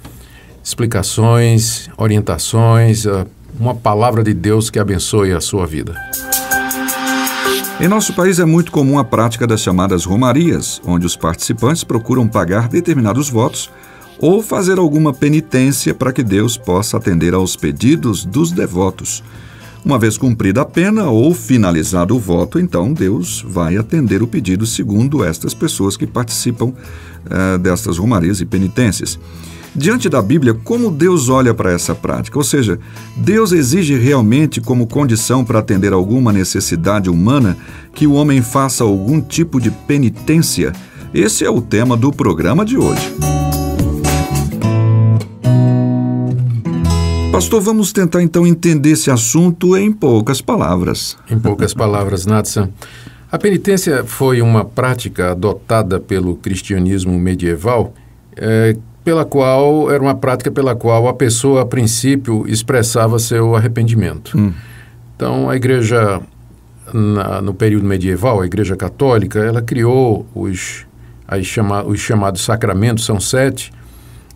explicações, 0.65 1.91
orientações, 1.99 3.05
uma 3.61 3.75
palavra 3.75 4.25
de 4.25 4.33
Deus 4.33 4.71
que 4.71 4.79
abençoe 4.79 5.33
a 5.33 5.41
sua 5.41 5.67
vida. 5.67 5.95
Em 7.79 7.89
nosso 7.89 8.15
país 8.15 8.39
é 8.39 8.45
muito 8.45 8.73
comum 8.73 8.99
a 8.99 9.05
prática 9.05 9.47
das 9.47 9.61
chamadas 9.61 10.05
romarias, 10.05 10.81
onde 10.87 11.05
os 11.05 11.17
participantes 11.17 11.85
procuram 11.85 12.27
pagar 12.27 12.69
determinados 12.69 13.29
votos 13.29 13.71
ou 14.23 14.41
fazer 14.41 14.79
alguma 14.79 15.13
penitência 15.13 15.93
para 15.93 16.13
que 16.13 16.23
Deus 16.23 16.57
possa 16.57 16.97
atender 16.97 17.35
aos 17.35 17.57
pedidos 17.57 18.25
dos 18.25 18.53
devotos. 18.53 19.23
Uma 19.85 19.99
vez 19.99 20.17
cumprida 20.17 20.63
a 20.63 20.65
pena 20.65 21.07
ou 21.11 21.35
finalizado 21.35 22.15
o 22.15 22.21
voto, 22.21 22.61
então 22.61 22.93
Deus 22.93 23.45
vai 23.45 23.77
atender 23.77 24.23
o 24.23 24.29
pedido 24.29 24.65
segundo 24.65 25.25
estas 25.25 25.55
pessoas 25.55 25.97
que 25.97 26.07
participam 26.07 26.73
eh, 27.29 27.59
destas 27.59 27.99
romarias 27.99 28.41
e 28.41 28.47
penitências. 28.47 29.19
Diante 29.75 30.09
da 30.09 30.23
Bíblia, 30.23 30.55
como 30.55 30.89
Deus 30.89 31.29
olha 31.29 31.53
para 31.53 31.73
essa 31.73 31.93
prática? 31.93 32.39
Ou 32.39 32.45
seja, 32.45 32.79
Deus 33.17 33.51
exige 33.51 33.97
realmente 33.97 34.61
como 34.61 34.87
condição 34.87 35.45
para 35.45 35.59
atender 35.59 35.93
alguma 35.93 36.33
necessidade 36.33 37.11
humana 37.11 37.57
que 37.93 38.07
o 38.07 38.13
homem 38.13 38.41
faça 38.41 38.85
algum 38.85 39.21
tipo 39.21 39.61
de 39.61 39.73
penitência? 39.73 40.73
Esse 41.13 41.45
é 41.45 41.51
o 41.51 41.61
tema 41.61 41.97
do 41.97 42.13
programa 42.13 42.65
de 42.65 42.77
hoje. 42.77 43.13
Pastor, 47.33 47.61
vamos 47.63 47.93
tentar 47.93 48.23
então 48.23 48.47
entender 48.47 48.91
esse 48.91 49.11
assunto 49.11 49.77
em 49.77 49.91
poucas 49.91 50.41
palavras. 50.43 51.17
Em 51.31 51.39
poucas 51.39 51.73
palavras, 51.73 52.27
Natsan, 52.27 52.69
a 53.31 53.39
penitência 53.39 54.05
foi 54.05 54.43
uma 54.43 54.65
prática 54.65 55.31
adotada 55.33 55.99
pelo 55.99 56.37
cristianismo 56.37 57.19
medieval, 57.19 57.95
eh, 58.37 58.77
pela 59.03 59.25
qual 59.25 59.91
era 59.91 60.03
uma 60.03 60.15
prática 60.15 60.51
pela 60.51 60.77
qual 60.77 61.09
a 61.09 61.15
pessoa, 61.15 61.63
a 61.63 61.67
princípio, 61.67 62.45
expressava 62.47 63.19
seu 63.19 63.57
arrependimento. 63.57 64.37
Então, 65.17 65.49
a 65.49 65.57
igreja, 65.57 66.21
na- 66.93 67.41
no 67.41 67.55
período 67.55 67.87
medieval, 67.87 68.41
a 68.43 68.47
igreja 68.47 68.77
católica, 68.77 69.39
ela 69.41 69.63
criou 69.63 70.27
os, 70.35 70.85
as 71.27 71.47
chama, 71.47 71.83
os 71.83 71.99
chamados 71.99 72.43
sacramentos, 72.45 73.05
são 73.07 73.19
sete, 73.19 73.73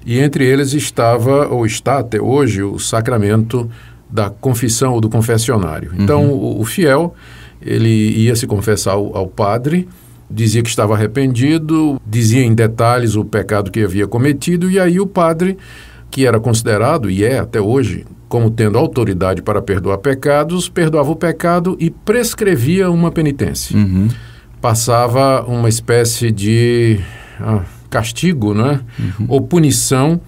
e 0.07 0.21
entre 0.21 0.45
eles 0.45 0.73
estava, 0.73 1.49
ou 1.49 1.67
está 1.67 1.99
até 1.99 2.21
hoje, 2.21 2.63
o 2.63 2.79
sacramento 2.79 3.69
da 4.09 4.31
confissão 4.31 4.93
ou 4.93 5.01
do 5.01 5.09
confessionário. 5.09 5.91
Então, 5.99 6.31
o, 6.31 6.61
o 6.61 6.65
fiel, 6.65 7.13
ele 7.61 7.89
ia 7.89 8.37
se 8.37 8.47
confessar 8.47 8.93
ao, 8.93 9.17
ao 9.17 9.27
padre, 9.27 9.89
dizia 10.31 10.63
que 10.63 10.69
estava 10.69 10.95
arrependido, 10.95 12.01
dizia 12.07 12.45
em 12.45 12.55
detalhes 12.55 13.17
o 13.17 13.25
pecado 13.25 13.69
que 13.69 13.81
havia 13.81 14.07
cometido, 14.07 14.71
e 14.71 14.79
aí 14.79 15.01
o 15.01 15.09
padre, 15.09 15.59
que 16.09 16.25
era 16.25 16.39
considerado, 16.39 17.11
e 17.11 17.25
é 17.25 17.41
até 17.41 17.61
hoje, 17.61 18.07
como 18.29 18.49
tendo 18.49 18.79
autoridade 18.79 19.43
para 19.43 19.61
perdoar 19.61 19.99
pecados, 19.99 20.69
perdoava 20.69 21.11
o 21.11 21.17
pecado 21.17 21.77
e 21.81 21.91
prescrevia 21.91 22.89
uma 22.93 23.11
penitência. 23.11 23.77
Passava 24.61 25.45
uma 25.49 25.69
espécie 25.69 26.31
de 26.31 27.01
ah, 27.41 27.63
castigo, 27.89 28.55
né? 28.55 28.81
ou 29.29 29.41
punição, 29.41 30.21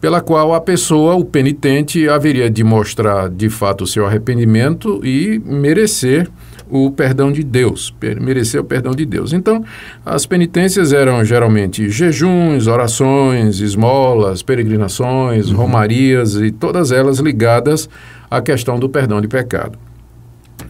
pela 0.00 0.20
qual 0.20 0.54
a 0.54 0.60
pessoa, 0.60 1.14
o 1.14 1.24
penitente, 1.24 2.08
haveria 2.08 2.48
de 2.48 2.64
mostrar 2.64 3.28
de 3.28 3.50
fato 3.50 3.84
o 3.84 3.86
seu 3.86 4.06
arrependimento 4.06 5.00
e 5.04 5.40
merecer 5.44 6.28
o 6.70 6.90
perdão 6.90 7.32
de 7.32 7.42
Deus, 7.42 7.92
merecer 8.20 8.60
o 8.60 8.64
perdão 8.64 8.92
de 8.92 9.04
Deus. 9.04 9.32
Então, 9.32 9.64
as 10.06 10.24
penitências 10.24 10.92
eram 10.92 11.24
geralmente 11.24 11.90
jejuns, 11.90 12.66
orações, 12.66 13.60
esmolas, 13.60 14.42
peregrinações, 14.42 15.50
uhum. 15.50 15.56
romarias 15.56 16.36
e 16.36 16.50
todas 16.50 16.92
elas 16.92 17.18
ligadas 17.18 17.88
à 18.30 18.40
questão 18.40 18.78
do 18.78 18.88
perdão 18.88 19.20
de 19.20 19.28
pecado. 19.28 19.76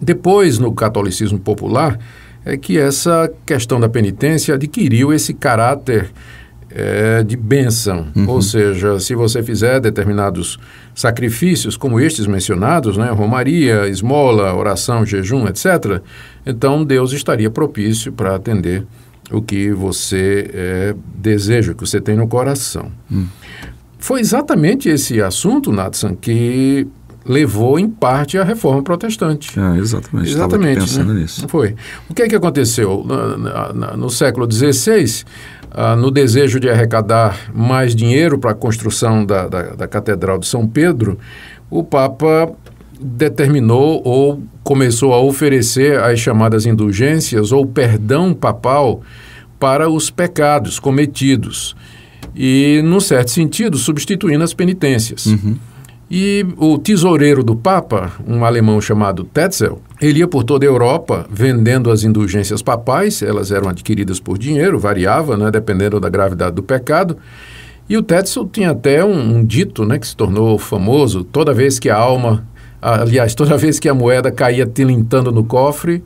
Depois, 0.00 0.58
no 0.58 0.72
catolicismo 0.72 1.38
popular, 1.38 1.98
é 2.44 2.56
que 2.56 2.78
essa 2.78 3.30
questão 3.44 3.78
da 3.78 3.88
penitência 3.88 4.54
adquiriu 4.54 5.12
esse 5.12 5.34
caráter 5.34 6.10
é, 6.70 7.22
de 7.22 7.36
bênção. 7.36 8.06
Uhum. 8.14 8.28
Ou 8.28 8.42
seja, 8.42 8.98
se 9.00 9.14
você 9.14 9.42
fizer 9.42 9.80
determinados 9.80 10.58
sacrifícios, 10.94 11.76
como 11.76 12.00
estes 12.00 12.26
mencionados, 12.26 12.96
né, 12.96 13.10
romaria, 13.10 13.88
esmola, 13.88 14.54
oração, 14.54 15.04
jejum, 15.04 15.46
etc., 15.48 16.00
então 16.46 16.84
Deus 16.84 17.12
estaria 17.12 17.50
propício 17.50 18.12
para 18.12 18.36
atender 18.36 18.86
o 19.30 19.40
que 19.40 19.70
você 19.72 20.50
é, 20.52 20.94
deseja, 21.14 21.72
o 21.72 21.74
que 21.74 21.86
você 21.86 22.00
tem 22.00 22.16
no 22.16 22.26
coração. 22.26 22.90
Uhum. 23.10 23.26
Foi 23.98 24.20
exatamente 24.20 24.88
esse 24.88 25.20
assunto, 25.20 25.70
Nathan, 25.70 26.14
que 26.14 26.86
levou 27.30 27.78
em 27.78 27.88
parte 27.88 28.36
à 28.36 28.44
reforma 28.44 28.82
protestante. 28.82 29.58
Ah, 29.58 29.76
exatamente. 29.78 30.30
Exatamente. 30.30 30.80
Pensando 30.80 31.14
né? 31.14 31.20
nisso. 31.20 31.46
Foi. 31.48 31.76
O 32.08 32.14
que 32.14 32.22
é 32.22 32.28
que 32.28 32.34
aconteceu 32.34 33.04
no, 33.06 33.38
no, 33.38 33.96
no 33.96 34.10
século 34.10 34.50
XVI? 34.50 35.24
ah, 35.70 35.94
no 35.94 36.10
desejo 36.10 36.58
de 36.58 36.68
arrecadar 36.68 37.50
mais 37.54 37.94
dinheiro 37.94 38.38
para 38.38 38.50
a 38.50 38.54
construção 38.54 39.24
da, 39.24 39.46
da, 39.46 39.62
da 39.74 39.88
Catedral 39.88 40.38
de 40.38 40.46
São 40.46 40.66
Pedro, 40.66 41.18
o 41.70 41.84
Papa 41.84 42.52
determinou 43.00 44.02
ou 44.04 44.42
começou 44.62 45.14
a 45.14 45.20
oferecer 45.20 45.98
as 45.98 46.18
chamadas 46.18 46.66
indulgências 46.66 47.52
ou 47.52 47.64
perdão 47.64 48.34
papal 48.34 49.00
para 49.58 49.88
os 49.88 50.10
pecados 50.10 50.78
cometidos 50.78 51.74
e, 52.34 52.80
num 52.84 53.00
certo 53.00 53.30
sentido, 53.30 53.78
substituindo 53.78 54.44
as 54.44 54.52
penitências. 54.52 55.26
Uhum. 55.26 55.56
E 56.10 56.44
o 56.56 56.76
tesoureiro 56.76 57.44
do 57.44 57.54
Papa, 57.54 58.10
um 58.26 58.44
alemão 58.44 58.80
chamado 58.80 59.22
Tetzel, 59.22 59.80
ele 60.02 60.18
ia 60.18 60.26
por 60.26 60.42
toda 60.42 60.66
a 60.66 60.68
Europa 60.68 61.24
vendendo 61.30 61.88
as 61.88 62.02
indulgências 62.02 62.62
papais, 62.62 63.22
elas 63.22 63.52
eram 63.52 63.68
adquiridas 63.68 64.18
por 64.18 64.36
dinheiro, 64.36 64.76
variava, 64.76 65.36
né, 65.36 65.52
dependendo 65.52 66.00
da 66.00 66.08
gravidade 66.08 66.56
do 66.56 66.64
pecado. 66.64 67.16
E 67.88 67.96
o 67.96 68.02
Tetzel 68.02 68.48
tinha 68.48 68.72
até 68.72 69.04
um, 69.04 69.36
um 69.36 69.44
dito 69.44 69.84
né, 69.84 70.00
que 70.00 70.06
se 70.08 70.16
tornou 70.16 70.58
famoso: 70.58 71.22
toda 71.22 71.54
vez 71.54 71.78
que 71.78 71.88
a 71.88 71.96
alma, 71.96 72.44
aliás, 72.82 73.32
toda 73.32 73.56
vez 73.56 73.78
que 73.78 73.88
a 73.88 73.94
moeda 73.94 74.32
caía 74.32 74.66
tilintando 74.66 75.30
no 75.30 75.44
cofre, 75.44 76.02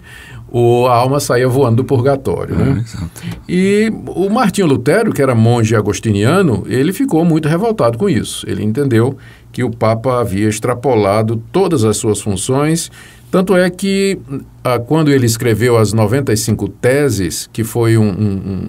o, 0.57 0.87
a 0.87 0.95
alma 0.95 1.19
saía 1.19 1.49
voando 1.49 1.79
do 1.79 1.85
purgatório. 1.85 2.55
Né? 2.55 2.85
É, 2.95 3.31
e 3.49 3.93
o 4.07 4.31
Martinho 4.31 4.69
Lutero, 4.69 5.13
que 5.13 5.21
era 5.21 5.35
monge 5.35 5.75
agostiniano, 5.75 6.63
ele 6.69 6.93
ficou 6.93 7.25
muito 7.25 7.49
revoltado 7.49 7.99
com 7.99 8.09
isso. 8.09 8.49
Ele 8.49 8.63
entendeu 8.63 9.17
que 9.51 9.65
o 9.65 9.71
Papa 9.71 10.21
havia 10.21 10.49
extrapolado 10.49 11.43
todas 11.51 11.83
as 11.83 11.97
suas 11.97 12.21
funções. 12.21 12.89
Tanto 13.33 13.57
é 13.57 13.69
que, 13.69 14.17
ah, 14.63 14.79
quando 14.79 15.11
ele 15.11 15.27
escreveu 15.27 15.77
as 15.77 15.93
95 15.93 16.69
teses, 16.69 17.51
que 17.53 17.65
foi 17.65 17.99
um, 17.99 18.09
um, 18.09 18.69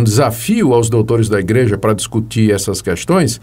um 0.00 0.02
desafio 0.02 0.74
aos 0.74 0.90
doutores 0.90 1.28
da 1.28 1.38
igreja 1.38 1.78
para 1.78 1.94
discutir 1.94 2.50
essas 2.50 2.82
questões, 2.82 3.40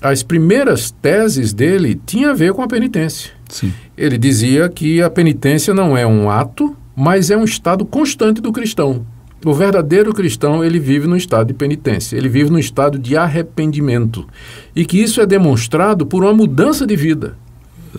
as 0.00 0.22
primeiras 0.22 0.92
teses 1.02 1.52
dele 1.52 2.00
tinham 2.06 2.30
a 2.30 2.34
ver 2.34 2.52
com 2.52 2.62
a 2.62 2.68
penitência. 2.68 3.32
Sim. 3.48 3.72
Ele 3.98 4.16
dizia 4.16 4.68
que 4.68 5.02
a 5.02 5.10
penitência 5.10 5.74
não 5.74 5.96
é 5.96 6.06
um 6.06 6.30
ato, 6.30 6.76
mas 6.96 7.30
é 7.30 7.36
um 7.36 7.44
estado 7.44 7.84
constante 7.84 8.40
do 8.40 8.52
cristão. 8.52 9.06
O 9.44 9.52
verdadeiro 9.52 10.14
cristão, 10.14 10.64
ele 10.64 10.78
vive 10.78 11.06
no 11.06 11.16
estado 11.16 11.48
de 11.48 11.54
penitência, 11.54 12.16
ele 12.16 12.28
vive 12.28 12.50
no 12.50 12.58
estado 12.58 12.98
de 12.98 13.16
arrependimento. 13.16 14.26
E 14.74 14.86
que 14.86 15.02
isso 15.02 15.20
é 15.20 15.26
demonstrado 15.26 16.06
por 16.06 16.24
uma 16.24 16.32
mudança 16.32 16.86
de 16.86 16.96
vida 16.96 17.36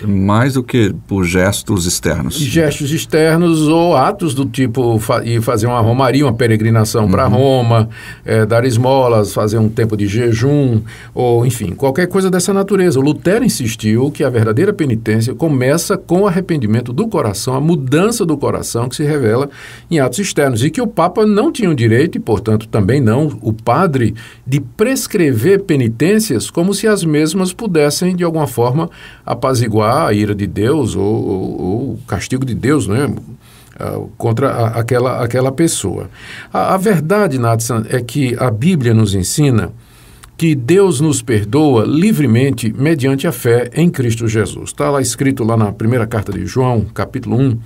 mais 0.03 0.53
do 0.53 0.63
que 0.63 0.93
por 1.07 1.23
gestos 1.23 1.85
externos. 1.85 2.35
Gestos 2.35 2.91
externos 2.91 3.67
ou 3.67 3.95
atos 3.95 4.33
do 4.33 4.45
tipo 4.45 4.99
fa 4.99 5.23
ir 5.23 5.41
fazer 5.41 5.67
uma 5.67 5.79
romaria, 5.79 6.25
uma 6.25 6.33
peregrinação 6.33 7.05
uhum. 7.05 7.11
para 7.11 7.25
Roma, 7.27 7.89
é, 8.25 8.45
dar 8.45 8.65
esmolas, 8.65 9.33
fazer 9.33 9.57
um 9.57 9.69
tempo 9.69 9.95
de 9.95 10.07
jejum, 10.07 10.81
ou 11.13 11.45
enfim, 11.45 11.73
qualquer 11.73 12.07
coisa 12.07 12.29
dessa 12.29 12.53
natureza. 12.53 12.99
O 12.99 13.03
Lutero 13.03 13.45
insistiu 13.45 14.11
que 14.11 14.23
a 14.23 14.29
verdadeira 14.29 14.73
penitência 14.73 15.33
começa 15.33 15.97
com 15.97 16.21
o 16.21 16.27
arrependimento 16.27 16.91
do 16.91 17.07
coração, 17.07 17.55
a 17.55 17.61
mudança 17.61 18.25
do 18.25 18.37
coração 18.37 18.89
que 18.89 18.95
se 18.95 19.03
revela 19.03 19.49
em 19.89 19.99
atos 19.99 20.19
externos. 20.19 20.63
E 20.63 20.69
que 20.69 20.81
o 20.81 20.87
Papa 20.87 21.25
não 21.25 21.51
tinha 21.51 21.69
o 21.69 21.75
direito, 21.75 22.17
e 22.17 22.19
portanto 22.19 22.67
também 22.67 22.99
não 22.99 23.37
o 23.41 23.53
padre, 23.53 24.13
de 24.45 24.59
prescrever 24.59 25.63
penitências 25.63 26.49
como 26.49 26.73
se 26.73 26.87
as 26.87 27.03
mesmas 27.03 27.53
pudessem, 27.53 28.15
de 28.15 28.23
alguma 28.23 28.47
forma, 28.47 28.89
apaziguar 29.25 29.84
a 29.85 30.13
ira 30.13 30.33
de 30.33 30.47
Deus 30.47 30.95
ou, 30.95 31.03
ou, 31.03 31.61
ou 31.61 31.93
o 31.93 31.99
castigo 32.07 32.45
de 32.45 32.53
Deus, 32.53 32.87
né? 32.87 33.13
Uh, 33.77 34.09
contra 34.17 34.67
aquela, 34.67 35.21
aquela 35.21 35.51
pessoa. 35.51 36.09
A, 36.53 36.75
a 36.75 36.77
verdade, 36.77 37.37
Nathan, 37.37 37.85
é 37.89 37.99
que 38.01 38.33
a 38.39 38.49
Bíblia 38.49 38.93
nos 38.93 39.13
ensina 39.13 39.73
que 40.37 40.55
Deus 40.55 40.99
nos 40.99 41.21
perdoa 41.21 41.85
livremente 41.85 42.73
mediante 42.73 43.27
a 43.27 43.31
fé 43.31 43.69
em 43.73 43.89
Cristo 43.89 44.27
Jesus. 44.27 44.69
Está 44.69 44.89
lá 44.89 45.01
escrito 45.01 45.43
lá 45.43 45.55
na 45.55 45.71
primeira 45.71 46.05
carta 46.05 46.31
de 46.31 46.45
João, 46.45 46.85
capítulo 46.93 47.37
1, 47.37 47.59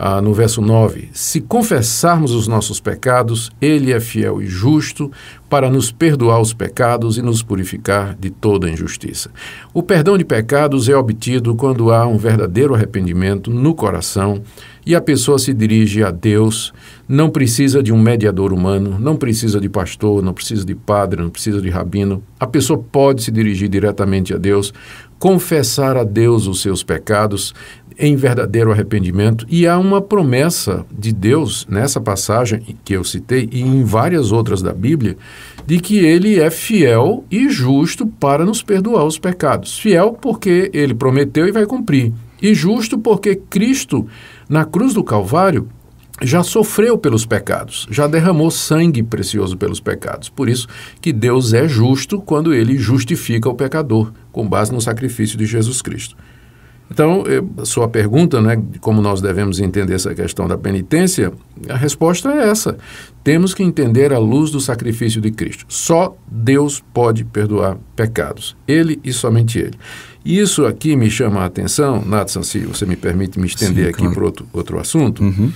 ah, 0.00 0.22
no 0.22 0.32
verso 0.32 0.62
9: 0.62 1.08
Se 1.12 1.40
confessarmos 1.40 2.32
os 2.32 2.46
nossos 2.46 2.78
pecados, 2.78 3.50
Ele 3.60 3.92
é 3.92 3.98
fiel 3.98 4.40
e 4.40 4.46
justo 4.46 5.10
para 5.50 5.68
nos 5.68 5.90
perdoar 5.90 6.40
os 6.40 6.52
pecados 6.52 7.18
e 7.18 7.22
nos 7.22 7.42
purificar 7.42 8.14
de 8.14 8.30
toda 8.30 8.70
injustiça. 8.70 9.30
O 9.74 9.82
perdão 9.82 10.16
de 10.16 10.24
pecados 10.24 10.88
é 10.88 10.96
obtido 10.96 11.56
quando 11.56 11.90
há 11.90 12.06
um 12.06 12.16
verdadeiro 12.16 12.74
arrependimento 12.74 13.50
no 13.50 13.74
coração 13.74 14.42
e 14.86 14.94
a 14.94 15.00
pessoa 15.00 15.38
se 15.38 15.52
dirige 15.52 16.02
a 16.02 16.10
Deus, 16.10 16.72
não 17.08 17.28
precisa 17.28 17.82
de 17.82 17.92
um 17.92 18.00
mediador 18.00 18.52
humano, 18.52 18.98
não 19.00 19.16
precisa 19.16 19.60
de 19.60 19.68
pastor, 19.68 20.22
não 20.22 20.32
precisa 20.32 20.64
de 20.64 20.74
padre, 20.74 21.20
não 21.20 21.28
precisa 21.28 21.60
de 21.60 21.68
rabino. 21.68 22.22
A 22.38 22.46
pessoa 22.46 22.78
pode 22.78 23.22
se 23.22 23.30
dirigir 23.30 23.68
diretamente 23.68 24.32
a 24.32 24.38
Deus, 24.38 24.72
confessar 25.18 25.96
a 25.96 26.04
Deus 26.04 26.46
os 26.46 26.62
seus 26.62 26.82
pecados 26.82 27.54
em 27.98 28.14
verdadeiro 28.14 28.70
arrependimento. 28.70 29.44
E 29.48 29.66
há 29.66 29.76
uma 29.78 30.00
promessa 30.00 30.86
de 30.96 31.12
Deus 31.12 31.66
nessa 31.68 32.00
passagem 32.00 32.76
que 32.84 32.94
eu 32.94 33.02
citei 33.02 33.48
e 33.50 33.60
em 33.60 33.82
várias 33.82 34.30
outras 34.30 34.62
da 34.62 34.72
Bíblia, 34.72 35.16
de 35.66 35.80
que 35.80 35.98
ele 35.98 36.40
é 36.40 36.50
fiel 36.50 37.24
e 37.30 37.48
justo 37.48 38.06
para 38.06 38.44
nos 38.44 38.62
perdoar 38.62 39.04
os 39.04 39.18
pecados. 39.18 39.78
Fiel 39.78 40.12
porque 40.12 40.70
ele 40.72 40.94
prometeu 40.94 41.48
e 41.48 41.52
vai 41.52 41.66
cumprir. 41.66 42.12
E 42.40 42.54
justo 42.54 42.96
porque 42.98 43.34
Cristo, 43.34 44.06
na 44.48 44.64
cruz 44.64 44.94
do 44.94 45.02
Calvário, 45.02 45.68
já 46.22 46.42
sofreu 46.42 46.98
pelos 46.98 47.24
pecados, 47.24 47.86
já 47.90 48.06
derramou 48.06 48.50
sangue 48.50 49.02
precioso 49.02 49.56
pelos 49.56 49.80
pecados. 49.80 50.28
Por 50.28 50.48
isso 50.48 50.66
que 51.00 51.12
Deus 51.12 51.52
é 51.52 51.68
justo 51.68 52.20
quando 52.20 52.52
ele 52.52 52.76
justifica 52.76 53.48
o 53.48 53.54
pecador, 53.54 54.12
com 54.32 54.48
base 54.48 54.72
no 54.72 54.80
sacrifício 54.80 55.38
de 55.38 55.46
Jesus 55.46 55.80
Cristo. 55.80 56.16
Então, 56.90 57.22
a 57.58 57.64
sua 57.64 57.88
pergunta, 57.88 58.40
né, 58.40 58.56
de 58.56 58.78
como 58.78 59.02
nós 59.02 59.20
devemos 59.20 59.60
entender 59.60 59.94
essa 59.94 60.14
questão 60.14 60.48
da 60.48 60.56
penitência, 60.56 61.32
a 61.68 61.76
resposta 61.76 62.30
é 62.30 62.48
essa. 62.48 62.78
Temos 63.22 63.52
que 63.52 63.62
entender 63.62 64.12
a 64.12 64.18
luz 64.18 64.50
do 64.50 64.60
sacrifício 64.60 65.20
de 65.20 65.30
Cristo. 65.30 65.66
Só 65.68 66.16
Deus 66.26 66.82
pode 66.94 67.24
perdoar 67.24 67.76
pecados. 67.94 68.56
Ele 68.66 68.98
e 69.04 69.12
somente 69.12 69.58
Ele. 69.58 69.74
E 70.24 70.38
isso 70.38 70.66
aqui 70.66 70.96
me 70.96 71.10
chama 71.10 71.40
a 71.40 71.44
atenção, 71.44 72.02
Nathan, 72.04 72.42
se 72.42 72.60
você 72.60 72.86
me 72.86 72.96
permite 72.96 73.38
me 73.38 73.46
estender 73.46 73.84
Sim, 73.84 73.90
aqui 73.90 73.98
claro. 74.00 74.14
para 74.14 74.24
outro, 74.24 74.48
outro 74.52 74.80
assunto. 74.80 75.22
Uhum 75.22 75.52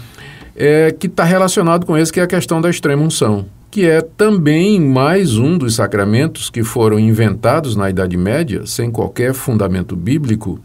é, 0.54 0.94
que 0.96 1.06
está 1.06 1.24
relacionado 1.24 1.86
com 1.86 1.96
esse, 1.96 2.12
que 2.12 2.20
é 2.20 2.22
a 2.22 2.28
questão 2.28 2.60
da 2.60 2.70
extrema 2.70 3.02
unção, 3.02 3.46
que 3.70 3.88
é 3.88 4.02
também 4.02 4.80
mais 4.80 5.36
um 5.36 5.56
dos 5.56 5.74
sacramentos 5.74 6.50
que 6.50 6.62
foram 6.62 6.98
inventados 6.98 7.74
na 7.74 7.88
Idade 7.88 8.16
Média, 8.16 8.66
sem 8.66 8.90
qualquer 8.90 9.32
fundamento 9.32 9.96
bíblico, 9.96 10.60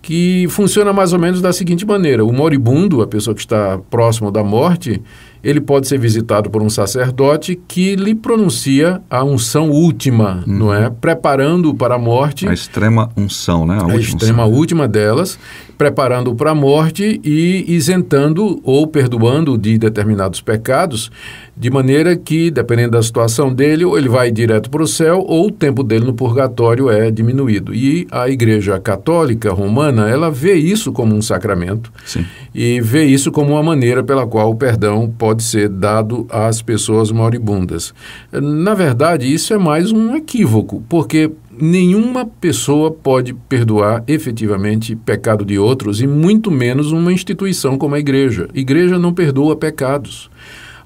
que 0.00 0.46
funciona 0.48 0.92
mais 0.92 1.12
ou 1.12 1.18
menos 1.18 1.40
da 1.40 1.52
seguinte 1.52 1.86
maneira: 1.86 2.24
o 2.24 2.32
moribundo, 2.32 3.02
a 3.02 3.06
pessoa 3.06 3.34
que 3.34 3.40
está 3.40 3.78
próximo 3.90 4.30
da 4.30 4.42
morte, 4.42 5.02
ele 5.48 5.60
pode 5.60 5.88
ser 5.88 5.98
visitado 5.98 6.50
por 6.50 6.60
um 6.62 6.68
sacerdote 6.68 7.58
que 7.66 7.96
lhe 7.96 8.14
pronuncia 8.14 9.00
a 9.08 9.24
unção 9.24 9.70
última, 9.70 10.44
Uhum. 10.46 10.58
não 10.58 10.74
é? 10.74 10.90
Preparando-o 10.90 11.74
para 11.74 11.94
a 11.94 11.98
morte. 11.98 12.46
A 12.46 12.52
extrema 12.52 13.10
unção, 13.16 13.64
né? 13.66 13.74
A, 13.76 13.82
a 13.82 13.86
última 13.86 13.98
extrema 14.00 14.44
unção. 14.44 14.58
última 14.58 14.86
delas, 14.88 15.38
preparando-o 15.78 16.34
para 16.34 16.50
a 16.50 16.54
morte 16.54 17.20
e 17.24 17.64
isentando 17.68 18.60
ou 18.62 18.86
perdoando 18.86 19.56
de 19.56 19.78
determinados 19.78 20.40
pecados, 20.40 21.10
de 21.56 21.70
maneira 21.70 22.16
que, 22.16 22.50
dependendo 22.50 22.92
da 22.92 23.02
situação 23.02 23.52
dele, 23.52 23.84
ou 23.84 23.96
ele 23.98 24.08
vai 24.08 24.30
direto 24.30 24.68
para 24.70 24.82
o 24.82 24.86
céu 24.86 25.24
ou 25.26 25.46
o 25.48 25.50
tempo 25.50 25.82
dele 25.82 26.04
no 26.04 26.14
purgatório 26.14 26.90
é 26.90 27.10
diminuído. 27.10 27.74
E 27.74 28.06
a 28.10 28.28
Igreja 28.28 28.78
Católica 28.78 29.52
Romana, 29.52 30.08
ela 30.08 30.30
vê 30.30 30.54
isso 30.54 30.92
como 30.92 31.14
um 31.14 31.22
sacramento 31.22 31.92
Sim. 32.04 32.24
e 32.54 32.80
vê 32.80 33.04
isso 33.04 33.32
como 33.32 33.52
uma 33.52 33.62
maneira 33.62 34.02
pela 34.04 34.26
qual 34.26 34.50
o 34.50 34.54
perdão 34.56 35.12
pode 35.18 35.37
ser 35.42 35.68
dado 35.68 36.26
às 36.30 36.62
pessoas 36.62 37.10
moribundas. 37.10 37.94
Na 38.32 38.74
verdade, 38.74 39.32
isso 39.32 39.52
é 39.52 39.58
mais 39.58 39.92
um 39.92 40.14
equívoco, 40.16 40.82
porque 40.88 41.30
nenhuma 41.60 42.24
pessoa 42.24 42.90
pode 42.90 43.34
perdoar 43.34 44.04
efetivamente 44.06 44.94
pecado 44.94 45.44
de 45.44 45.58
outros 45.58 46.00
e 46.00 46.06
muito 46.06 46.50
menos 46.50 46.92
uma 46.92 47.12
instituição 47.12 47.76
como 47.76 47.94
a 47.94 47.98
igreja. 47.98 48.48
Igreja 48.54 48.98
não 48.98 49.12
perdoa 49.12 49.56
pecados. 49.56 50.30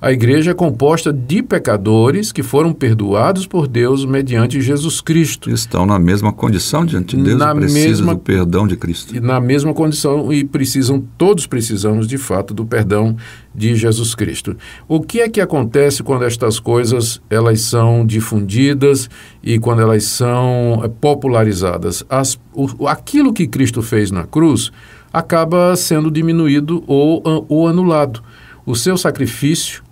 A 0.04 0.10
igreja 0.10 0.50
é 0.50 0.54
composta 0.54 1.12
de 1.12 1.44
pecadores 1.44 2.32
que 2.32 2.42
foram 2.42 2.72
perdoados 2.72 3.46
por 3.46 3.68
Deus 3.68 4.04
mediante 4.04 4.60
Jesus 4.60 5.00
Cristo. 5.00 5.48
Estão 5.48 5.86
na 5.86 5.96
mesma 5.96 6.32
condição 6.32 6.84
diante 6.84 7.16
de 7.16 7.22
Deus 7.22 7.38
Na 7.38 7.52
e 7.52 7.54
precisam 7.54 7.86
mesma- 8.06 8.14
do 8.14 8.18
perdão 8.20 8.66
de 8.66 8.76
Cristo. 8.76 9.14
Na 9.22 9.40
mesma 9.40 9.72
condição 9.72 10.32
e 10.32 10.42
precisam, 10.42 11.00
todos 11.16 11.46
precisamos 11.46 12.08
de 12.08 12.18
fato 12.18 12.52
do 12.52 12.66
perdão 12.66 13.16
de 13.54 13.76
Jesus 13.76 14.12
Cristo. 14.12 14.56
O 14.88 15.00
que 15.00 15.20
é 15.20 15.28
que 15.28 15.40
acontece 15.40 16.02
quando 16.02 16.24
estas 16.24 16.58
coisas 16.58 17.22
elas 17.30 17.60
são 17.60 18.04
difundidas 18.04 19.08
e 19.40 19.56
quando 19.60 19.82
elas 19.82 20.02
são 20.02 20.80
eh, 20.82 20.88
popularizadas? 21.00 22.04
As, 22.10 22.36
o, 22.52 22.88
aquilo 22.88 23.32
que 23.32 23.46
Cristo 23.46 23.80
fez 23.80 24.10
na 24.10 24.24
cruz 24.24 24.72
acaba 25.12 25.76
sendo 25.76 26.10
diminuído 26.10 26.82
ou, 26.88 27.22
ou 27.48 27.68
anulado. 27.68 28.20
O 28.66 28.74
seu 28.74 28.96
sacrifício, 28.96 29.82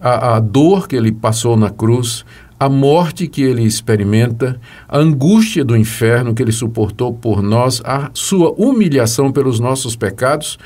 a, 0.00 0.36
a 0.36 0.40
dor 0.40 0.88
que 0.88 0.96
ele 0.96 1.12
passou 1.12 1.56
na 1.56 1.70
cruz, 1.70 2.24
a 2.58 2.68
morte 2.68 3.28
que 3.28 3.42
ele 3.42 3.62
experimenta, 3.62 4.60
a 4.88 4.98
angústia 4.98 5.64
do 5.64 5.76
inferno 5.76 6.34
que 6.34 6.42
ele 6.42 6.50
suportou 6.50 7.12
por 7.12 7.40
nós, 7.40 7.80
a 7.84 8.10
sua 8.12 8.52
humilhação 8.58 9.30
pelos 9.30 9.60
nossos 9.60 9.94
pecados, 9.94 10.58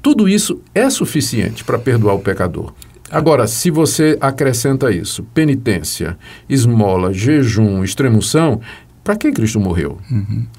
tudo 0.00 0.28
isso 0.28 0.60
é 0.74 0.88
suficiente 0.88 1.62
para 1.62 1.78
perdoar 1.78 2.14
o 2.14 2.20
pecador. 2.20 2.72
Agora, 3.10 3.46
se 3.46 3.70
você 3.70 4.16
acrescenta 4.20 4.90
isso, 4.90 5.22
penitência, 5.34 6.16
esmola, 6.48 7.12
jejum, 7.12 7.84
extremoção, 7.84 8.60
para 9.04 9.16
que 9.16 9.30
Cristo 9.30 9.60
morreu? 9.60 9.98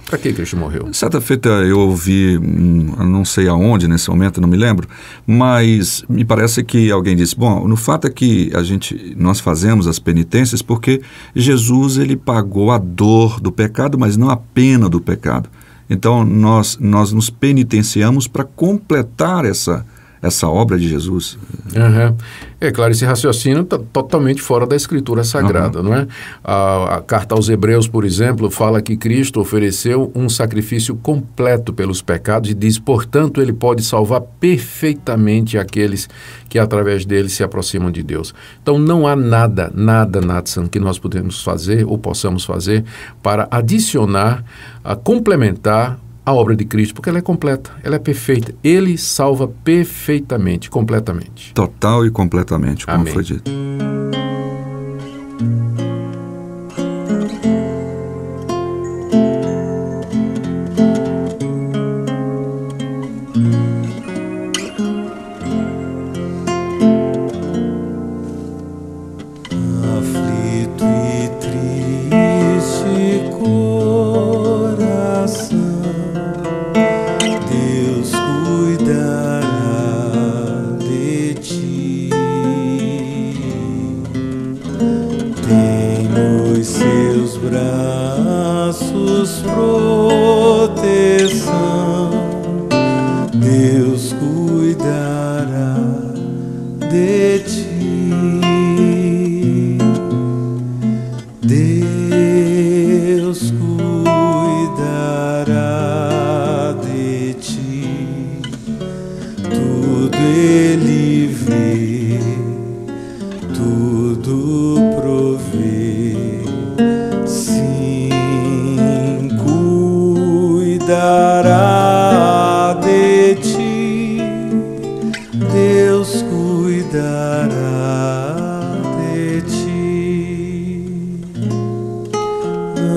Para 0.08 0.20
que 0.20 0.32
Cristo 0.32 0.56
morreu? 0.56 0.93
Certa 0.93 1.20
feita 1.20 1.50
eu 1.50 1.80
ouvi, 1.80 2.38
hum, 2.38 2.93
não 3.04 3.26
sei 3.26 3.48
aonde 3.48 3.88
nesse 3.88 4.08
momento, 4.08 4.39
não 4.39 4.48
me 4.48 4.56
lembro, 4.56 4.88
mas 5.26 6.06
me 6.08 6.24
parece 6.24 6.64
que 6.64 6.91
alguém 6.91 7.16
disse, 7.16 7.36
bom, 7.36 7.68
no 7.68 7.76
fato 7.76 8.06
é 8.06 8.10
que 8.12 8.52
a 8.54 8.62
gente, 8.62 9.16
nós 9.18 9.39
fazemos 9.39 9.88
as 9.88 9.98
penitências 9.98 10.62
porque 10.62 11.02
Jesus 11.36 11.98
ele 11.98 12.16
pagou 12.16 12.70
a 12.70 12.78
dor 12.78 13.39
do 13.39 13.52
pecado, 13.52 13.98
mas 13.98 14.16
não 14.16 14.30
a 14.30 14.38
pena 14.38 14.88
do 14.88 15.02
pecado. 15.02 15.50
Então 15.89 16.24
nós, 16.24 16.78
nós 16.80 17.12
nos 17.12 17.32
penitenciamos 17.32 18.28
para 18.28 18.43
completar 18.43 19.43
essa, 19.43 19.84
essa 20.26 20.47
obra 20.47 20.78
de 20.78 20.88
Jesus. 20.88 21.38
Aham. 21.76 22.15
É 22.59 22.71
claro, 22.71 22.91
esse 22.91 23.05
raciocínio 23.05 23.61
está 23.61 23.78
totalmente 23.78 24.41
fora 24.41 24.65
da 24.65 24.76
Escritura 24.76 25.23
Sagrada, 25.23 25.84
não 25.84 25.93
é? 25.93 26.07
A, 26.43 26.95
a 26.95 27.01
carta 27.01 27.36
aos 27.36 27.49
Hebreus, 27.49 27.88
por 27.88 28.06
exemplo, 28.06 28.49
fala 28.49 28.81
que 28.81 28.95
Cristo 28.97 29.39
ofereceu 29.39 30.11
um 30.15 30.27
sacrifício 30.30 30.95
completo 30.95 31.73
pelos 31.73 32.02
pecados 32.02 32.49
e 32.49 32.53
diz, 32.53 32.80
portanto, 32.80 33.41
ele 33.41 33.53
pode 33.53 33.84
salvar 33.84 34.22
perfeitamente 34.39 35.57
aqueles 35.57 36.10
que 36.49 36.57
através 36.57 37.06
dele 37.06 37.30
se 37.30 37.43
aproximam 37.43 37.91
de 37.91 38.02
Deus. 38.02 38.34
Então 38.64 38.80
não 38.80 39.06
há 39.06 39.15
nada, 39.15 39.72
nada, 39.76 40.22
Natsan, 40.22 40.68
que 40.68 40.80
nós 40.80 40.97
podemos 40.97 41.43
fazer 41.43 41.85
ou 41.85 41.97
possamos 41.97 42.45
fazer 42.45 42.84
para 43.22 43.47
adicionar, 43.52 44.43
a 44.84 44.95
complementar 44.95 45.99
a 46.26 46.34
obra 46.34 46.56
de 46.56 46.65
Cristo, 46.65 46.95
porque 46.95 47.10
ela 47.10 47.19
é 47.19 47.22
completa, 47.22 47.72
ela 47.84 47.95
é 47.95 47.99
perfeita. 47.99 48.53
Ele 48.64 48.97
salva 48.97 49.47
perfeitamente, 49.47 50.69
completamente. 50.69 51.53
Total 51.53 52.06
e 52.06 52.10
completamente, 52.10 52.85
como 52.85 53.02
Amém. 53.02 53.14
foi 53.14 53.23
dito. 53.23 53.52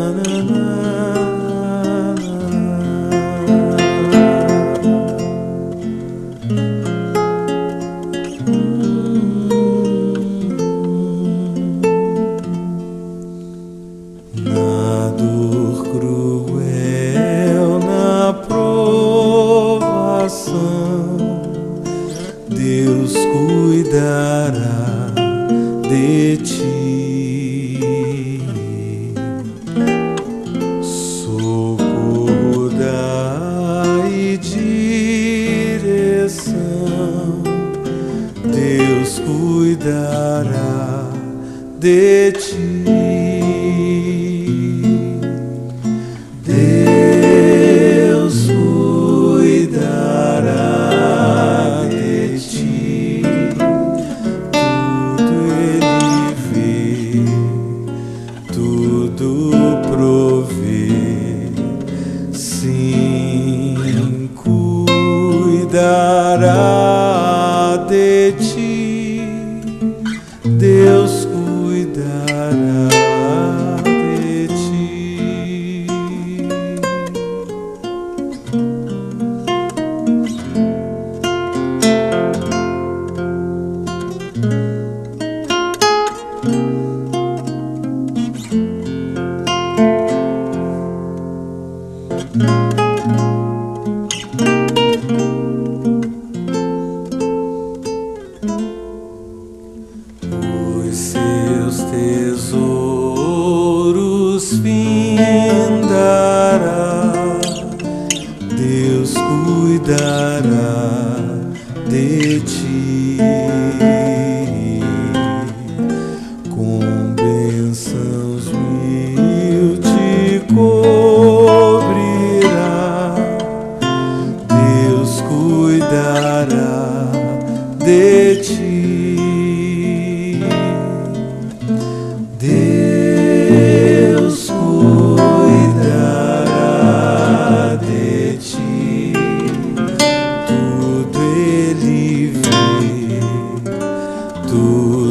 Na, 0.08 0.14
na, 0.14 0.42
na, 0.42 1.27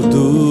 tudo. 0.01 0.46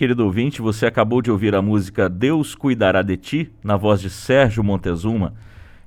Querido 0.00 0.24
ouvinte, 0.24 0.62
você 0.62 0.86
acabou 0.86 1.20
de 1.20 1.30
ouvir 1.30 1.54
a 1.54 1.60
música 1.60 2.08
Deus 2.08 2.54
Cuidará 2.54 3.02
de 3.02 3.18
Ti, 3.18 3.52
na 3.62 3.76
voz 3.76 4.00
de 4.00 4.08
Sérgio 4.08 4.64
Montezuma. 4.64 5.34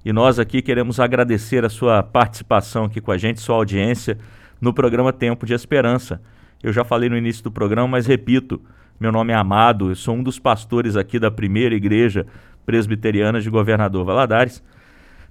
E 0.06 0.14
nós 0.14 0.38
aqui 0.38 0.62
queremos 0.62 1.00
agradecer 1.00 1.66
a 1.66 1.70
sua 1.70 2.04
participação 2.04 2.86
aqui 2.86 3.02
com 3.02 3.12
a 3.12 3.18
gente, 3.18 3.42
sua 3.42 3.56
audiência 3.56 4.20
no 4.62 4.72
programa 4.72 5.12
Tempo 5.12 5.48
de 5.48 5.56
Esperança. 5.56 6.22
Eu 6.62 6.72
já 6.72 6.84
falei 6.84 7.10
no 7.10 7.18
início 7.18 7.44
do 7.44 7.52
programa, 7.52 7.88
mas 7.88 8.06
repito, 8.06 8.62
meu 9.00 9.12
nome 9.12 9.34
é 9.34 9.36
Amado, 9.36 9.90
eu 9.90 9.96
sou 9.96 10.16
um 10.16 10.22
dos 10.22 10.38
pastores 10.38 10.96
aqui 10.96 11.18
da 11.18 11.32
primeira 11.32 11.74
igreja 11.74 12.28
presbiteriana 12.68 13.42
de 13.42 13.50
Governador 13.50 14.06
Valadares. 14.06 14.62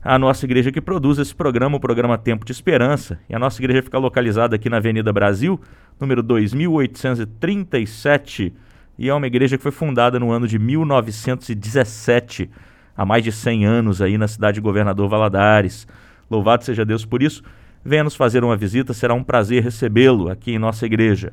A 0.02 0.18
nossa 0.18 0.44
igreja 0.44 0.72
que 0.72 0.80
produz 0.80 1.20
esse 1.20 1.36
programa, 1.36 1.76
o 1.76 1.80
programa 1.80 2.18
Tempo 2.18 2.44
de 2.44 2.50
Esperança. 2.50 3.20
E 3.30 3.34
a 3.36 3.38
nossa 3.38 3.62
igreja 3.62 3.80
fica 3.80 3.96
localizada 3.96 4.56
aqui 4.56 4.68
na 4.68 4.78
Avenida 4.78 5.12
Brasil, 5.12 5.60
número 6.00 6.20
2837, 6.20 8.52
e 8.98 9.08
é 9.08 9.14
uma 9.14 9.26
igreja 9.26 9.56
que 9.56 9.62
foi 9.62 9.72
fundada 9.72 10.18
no 10.20 10.30
ano 10.30 10.46
de 10.46 10.58
1917 10.58 12.50
há 12.96 13.04
mais 13.04 13.24
de 13.24 13.32
100 13.32 13.64
anos 13.64 14.02
aí 14.02 14.18
na 14.18 14.28
cidade 14.28 14.56
de 14.56 14.60
Governador 14.60 15.08
Valadares. 15.08 15.86
Louvado 16.30 16.64
seja 16.64 16.84
Deus 16.84 17.04
por 17.04 17.22
isso. 17.22 17.42
Venha 17.84 18.04
nos 18.04 18.14
fazer 18.14 18.44
uma 18.44 18.56
visita, 18.56 18.94
será 18.94 19.14
um 19.14 19.24
prazer 19.24 19.62
recebê-lo 19.62 20.30
aqui 20.30 20.52
em 20.52 20.58
nossa 20.58 20.86
igreja. 20.86 21.32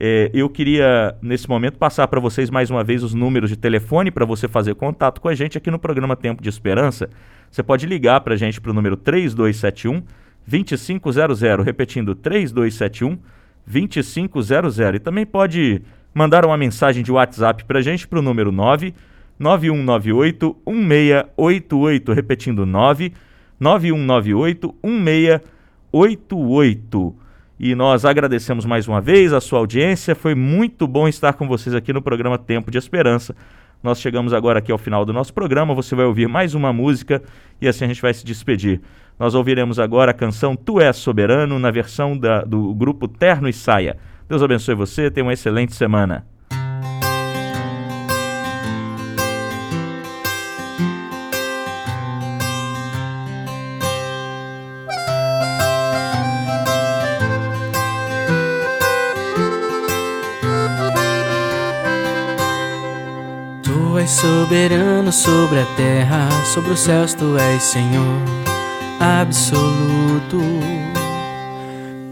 É, 0.00 0.30
eu 0.32 0.48
queria, 0.48 1.16
nesse 1.20 1.48
momento, 1.48 1.76
passar 1.76 2.06
para 2.06 2.20
vocês 2.20 2.48
mais 2.50 2.70
uma 2.70 2.84
vez 2.84 3.02
os 3.02 3.14
números 3.14 3.50
de 3.50 3.56
telefone 3.56 4.12
para 4.12 4.24
você 4.24 4.46
fazer 4.46 4.76
contato 4.76 5.20
com 5.20 5.28
a 5.28 5.34
gente 5.34 5.58
aqui 5.58 5.70
no 5.70 5.78
programa 5.78 6.14
Tempo 6.14 6.40
de 6.40 6.48
Esperança. 6.48 7.10
Você 7.50 7.62
pode 7.62 7.84
ligar 7.84 8.20
para 8.20 8.34
a 8.34 8.36
gente 8.36 8.60
para 8.60 8.70
o 8.70 8.74
número 8.74 8.96
3271 8.96 10.02
2500, 10.46 11.40
repetindo 11.64 12.14
3271 12.14 13.18
2500. 13.66 14.78
E 14.94 14.98
também 15.00 15.26
pode 15.26 15.82
mandar 16.18 16.44
uma 16.44 16.56
mensagem 16.56 17.04
de 17.04 17.12
WhatsApp 17.12 17.64
para 17.64 17.78
a 17.78 17.82
gente 17.82 18.08
para 18.08 18.18
o 18.18 18.22
número 18.22 18.50
9 18.50 18.92
9198 19.38 20.56
1688, 20.66 22.12
repetindo 22.12 22.66
9 22.66 23.12
9198 23.60 24.74
1688. 24.82 27.14
E 27.60 27.74
nós 27.76 28.04
agradecemos 28.04 28.66
mais 28.66 28.88
uma 28.88 29.00
vez 29.00 29.32
a 29.32 29.40
sua 29.40 29.60
audiência. 29.60 30.16
Foi 30.16 30.34
muito 30.34 30.88
bom 30.88 31.06
estar 31.06 31.34
com 31.34 31.46
vocês 31.46 31.72
aqui 31.72 31.92
no 31.92 32.02
programa 32.02 32.36
Tempo 32.36 32.68
de 32.68 32.78
Esperança. 32.78 33.36
Nós 33.80 34.00
chegamos 34.00 34.32
agora 34.32 34.58
aqui 34.58 34.72
ao 34.72 34.78
final 34.78 35.04
do 35.04 35.12
nosso 35.12 35.32
programa. 35.32 35.72
Você 35.72 35.94
vai 35.94 36.06
ouvir 36.06 36.26
mais 36.26 36.52
uma 36.52 36.72
música 36.72 37.22
e 37.60 37.68
assim 37.68 37.84
a 37.84 37.88
gente 37.88 38.02
vai 38.02 38.12
se 38.12 38.24
despedir. 38.24 38.80
Nós 39.20 39.36
ouviremos 39.36 39.78
agora 39.78 40.10
a 40.10 40.14
canção 40.14 40.56
Tu 40.56 40.80
És 40.80 40.96
Soberano 40.96 41.60
na 41.60 41.70
versão 41.70 42.18
da, 42.18 42.42
do 42.42 42.74
grupo 42.74 43.06
Terno 43.06 43.48
e 43.48 43.52
Saia. 43.52 43.96
Deus 44.28 44.42
abençoe 44.42 44.74
você, 44.74 45.10
tenha 45.10 45.24
uma 45.24 45.32
excelente 45.32 45.74
semana. 45.74 46.26
soberano 64.08 65.12
sobre 65.12 65.60
a 65.60 65.66
terra, 65.76 66.30
sobre 66.46 66.72
os 66.72 66.80
céus 66.80 67.12
tu 67.12 67.36
és 67.36 67.62
Senhor 67.62 68.22
absoluto. 68.98 70.40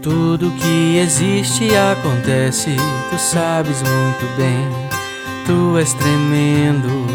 Tudo 0.09 0.51
que 0.51 0.99
existe 0.99 1.67
acontece, 1.75 2.77
tu 3.09 3.19
sabes 3.19 3.83
muito 3.83 4.37
bem, 4.37 4.65
tu 5.45 5.77
és 5.77 5.93
tremendo. 5.95 7.05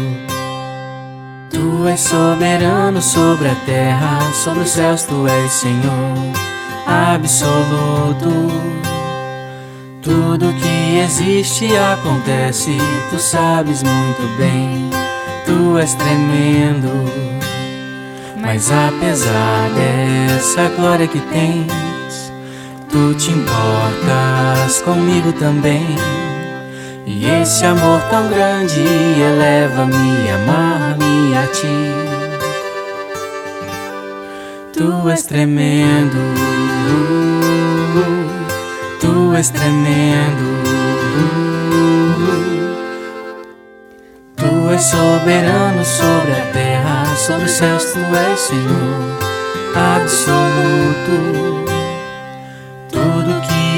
Tu 1.49 1.87
és 1.87 1.99
soberano 1.99 3.01
sobre 3.01 3.47
a 3.49 3.55
terra, 3.65 4.19
sobre 4.31 4.59
os 4.59 4.69
céus 4.69 5.01
tu 5.05 5.27
és 5.27 5.51
Senhor 5.51 6.13
absoluto. 6.85 8.29
Tudo 10.03 10.53
que 10.53 10.99
existe 10.99 11.75
acontece, 11.75 12.77
tu 13.09 13.17
sabes 13.17 13.81
muito 13.81 14.37
bem, 14.37 14.91
tu 15.47 15.79
és 15.79 15.95
tremendo. 15.95 16.91
Mas 18.39 18.71
apesar 18.71 19.71
dessa 19.73 20.69
glória 20.77 21.07
que 21.07 21.19
tens, 21.19 21.82
tu 22.93 23.15
te 23.15 23.31
importas 23.31 24.81
comigo 24.83 25.33
também. 25.33 25.83
E 27.07 27.25
esse 27.41 27.65
amor 27.65 27.99
tão 28.11 28.29
grande 28.29 28.79
eleva-me, 29.19 30.29
amar-me 30.29 31.35
a 31.35 31.47
ti. 31.47 31.91
Tu 34.73 35.09
és 35.09 35.23
tremendo. 35.23 36.17
Tu 39.01 39.35
és 39.35 39.49
tremendo. 39.49 40.53
Tu 44.37 44.69
és 44.71 44.83
soberano 44.83 45.83
sobre 45.83 46.31
a 46.31 46.45
terra, 46.53 47.15
sobre 47.15 47.45
os 47.45 47.51
céus, 47.51 47.85
tu 47.85 47.99
és 47.99 48.39
Senhor 48.39 49.33
absoluto. 49.75 51.72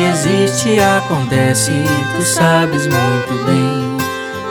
Existe 0.03 0.79
acontece, 0.79 1.71
tu 2.15 2.23
sabes 2.23 2.87
muito 2.87 3.45
bem, 3.45 3.97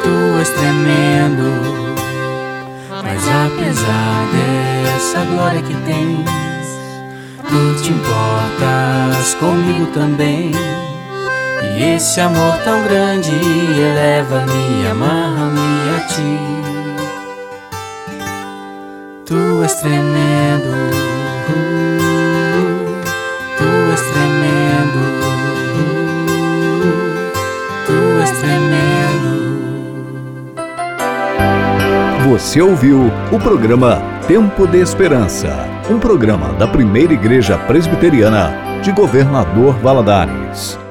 tu 0.02 0.38
és 0.38 0.48
tremendo. 0.50 1.48
Mas 3.02 3.22
apesar 3.28 4.26
dessa 4.32 5.24
glória 5.26 5.62
que 5.62 5.74
tens, 5.84 6.30
tu 7.48 7.82
te 7.82 7.90
importas 7.90 9.34
comigo 9.40 9.86
também. 9.92 10.52
E 11.62 11.96
esse 11.96 12.20
amor 12.20 12.56
tão 12.64 12.82
grande 12.84 13.30
eleva-me, 13.30 14.86
amarra-me 14.90 15.96
a 15.96 16.00
ti. 16.06 16.38
Tu 19.26 19.62
és 19.62 19.74
tremendo, 19.74 20.72
tu 23.56 23.68
és 23.92 24.00
tremendo, 24.12 25.03
Você 32.28 32.60
ouviu 32.60 33.12
o 33.30 33.38
programa 33.38 34.02
Tempo 34.26 34.66
de 34.66 34.80
Esperança, 34.80 35.68
um 35.90 35.98
programa 35.98 36.52
da 36.54 36.66
primeira 36.66 37.12
igreja 37.12 37.56
presbiteriana 37.58 38.80
de 38.82 38.90
Governador 38.92 39.74
Valadares. 39.80 40.83